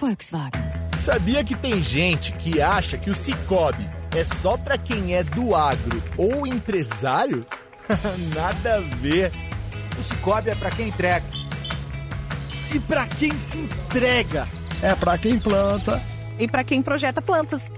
Volkswagen. 0.00 0.79
Sabia 1.00 1.42
que 1.42 1.56
tem 1.56 1.82
gente 1.82 2.30
que 2.32 2.60
acha 2.60 2.98
que 2.98 3.08
o 3.08 3.14
Cicobi 3.14 3.88
é 4.14 4.22
só 4.22 4.58
pra 4.58 4.76
quem 4.76 5.14
é 5.14 5.24
do 5.24 5.54
agro 5.54 6.02
ou 6.16 6.46
empresário? 6.46 7.44
Nada 8.34 8.76
a 8.76 8.80
ver. 8.96 9.32
O 9.98 10.02
Cicobi 10.02 10.50
é 10.50 10.54
pra 10.54 10.70
quem 10.70 10.88
entrega. 10.88 11.24
E 12.72 12.78
pra 12.78 13.06
quem 13.06 13.36
se 13.38 13.58
entrega? 13.58 14.46
É 14.82 14.94
pra 14.94 15.16
quem 15.16 15.38
planta. 15.38 16.02
E 16.38 16.46
para 16.46 16.62
quem 16.62 16.82
projeta 16.82 17.22
plantas. 17.22 17.70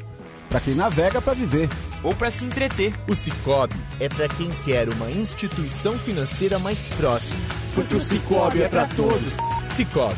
Pra 0.48 0.60
quem 0.60 0.74
navega 0.74 1.22
pra 1.22 1.32
viver. 1.32 1.68
Ou 2.02 2.14
pra 2.14 2.30
se 2.30 2.44
entreter. 2.44 2.92
O 3.08 3.14
Cicobi 3.14 3.76
é 4.00 4.08
pra 4.08 4.28
quem 4.28 4.50
quer 4.64 4.88
uma 4.88 5.10
instituição 5.10 5.96
financeira 5.96 6.58
mais 6.58 6.80
próxima. 6.96 7.40
Porque 7.74 7.94
o 7.94 8.00
Cicobi 8.00 8.62
é 8.62 8.68
pra 8.68 8.86
todos. 8.88 9.32
Cicobi, 9.76 10.16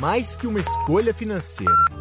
mais 0.00 0.34
que 0.34 0.48
uma 0.48 0.60
escolha 0.60 1.14
financeira. 1.14 1.89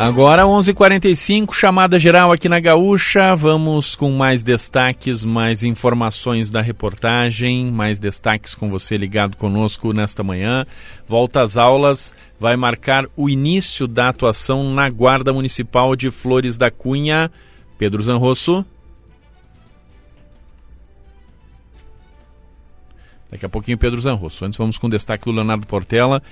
Agora 0.00 0.46
11:45 0.46 1.52
chamada 1.52 1.98
geral 1.98 2.30
aqui 2.30 2.48
na 2.48 2.60
Gaúcha. 2.60 3.34
Vamos 3.34 3.96
com 3.96 4.12
mais 4.12 4.44
destaques, 4.44 5.24
mais 5.24 5.64
informações 5.64 6.50
da 6.50 6.60
reportagem, 6.62 7.72
mais 7.72 7.98
destaques 7.98 8.54
com 8.54 8.70
você 8.70 8.96
ligado 8.96 9.36
conosco 9.36 9.92
nesta 9.92 10.22
manhã. 10.22 10.64
Volta 11.08 11.42
às 11.42 11.56
aulas 11.56 12.14
vai 12.38 12.56
marcar 12.56 13.06
o 13.16 13.28
início 13.28 13.88
da 13.88 14.10
atuação 14.10 14.72
na 14.72 14.88
Guarda 14.88 15.32
Municipal 15.32 15.96
de 15.96 16.12
Flores 16.12 16.56
da 16.56 16.70
Cunha. 16.70 17.28
Pedro 17.76 18.00
Zanrosso. 18.00 18.64
Daqui 23.28 23.44
a 23.44 23.48
pouquinho 23.48 23.76
Pedro 23.76 24.00
Zanrosso. 24.00 24.44
Antes 24.44 24.56
vamos 24.56 24.78
com 24.78 24.86
o 24.86 24.90
destaque 24.90 25.24
do 25.24 25.32
Leonardo 25.32 25.66
Portela. 25.66 26.22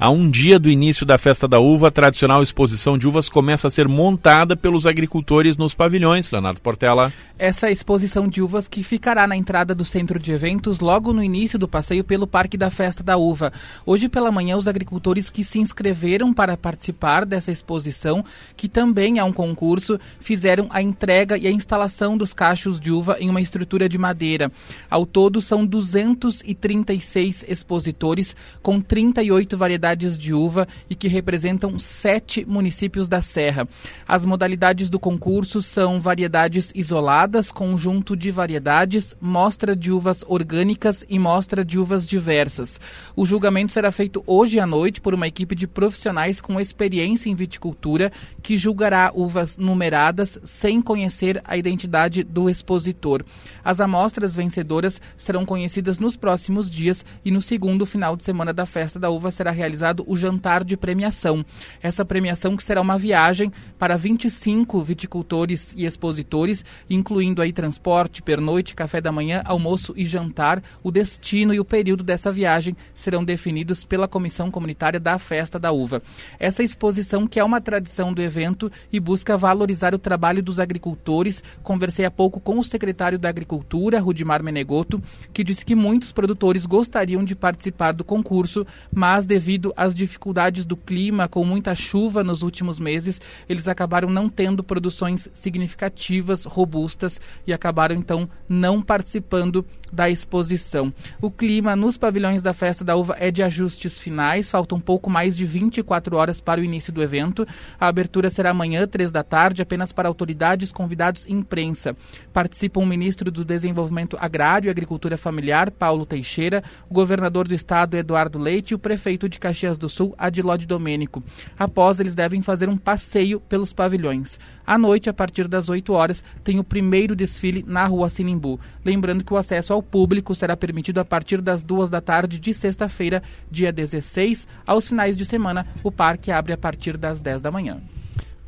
A 0.00 0.10
um 0.10 0.30
dia 0.30 0.60
do 0.60 0.70
início 0.70 1.04
da 1.04 1.18
festa 1.18 1.48
da 1.48 1.58
uva, 1.58 1.88
a 1.88 1.90
tradicional 1.90 2.40
exposição 2.40 2.96
de 2.96 3.08
uvas 3.08 3.28
começa 3.28 3.66
a 3.66 3.70
ser 3.70 3.88
montada 3.88 4.56
pelos 4.56 4.86
agricultores 4.86 5.56
nos 5.56 5.74
pavilhões. 5.74 6.30
Leonardo 6.30 6.60
Portela. 6.60 7.12
Essa 7.36 7.68
exposição 7.68 8.28
de 8.28 8.40
uvas 8.40 8.68
que 8.68 8.84
ficará 8.84 9.26
na 9.26 9.36
entrada 9.36 9.74
do 9.74 9.84
centro 9.84 10.16
de 10.16 10.30
eventos 10.30 10.78
logo 10.78 11.12
no 11.12 11.20
início 11.20 11.58
do 11.58 11.66
passeio 11.66 12.04
pelo 12.04 12.28
Parque 12.28 12.56
da 12.56 12.70
Festa 12.70 13.02
da 13.02 13.16
Uva. 13.16 13.52
Hoje 13.84 14.08
pela 14.08 14.30
manhã, 14.30 14.56
os 14.56 14.68
agricultores 14.68 15.28
que 15.28 15.42
se 15.42 15.58
inscreveram 15.58 16.32
para 16.32 16.56
participar 16.56 17.26
dessa 17.26 17.50
exposição, 17.50 18.24
que 18.56 18.68
também 18.68 19.18
é 19.18 19.24
um 19.24 19.32
concurso, 19.32 19.98
fizeram 20.20 20.68
a 20.70 20.80
entrega 20.80 21.36
e 21.36 21.48
a 21.48 21.50
instalação 21.50 22.16
dos 22.16 22.32
cachos 22.32 22.78
de 22.78 22.92
uva 22.92 23.16
em 23.18 23.28
uma 23.28 23.40
estrutura 23.40 23.88
de 23.88 23.98
madeira. 23.98 24.52
Ao 24.88 25.04
todo, 25.04 25.42
são 25.42 25.66
236 25.66 27.44
expositores 27.48 28.36
com 28.62 28.80
38 28.80 29.56
variedades 29.56 29.87
de 29.96 30.34
uva 30.34 30.66
e 30.88 30.94
que 30.94 31.08
representam 31.08 31.78
sete 31.78 32.44
municípios 32.44 33.08
da 33.08 33.22
Serra. 33.22 33.68
As 34.06 34.24
modalidades 34.24 34.90
do 34.90 34.98
concurso 34.98 35.62
são 35.62 36.00
variedades 36.00 36.72
isoladas, 36.74 37.50
conjunto 37.50 38.16
de 38.16 38.30
variedades, 38.30 39.14
mostra 39.20 39.74
de 39.74 39.92
uvas 39.92 40.24
orgânicas 40.26 41.04
e 41.08 41.18
mostra 41.18 41.64
de 41.64 41.78
uvas 41.78 42.06
diversas. 42.06 42.80
O 43.14 43.24
julgamento 43.24 43.72
será 43.72 43.90
feito 43.92 44.22
hoje 44.26 44.60
à 44.60 44.66
noite 44.66 45.00
por 45.00 45.14
uma 45.14 45.26
equipe 45.26 45.54
de 45.54 45.66
profissionais 45.66 46.40
com 46.40 46.60
experiência 46.60 47.28
em 47.28 47.34
viticultura 47.34 48.12
que 48.42 48.56
julgará 48.56 49.12
uvas 49.14 49.56
numeradas 49.56 50.38
sem 50.44 50.80
conhecer 50.80 51.40
a 51.44 51.56
identidade 51.56 52.22
do 52.22 52.48
expositor. 52.48 53.24
As 53.64 53.80
amostras 53.80 54.34
vencedoras 54.34 55.00
serão 55.16 55.44
conhecidas 55.44 55.98
nos 55.98 56.16
próximos 56.16 56.70
dias 56.70 57.04
e 57.24 57.30
no 57.30 57.42
segundo 57.42 57.86
final 57.86 58.16
de 58.16 58.24
semana 58.24 58.52
da 58.52 58.66
festa 58.66 58.98
da 58.98 59.10
uva 59.10 59.30
será 59.30 59.50
realizado 59.78 60.04
o 60.06 60.16
jantar 60.16 60.64
de 60.64 60.76
premiação. 60.76 61.44
Essa 61.80 62.04
premiação 62.04 62.56
que 62.56 62.64
será 62.64 62.80
uma 62.80 62.98
viagem 62.98 63.52
para 63.78 63.96
25 63.96 64.82
viticultores 64.82 65.72
e 65.76 65.84
expositores, 65.84 66.64
incluindo 66.90 67.40
aí 67.40 67.52
transporte, 67.52 68.22
pernoite, 68.22 68.74
café 68.74 69.00
da 69.00 69.12
manhã, 69.12 69.42
almoço 69.44 69.94
e 69.96 70.04
jantar. 70.04 70.62
O 70.82 70.90
destino 70.90 71.54
e 71.54 71.60
o 71.60 71.64
período 71.64 72.02
dessa 72.02 72.32
viagem 72.32 72.76
serão 72.94 73.24
definidos 73.24 73.84
pela 73.84 74.08
Comissão 74.08 74.50
Comunitária 74.50 74.98
da 74.98 75.18
Festa 75.18 75.58
da 75.58 75.70
Uva. 75.70 76.02
Essa 76.38 76.62
exposição 76.62 77.26
que 77.26 77.38
é 77.38 77.44
uma 77.44 77.60
tradição 77.60 78.12
do 78.12 78.20
evento 78.20 78.70
e 78.92 78.98
busca 78.98 79.36
valorizar 79.36 79.94
o 79.94 79.98
trabalho 79.98 80.42
dos 80.42 80.58
agricultores. 80.58 81.42
Conversei 81.62 82.04
há 82.04 82.10
pouco 82.10 82.40
com 82.40 82.58
o 82.58 82.64
secretário 82.64 83.18
da 83.18 83.28
Agricultura, 83.28 84.00
Rudimar 84.00 84.42
Menegoto, 84.42 85.00
que 85.32 85.44
disse 85.44 85.64
que 85.64 85.74
muitos 85.74 86.10
produtores 86.10 86.66
gostariam 86.66 87.22
de 87.24 87.36
participar 87.36 87.92
do 87.92 88.04
concurso, 88.04 88.66
mas 88.92 89.26
devido 89.26 89.67
às 89.76 89.94
dificuldades 89.94 90.64
do 90.64 90.76
clima, 90.76 91.28
com 91.28 91.44
muita 91.44 91.74
chuva 91.74 92.24
nos 92.24 92.42
últimos 92.42 92.78
meses, 92.78 93.20
eles 93.48 93.68
acabaram 93.68 94.10
não 94.10 94.28
tendo 94.28 94.62
produções 94.62 95.28
significativas, 95.32 96.44
robustas 96.44 97.20
e 97.46 97.52
acabaram 97.52 97.94
então 97.94 98.28
não 98.48 98.82
participando 98.82 99.64
da 99.92 100.08
exposição. 100.10 100.92
O 101.20 101.30
clima 101.30 101.74
nos 101.74 101.96
pavilhões 101.96 102.42
da 102.42 102.52
Festa 102.52 102.84
da 102.84 102.96
Uva 102.96 103.16
é 103.18 103.30
de 103.30 103.42
ajustes 103.42 103.98
finais, 103.98 104.50
faltam 104.50 104.78
um 104.78 104.80
pouco 104.80 105.08
mais 105.10 105.36
de 105.36 105.46
24 105.46 106.16
horas 106.16 106.40
para 106.40 106.60
o 106.60 106.64
início 106.64 106.92
do 106.92 107.02
evento. 107.02 107.46
A 107.80 107.88
abertura 107.88 108.30
será 108.30 108.50
amanhã, 108.50 108.86
três 108.86 109.10
da 109.10 109.22
tarde, 109.22 109.62
apenas 109.62 109.92
para 109.92 110.08
autoridades, 110.08 110.72
convidados 110.72 111.24
e 111.26 111.32
imprensa. 111.32 111.96
Participam 112.32 112.80
o 112.80 112.86
ministro 112.86 113.30
do 113.30 113.44
Desenvolvimento 113.44 114.16
Agrário 114.20 114.68
e 114.68 114.70
Agricultura 114.70 115.16
Familiar, 115.16 115.70
Paulo 115.70 116.06
Teixeira, 116.06 116.62
o 116.88 116.94
governador 116.94 117.48
do 117.48 117.54
estado, 117.54 117.96
Eduardo 117.96 118.38
Leite, 118.38 118.72
e 118.72 118.74
o 118.74 118.78
prefeito 118.78 119.28
de 119.28 119.38
Caxias 119.38 119.57
do 119.78 119.88
Sul, 119.88 120.14
Adilode 120.16 120.66
Domênico. 120.66 121.22
Após, 121.58 121.98
eles 121.98 122.14
devem 122.14 122.42
fazer 122.42 122.68
um 122.68 122.76
passeio 122.76 123.40
pelos 123.40 123.72
pavilhões. 123.72 124.38
À 124.66 124.78
noite, 124.78 125.10
a 125.10 125.12
partir 125.12 125.48
das 125.48 125.68
8 125.68 125.92
horas, 125.92 126.22
tem 126.44 126.58
o 126.58 126.64
primeiro 126.64 127.16
desfile 127.16 127.64
na 127.66 127.84
Rua 127.86 128.08
Sinimbu. 128.08 128.60
Lembrando 128.84 129.24
que 129.24 129.32
o 129.32 129.36
acesso 129.36 129.72
ao 129.72 129.82
público 129.82 130.34
será 130.34 130.56
permitido 130.56 130.98
a 130.98 131.04
partir 131.04 131.40
das 131.40 131.62
2 131.62 131.90
da 131.90 132.00
tarde 132.00 132.38
de 132.38 132.54
sexta-feira, 132.54 133.22
dia 133.50 133.72
16. 133.72 134.46
Aos 134.66 134.88
finais 134.88 135.16
de 135.16 135.24
semana, 135.24 135.66
o 135.82 135.90
parque 135.90 136.30
abre 136.30 136.52
a 136.52 136.58
partir 136.58 136.96
das 136.96 137.20
10 137.20 137.40
da 137.40 137.50
manhã. 137.50 137.78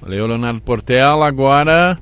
Valeu, 0.00 0.26
Leonardo 0.26 0.60
Portela. 0.60 1.26
Agora. 1.26 1.98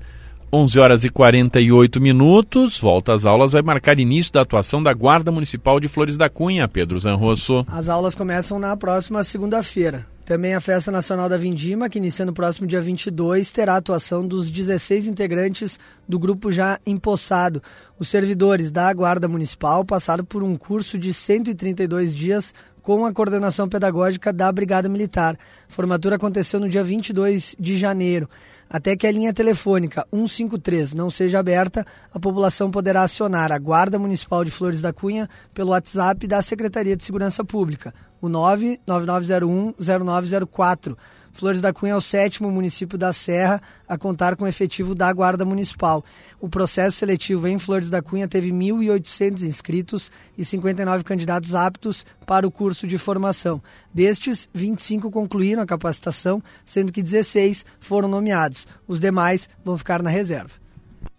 11 0.50 0.78
horas 0.78 1.04
e 1.04 1.10
48 1.10 2.00
minutos, 2.00 2.80
volta 2.80 3.12
às 3.12 3.26
aulas, 3.26 3.52
vai 3.52 3.60
marcar 3.60 4.00
início 4.00 4.32
da 4.32 4.40
atuação 4.40 4.82
da 4.82 4.94
Guarda 4.94 5.30
Municipal 5.30 5.78
de 5.78 5.88
Flores 5.88 6.16
da 6.16 6.30
Cunha, 6.30 6.66
Pedro 6.66 6.98
Zanrosso. 6.98 7.66
As 7.68 7.90
aulas 7.90 8.14
começam 8.14 8.58
na 8.58 8.74
próxima 8.74 9.22
segunda-feira. 9.22 10.06
Também 10.24 10.54
a 10.54 10.60
Festa 10.60 10.90
Nacional 10.90 11.28
da 11.28 11.36
Vindima, 11.36 11.90
que 11.90 11.98
inicia 11.98 12.24
no 12.24 12.32
próximo 12.32 12.66
dia 12.66 12.80
22, 12.80 13.50
terá 13.50 13.74
a 13.74 13.76
atuação 13.76 14.26
dos 14.26 14.50
16 14.50 15.06
integrantes 15.06 15.78
do 16.08 16.18
grupo 16.18 16.50
já 16.50 16.78
empossado. 16.86 17.62
Os 17.98 18.08
servidores 18.08 18.70
da 18.70 18.90
Guarda 18.90 19.28
Municipal 19.28 19.84
passaram 19.84 20.24
por 20.24 20.42
um 20.42 20.56
curso 20.56 20.98
de 20.98 21.12
132 21.12 22.14
dias 22.14 22.54
com 22.80 23.04
a 23.04 23.12
coordenação 23.12 23.68
pedagógica 23.68 24.32
da 24.32 24.50
Brigada 24.50 24.88
Militar. 24.88 25.36
A 25.68 25.72
formatura 25.72 26.16
aconteceu 26.16 26.58
no 26.58 26.70
dia 26.70 26.82
22 26.82 27.54
de 27.60 27.76
janeiro. 27.76 28.30
Até 28.70 28.94
que 28.96 29.06
a 29.06 29.10
linha 29.10 29.32
telefônica 29.32 30.06
153 30.12 30.92
não 30.92 31.08
seja 31.08 31.38
aberta, 31.38 31.86
a 32.12 32.20
população 32.20 32.70
poderá 32.70 33.02
acionar 33.02 33.50
a 33.50 33.58
Guarda 33.58 33.98
Municipal 33.98 34.44
de 34.44 34.50
Flores 34.50 34.82
da 34.82 34.92
Cunha 34.92 35.26
pelo 35.54 35.70
WhatsApp 35.70 36.26
da 36.26 36.42
Secretaria 36.42 36.94
de 36.94 37.02
Segurança 37.02 37.42
Pública, 37.42 37.94
o 38.20 38.28
999010904. 38.28 40.98
Flores 41.38 41.60
da 41.60 41.72
Cunha 41.72 41.92
é 41.92 41.96
o 41.96 42.00
sétimo 42.00 42.50
município 42.50 42.98
da 42.98 43.12
Serra 43.12 43.62
a 43.88 43.96
contar 43.96 44.34
com 44.34 44.44
efetivo 44.44 44.92
da 44.92 45.12
Guarda 45.12 45.44
Municipal. 45.44 46.04
O 46.40 46.48
processo 46.48 46.96
seletivo 46.96 47.46
em 47.46 47.60
Flores 47.60 47.88
da 47.88 48.02
Cunha 48.02 48.26
teve 48.26 48.50
1.800 48.50 49.42
inscritos 49.42 50.10
e 50.36 50.44
59 50.44 51.04
candidatos 51.04 51.54
aptos 51.54 52.04
para 52.26 52.44
o 52.44 52.50
curso 52.50 52.88
de 52.88 52.98
formação. 52.98 53.62
Destes, 53.94 54.48
25 54.52 55.12
concluíram 55.12 55.62
a 55.62 55.66
capacitação, 55.66 56.42
sendo 56.64 56.92
que 56.92 57.04
16 57.04 57.64
foram 57.78 58.08
nomeados. 58.08 58.66
Os 58.88 58.98
demais 58.98 59.48
vão 59.64 59.78
ficar 59.78 60.02
na 60.02 60.10
reserva. 60.10 60.50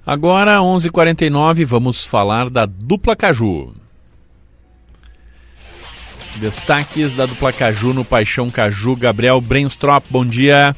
Agora, 0.05 0.59
11:49 0.59 0.85
h 0.85 0.91
49 0.91 1.65
vamos 1.65 2.03
falar 2.03 2.49
da 2.49 2.65
dupla 2.65 3.15
Caju. 3.15 3.73
Destaques 6.37 7.15
da 7.15 7.25
dupla 7.25 7.51
Caju 7.51 7.93
no 7.93 8.05
Paixão 8.05 8.49
Caju. 8.49 8.95
Gabriel 8.95 9.41
Brenstrop, 9.41 10.05
bom 10.09 10.25
dia. 10.25 10.75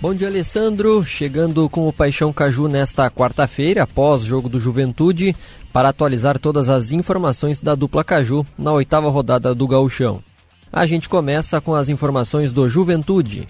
Bom 0.00 0.14
dia, 0.14 0.28
Alessandro. 0.28 1.02
Chegando 1.02 1.68
com 1.68 1.88
o 1.88 1.92
Paixão 1.92 2.32
Caju 2.32 2.68
nesta 2.68 3.10
quarta-feira, 3.10 3.82
após 3.82 4.22
jogo 4.22 4.48
do 4.48 4.60
Juventude, 4.60 5.34
para 5.72 5.88
atualizar 5.88 6.38
todas 6.38 6.68
as 6.68 6.92
informações 6.92 7.60
da 7.60 7.74
dupla 7.74 8.04
Caju 8.04 8.46
na 8.56 8.72
oitava 8.72 9.10
rodada 9.10 9.54
do 9.54 9.66
Gauchão. 9.66 10.22
A 10.72 10.86
gente 10.86 11.08
começa 11.08 11.60
com 11.60 11.74
as 11.74 11.88
informações 11.88 12.52
do 12.52 12.68
Juventude. 12.68 13.48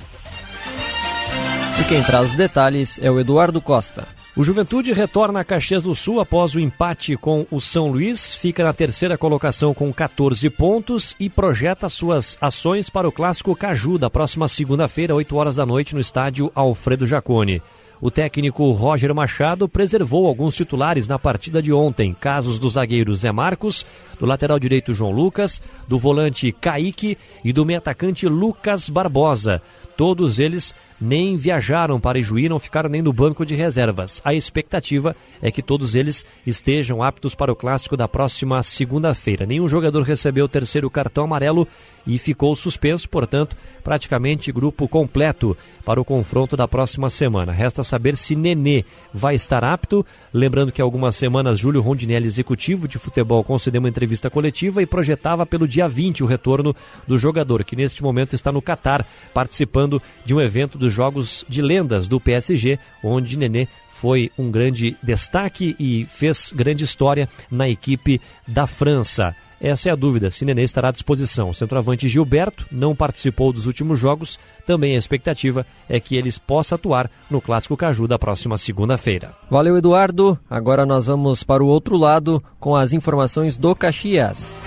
E 1.81 1.85
quem 1.85 2.03
traz 2.03 2.31
os 2.31 2.37
detalhes 2.37 2.99
é 3.03 3.11
o 3.11 3.21
Eduardo 3.21 3.61
Costa. 3.61 4.18
O 4.39 4.45
Juventude 4.45 4.93
retorna 4.93 5.41
a 5.41 5.45
Caxias 5.45 5.83
do 5.83 5.97
Sul 5.97 6.21
após 6.21 6.55
o 6.55 6.61
empate 6.61 7.17
com 7.17 7.45
o 7.51 7.61
São 7.61 7.89
Luís, 7.89 8.33
fica 8.37 8.63
na 8.63 8.73
terceira 8.73 9.19
colocação 9.19 9.75
com 9.75 9.93
14 9.93 10.49
pontos 10.51 11.17
e 11.19 11.29
projeta 11.29 11.89
suas 11.89 12.39
ações 12.41 12.89
para 12.89 13.09
o 13.09 13.11
clássico 13.11 13.57
Caju 13.57 13.99
da 13.99 14.09
próxima 14.09 14.47
segunda-feira, 14.47 15.13
8 15.13 15.37
horas 15.37 15.57
da 15.57 15.67
noite, 15.67 15.93
no 15.93 16.01
estádio 16.01 16.53
Alfredo 16.55 17.05
Jacone. 17.05 17.61
O 18.01 18.13
técnico 18.13 18.71
Roger 18.71 19.13
Machado 19.13 19.69
preservou 19.69 20.29
alguns 20.29 20.55
titulares 20.55 21.09
na 21.09 21.19
partida 21.19 21.61
de 21.61 21.73
ontem, 21.73 22.15
casos 22.15 22.61
do 22.61 22.69
zagueiro 22.69 23.13
Zé 23.17 23.33
Marcos, 23.33 23.85
do 24.21 24.25
lateral 24.25 24.61
direito 24.61 24.95
João 24.95 25.11
Lucas, 25.11 25.61
do 25.89 25.99
volante 25.99 26.53
Kaique 26.53 27.19
e 27.45 27.53
do 27.53 27.67
meio 27.67 27.81
atacante 27.81 28.29
Lucas 28.29 28.89
Barbosa. 28.89 29.61
Todos 29.97 30.39
eles 30.39 30.77
nem 31.01 31.37
viajaram 31.37 32.01
para 32.01 32.19
Ijuí, 32.19 32.49
não 32.49 32.59
ficaram 32.59 32.89
nem 32.89 33.03
no 33.03 33.13
banco 33.13 33.45
de 33.45 33.55
reservas. 33.55 34.21
A 34.25 34.35
expectativa 34.35 35.15
é 35.41 35.51
que 35.51 35.63
todos 35.63 35.95
eles 35.95 36.25
estejam 36.47 37.03
aptos 37.03 37.35
para 37.35 37.53
o 37.53 37.57
clássico 37.57 37.97
da 37.97 38.09
próxima 38.09 38.63
segunda-feira. 38.63 39.47
Nenhum 39.47 39.69
jogador 39.69 40.03
recebeu 40.03 40.47
o 40.47 40.49
terceiro 40.49 40.91
cartão 40.91 41.25
amarelo 41.25 41.67
e 42.07 42.19
ficou 42.19 42.57
suspenso, 42.57 43.09
portanto, 43.09 43.55
praticamente 43.85 44.51
grupo 44.51 44.89
completo 44.89 45.57
para 45.85 46.01
o 46.01 46.05
confronto 46.05 46.57
da 46.57 46.67
próxima 46.67 47.11
semana. 47.11 47.53
Resta 47.53 47.85
saber 47.85 48.17
se 48.17 48.35
Nenê 48.35 48.85
vai 49.13 49.35
estar 49.35 49.63
apto. 49.63 50.05
Lembrando 50.33 50.73
que 50.73 50.81
há 50.81 50.85
algumas 50.85 51.17
semanas 51.17 51.59
Júlio 51.59 51.83
Rondinelli, 51.83 52.27
executivo 52.27 52.89
de 52.89 52.99
futebol, 52.99 53.45
concedeu 53.45 53.81
uma 53.81 53.89
entrevista 53.89 54.31
coletiva 54.31 54.83
e 54.83 54.87
projetava 54.87 55.45
pelo 55.45 55.69
dia 55.69 55.87
20 55.87 56.23
o 56.23 56.27
retorno 56.27 56.75
do 57.07 57.19
jogador, 57.19 57.63
que 57.63 57.77
neste 57.77 58.03
momento 58.03 58.35
está 58.35 58.51
no 58.51 58.63
Catar, 58.63 59.07
participando 59.35 60.01
de 60.25 60.35
um 60.35 60.41
evento 60.41 60.79
dos 60.89 60.95
Jogos 60.95 61.45
de 61.49 61.61
Lendas 61.61 62.09
do 62.09 62.19
PSG, 62.19 62.79
onde 63.05 63.37
Nenê 63.37 63.69
foi 63.91 64.33
um 64.39 64.51
grande 64.51 64.97
destaque 65.03 65.77
e 65.79 66.07
fez 66.07 66.53
grande 66.55 66.83
história 66.83 67.29
na 67.51 67.69
equipe 67.69 68.21
da 68.47 68.67
França. 68.67 69.37
Essa 69.61 69.91
é 69.91 69.93
a 69.93 69.97
dúvida, 69.97 70.31
se 70.31 70.45
Nenê 70.45 70.63
estará 70.63 70.89
à 70.89 70.93
disposição. 70.93 71.51
O 71.51 71.55
centroavante 71.55 72.09
Gilberto 72.09 72.65
não 72.71 72.95
participou 72.95 73.53
dos 73.53 73.67
últimos 73.67 73.99
jogos, 73.99 74.39
também 74.65 74.95
a 74.95 74.99
expectativa 74.99 75.67
é 75.89 76.01
que 76.01 76.17
eles 76.17 76.39
possa 76.39 76.77
atuar 76.77 77.11
no 77.29 77.41
Clássico 77.41 77.77
Caju 77.77 78.07
da 78.07 78.19
próxima 78.19 78.57
segunda-feira. 78.57 79.35
Valeu, 79.51 79.77
Eduardo. 79.77 80.39
Agora 80.49 80.87
nós 80.87 81.07
vamos 81.07 81.43
para 81.43 81.63
o 81.63 81.67
outro 81.67 81.97
lado 81.97 82.43
com 82.59 82.75
as 82.75 82.93
informações 82.93 83.59
do 83.59 83.75
Caxias. 83.75 84.65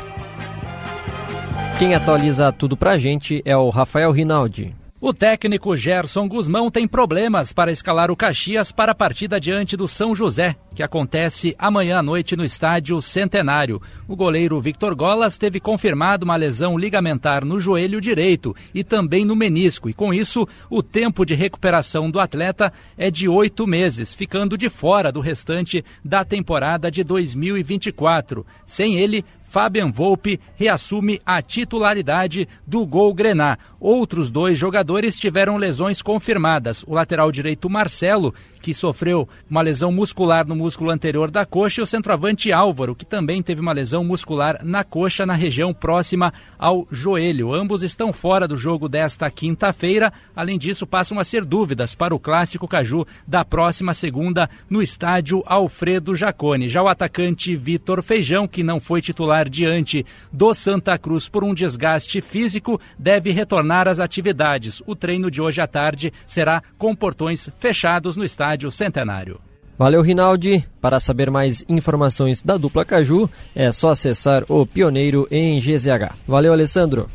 Quem 1.79 1.95
atualiza 1.95 2.51
tudo 2.51 2.77
pra 2.77 2.97
gente 2.97 3.41
é 3.43 3.57
o 3.57 3.69
Rafael 3.69 4.11
Rinaldi. 4.11 4.80
O 5.03 5.11
técnico 5.11 5.75
Gerson 5.75 6.27
Guzmão 6.27 6.69
tem 6.69 6.87
problemas 6.87 7.51
para 7.51 7.71
escalar 7.71 8.11
o 8.11 8.15
Caxias 8.15 8.71
para 8.71 8.91
a 8.91 8.95
partida 8.95 9.39
diante 9.39 9.75
do 9.75 9.87
São 9.87 10.13
José, 10.13 10.55
que 10.75 10.83
acontece 10.83 11.55
amanhã 11.57 11.97
à 11.97 12.03
noite 12.03 12.35
no 12.35 12.45
estádio 12.45 13.01
Centenário. 13.01 13.81
O 14.07 14.15
goleiro 14.15 14.61
Victor 14.61 14.93
Golas 14.93 15.39
teve 15.39 15.59
confirmado 15.59 16.23
uma 16.23 16.35
lesão 16.35 16.77
ligamentar 16.77 17.43
no 17.43 17.59
joelho 17.59 17.99
direito 17.99 18.55
e 18.75 18.83
também 18.83 19.25
no 19.25 19.35
menisco, 19.35 19.89
e 19.89 19.93
com 19.93 20.13
isso 20.13 20.47
o 20.69 20.83
tempo 20.83 21.25
de 21.25 21.33
recuperação 21.33 22.11
do 22.11 22.19
atleta 22.19 22.71
é 22.95 23.09
de 23.09 23.27
oito 23.27 23.65
meses, 23.65 24.13
ficando 24.13 24.55
de 24.55 24.69
fora 24.69 25.11
do 25.11 25.19
restante 25.19 25.83
da 26.05 26.23
temporada 26.23 26.91
de 26.91 27.03
2024. 27.03 28.45
Sem 28.67 28.99
ele, 28.99 29.25
Fabian 29.51 29.91
Volpe 29.91 30.39
reassume 30.55 31.19
a 31.25 31.41
titularidade 31.41 32.47
do 32.65 32.85
Gol 32.85 33.13
Grená. 33.13 33.57
Outros 33.81 34.31
dois 34.31 34.57
jogadores 34.57 35.19
tiveram 35.19 35.57
lesões 35.57 36.01
confirmadas. 36.01 36.85
O 36.87 36.93
lateral 36.93 37.29
direito 37.33 37.69
Marcelo, 37.69 38.33
que 38.61 38.73
sofreu 38.73 39.27
uma 39.49 39.61
lesão 39.61 39.91
muscular 39.91 40.47
no 40.47 40.55
músculo 40.55 40.91
anterior 40.91 41.31
da 41.31 41.45
coxa, 41.45 41.81
e 41.81 41.83
o 41.83 41.87
centroavante 41.87 42.51
Álvaro, 42.51 42.95
que 42.95 43.05
também 43.05 43.41
teve 43.41 43.59
uma 43.59 43.73
lesão 43.73 44.03
muscular 44.03 44.59
na 44.63 44.83
coxa, 44.83 45.25
na 45.25 45.33
região 45.33 45.73
próxima 45.73 46.31
ao 46.57 46.87
joelho. 46.91 47.53
Ambos 47.53 47.81
estão 47.81 48.13
fora 48.13 48.47
do 48.47 48.55
jogo 48.55 48.87
desta 48.87 49.29
quinta-feira. 49.31 50.13
Além 50.35 50.59
disso, 50.59 50.85
passam 50.85 51.19
a 51.19 51.23
ser 51.23 51.43
dúvidas 51.43 51.95
para 51.95 52.13
o 52.13 52.19
clássico 52.19 52.67
Caju 52.67 53.05
da 53.27 53.43
próxima 53.43 53.93
segunda 53.93 54.49
no 54.69 54.81
estádio 54.81 55.41
Alfredo 55.45 56.15
Jacone. 56.15 56.69
Já 56.69 56.83
o 56.83 56.87
atacante 56.87 57.55
Vitor 57.55 58.03
Feijão, 58.03 58.47
que 58.47 58.63
não 58.63 58.79
foi 58.79 59.01
titular 59.01 59.49
diante 59.49 60.05
do 60.31 60.53
Santa 60.53 60.97
Cruz 60.97 61.27
por 61.27 61.43
um 61.43 61.53
desgaste 61.53 62.21
físico, 62.21 62.79
deve 62.97 63.31
retornar 63.31 63.87
às 63.87 63.99
atividades. 63.99 64.83
O 64.85 64.95
treino 64.95 65.31
de 65.31 65.41
hoje 65.41 65.61
à 65.61 65.67
tarde 65.67 66.13
será 66.27 66.61
com 66.77 66.95
portões 66.95 67.49
fechados 67.57 68.15
no 68.15 68.23
estádio 68.23 68.50
Centenário. 68.71 69.39
Valeu, 69.77 70.01
Rinaldi. 70.01 70.63
Para 70.79 70.99
saber 70.99 71.31
mais 71.31 71.63
informações 71.67 72.41
da 72.41 72.57
dupla 72.57 72.85
Caju, 72.85 73.29
é 73.55 73.71
só 73.71 73.89
acessar 73.89 74.43
o 74.47 74.65
Pioneiro 74.65 75.27
em 75.31 75.59
GZH. 75.59 76.13
Valeu, 76.27 76.53
Alessandro. 76.53 77.09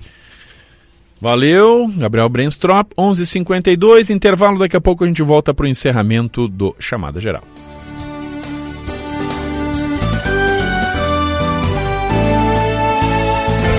Valeu, 1.20 1.88
Gabriel 1.96 2.28
Brenstrop, 2.28 2.92
11:52 2.96 4.10
intervalo, 4.10 4.58
daqui 4.58 4.76
a 4.76 4.80
pouco 4.80 5.04
a 5.04 5.06
gente 5.06 5.22
volta 5.22 5.54
para 5.54 5.64
o 5.64 5.68
encerramento 5.68 6.46
do 6.46 6.74
Chamada 6.78 7.20
Geral. 7.20 7.42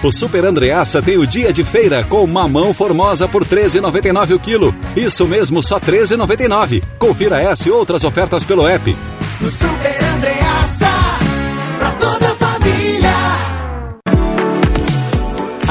O 0.00 0.12
Super 0.12 0.44
Andreaça 0.44 1.02
tem 1.02 1.18
o 1.18 1.26
dia 1.26 1.52
de 1.52 1.64
feira 1.64 2.04
com 2.04 2.24
mamão 2.24 2.72
formosa 2.72 3.26
por 3.26 3.42
R$ 3.42 3.64
13,99 3.64 4.36
o 4.36 4.38
quilo. 4.38 4.72
Isso 4.96 5.26
mesmo, 5.26 5.60
só 5.60 5.78
R$ 5.78 5.92
13,99. 5.92 6.84
Confira 7.00 7.42
essa 7.42 7.68
e 7.68 7.72
outras 7.72 8.04
ofertas 8.04 8.44
pelo 8.44 8.68
app. 8.68 8.96
No 9.40 9.50
Super 9.50 9.98
Andreaça, 10.16 10.57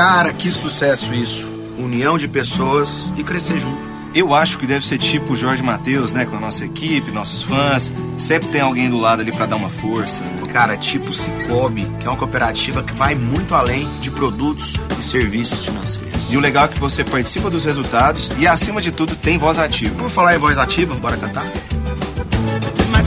Cara, 0.00 0.32
que 0.32 0.48
sucesso 0.48 1.12
isso. 1.12 1.46
União 1.78 2.16
de 2.16 2.26
pessoas 2.26 3.12
e 3.18 3.22
crescer 3.22 3.58
junto. 3.58 3.76
Eu 4.14 4.32
acho 4.34 4.56
que 4.56 4.66
deve 4.66 4.82
ser 4.86 4.96
tipo 4.96 5.34
o 5.34 5.36
Jorge 5.36 5.62
Matheus, 5.62 6.10
né? 6.10 6.24
Com 6.24 6.36
a 6.36 6.40
nossa 6.40 6.64
equipe, 6.64 7.10
nossos 7.10 7.42
fãs. 7.42 7.92
Sempre 8.16 8.48
tem 8.48 8.62
alguém 8.62 8.88
do 8.88 8.96
lado 8.96 9.20
ali 9.20 9.30
para 9.30 9.44
dar 9.44 9.56
uma 9.56 9.68
força. 9.68 10.22
Cara, 10.50 10.74
tipo 10.74 11.12
Cicobi, 11.12 11.86
que 12.00 12.06
é 12.06 12.08
uma 12.08 12.16
cooperativa 12.16 12.82
que 12.82 12.94
vai 12.94 13.14
muito 13.14 13.54
além 13.54 13.86
de 14.00 14.10
produtos 14.10 14.72
e 14.98 15.02
serviços 15.02 15.66
financeiros. 15.66 16.32
E 16.32 16.36
o 16.38 16.40
legal 16.40 16.64
é 16.64 16.68
que 16.68 16.78
você 16.78 17.04
participa 17.04 17.50
dos 17.50 17.66
resultados 17.66 18.32
e, 18.38 18.46
acima 18.46 18.80
de 18.80 18.90
tudo, 18.90 19.14
tem 19.14 19.36
voz 19.36 19.58
ativa. 19.58 19.94
Vamos 19.98 20.14
falar 20.14 20.34
em 20.34 20.38
voz 20.38 20.56
ativa? 20.56 20.94
Bora 20.94 21.18
cantar? 21.18 21.44
Mas 22.90 23.06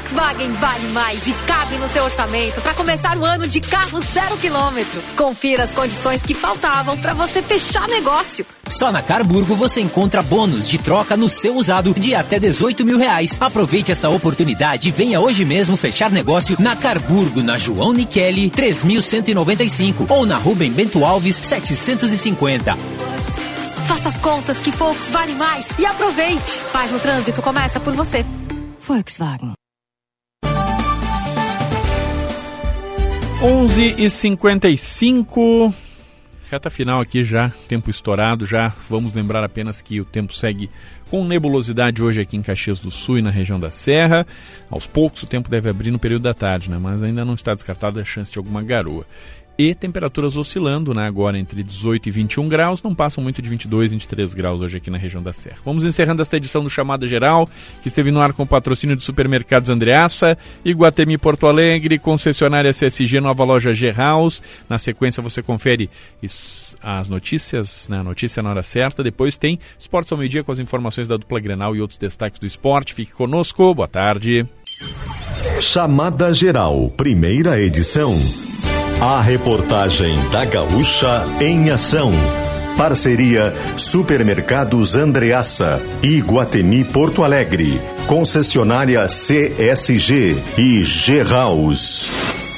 Volkswagen 0.00 0.50
vale 0.52 0.88
mais 0.88 1.28
e 1.28 1.32
cabe 1.46 1.76
no 1.76 1.86
seu 1.86 2.02
orçamento 2.04 2.58
para 2.62 2.72
começar 2.72 3.18
o 3.18 3.24
ano 3.24 3.46
de 3.46 3.60
carro 3.60 4.00
zero 4.00 4.34
quilômetro. 4.38 5.02
Confira 5.14 5.62
as 5.62 5.72
condições 5.72 6.22
que 6.22 6.32
faltavam 6.32 6.96
para 6.96 7.12
você 7.12 7.42
fechar 7.42 7.86
negócio. 7.86 8.46
Só 8.70 8.90
na 8.90 9.02
Carburgo 9.02 9.54
você 9.54 9.80
encontra 9.80 10.22
bônus 10.22 10.66
de 10.66 10.78
troca 10.78 11.18
no 11.18 11.28
seu 11.28 11.54
usado 11.54 11.92
de 11.92 12.14
até 12.14 12.38
18 12.38 12.82
mil 12.84 12.96
reais. 12.96 13.36
Aproveite 13.38 13.92
essa 13.92 14.08
oportunidade 14.08 14.88
e 14.88 14.92
venha 14.92 15.20
hoje 15.20 15.44
mesmo 15.44 15.76
fechar 15.76 16.10
negócio 16.10 16.56
na 16.58 16.74
Carburgo, 16.74 17.42
na 17.42 17.58
João 17.58 17.92
Niqueli 17.92 18.48
3195 18.48 20.06
ou 20.08 20.24
na 20.24 20.38
Rubem 20.38 20.72
Bento 20.72 21.04
Alves 21.04 21.36
750. 21.36 22.74
Faça 23.86 24.08
as 24.08 24.16
contas 24.16 24.58
que 24.58 24.70
Volks 24.70 25.08
vale 25.10 25.34
mais 25.34 25.70
e 25.78 25.84
aproveite. 25.84 26.58
Paz 26.72 26.90
no 26.90 26.98
trânsito 26.98 27.42
começa 27.42 27.78
por 27.78 27.92
você. 27.92 28.24
Volkswagen. 28.80 29.59
11 33.42 33.94
e 33.96 34.10
55 34.10 35.74
reta 36.50 36.68
final 36.68 37.00
aqui 37.00 37.22
já, 37.22 37.50
tempo 37.68 37.88
estourado 37.90 38.44
já. 38.44 38.74
Vamos 38.88 39.14
lembrar 39.14 39.44
apenas 39.44 39.80
que 39.80 40.00
o 40.00 40.04
tempo 40.04 40.34
segue 40.34 40.68
com 41.08 41.24
nebulosidade 41.24 42.02
hoje 42.02 42.20
aqui 42.20 42.36
em 42.36 42.42
Caxias 42.42 42.80
do 42.80 42.90
Sul 42.90 43.18
e 43.18 43.22
na 43.22 43.30
região 43.30 43.58
da 43.58 43.70
Serra. 43.70 44.26
Aos 44.68 44.84
poucos 44.84 45.22
o 45.22 45.26
tempo 45.28 45.48
deve 45.48 45.70
abrir 45.70 45.92
no 45.92 45.98
período 45.98 46.22
da 46.22 46.34
tarde, 46.34 46.68
né? 46.68 46.76
mas 46.80 47.02
ainda 47.04 47.24
não 47.24 47.34
está 47.34 47.54
descartada 47.54 48.00
a 48.00 48.04
chance 48.04 48.32
de 48.32 48.38
alguma 48.38 48.62
garoa. 48.62 49.06
E 49.58 49.74
temperaturas 49.74 50.36
oscilando, 50.36 50.94
né, 50.94 51.06
agora 51.06 51.38
entre 51.38 51.62
18 51.62 52.08
e 52.08 52.12
21 52.12 52.48
graus, 52.48 52.82
não 52.82 52.94
passam 52.94 53.22
muito 53.22 53.42
de 53.42 53.48
22, 53.48 53.92
23 53.92 54.34
graus 54.34 54.60
hoje 54.60 54.78
aqui 54.78 54.90
na 54.90 54.98
região 54.98 55.22
da 55.22 55.32
Serra. 55.32 55.58
Vamos 55.64 55.84
encerrando 55.84 56.22
esta 56.22 56.36
edição 56.36 56.62
do 56.62 56.70
Chamada 56.70 57.06
Geral, 57.06 57.48
que 57.82 57.88
esteve 57.88 58.10
no 58.10 58.20
ar 58.20 58.32
com 58.32 58.42
o 58.42 58.46
patrocínio 58.46 58.96
de 58.96 59.04
Supermercados 59.04 59.70
Andreaça, 59.70 60.36
Iguatemi 60.64 61.18
Porto 61.18 61.46
Alegre, 61.46 61.98
concessionária 61.98 62.72
CSG 62.72 63.20
Nova 63.20 63.44
Loja 63.44 63.72
G-House. 63.72 64.42
Na 64.68 64.78
sequência 64.78 65.22
você 65.22 65.42
confere 65.42 65.90
as 66.82 67.08
notícias, 67.08 67.88
né, 67.88 68.00
a 68.00 68.04
notícia 68.04 68.42
na 68.42 68.50
hora 68.50 68.62
certa, 68.62 69.02
depois 69.02 69.36
tem 69.36 69.58
Esportes 69.78 70.12
ao 70.12 70.18
meio-dia 70.18 70.44
com 70.44 70.52
as 70.52 70.58
informações 70.58 71.08
da 71.08 71.16
dupla 71.16 71.40
Grenal 71.40 71.74
e 71.74 71.80
outros 71.80 71.98
destaques 71.98 72.38
do 72.38 72.46
esporte. 72.46 72.94
Fique 72.94 73.12
conosco, 73.12 73.74
boa 73.74 73.88
tarde. 73.88 74.46
Chamada 75.60 76.32
Geral, 76.32 76.90
primeira 76.90 77.60
edição. 77.60 78.12
A 79.00 79.18
reportagem 79.22 80.14
da 80.28 80.44
Gaúcha 80.44 81.24
em 81.40 81.70
ação. 81.70 82.12
Parceria 82.76 83.54
Supermercados 83.74 84.94
Andreaça 84.94 85.80
e 86.02 86.20
Guatemi 86.20 86.84
Porto 86.84 87.24
Alegre. 87.24 87.80
Concessionária 88.06 89.06
CSG 89.06 90.36
e 90.58 90.84
G 90.84 91.22
House. 91.22 92.49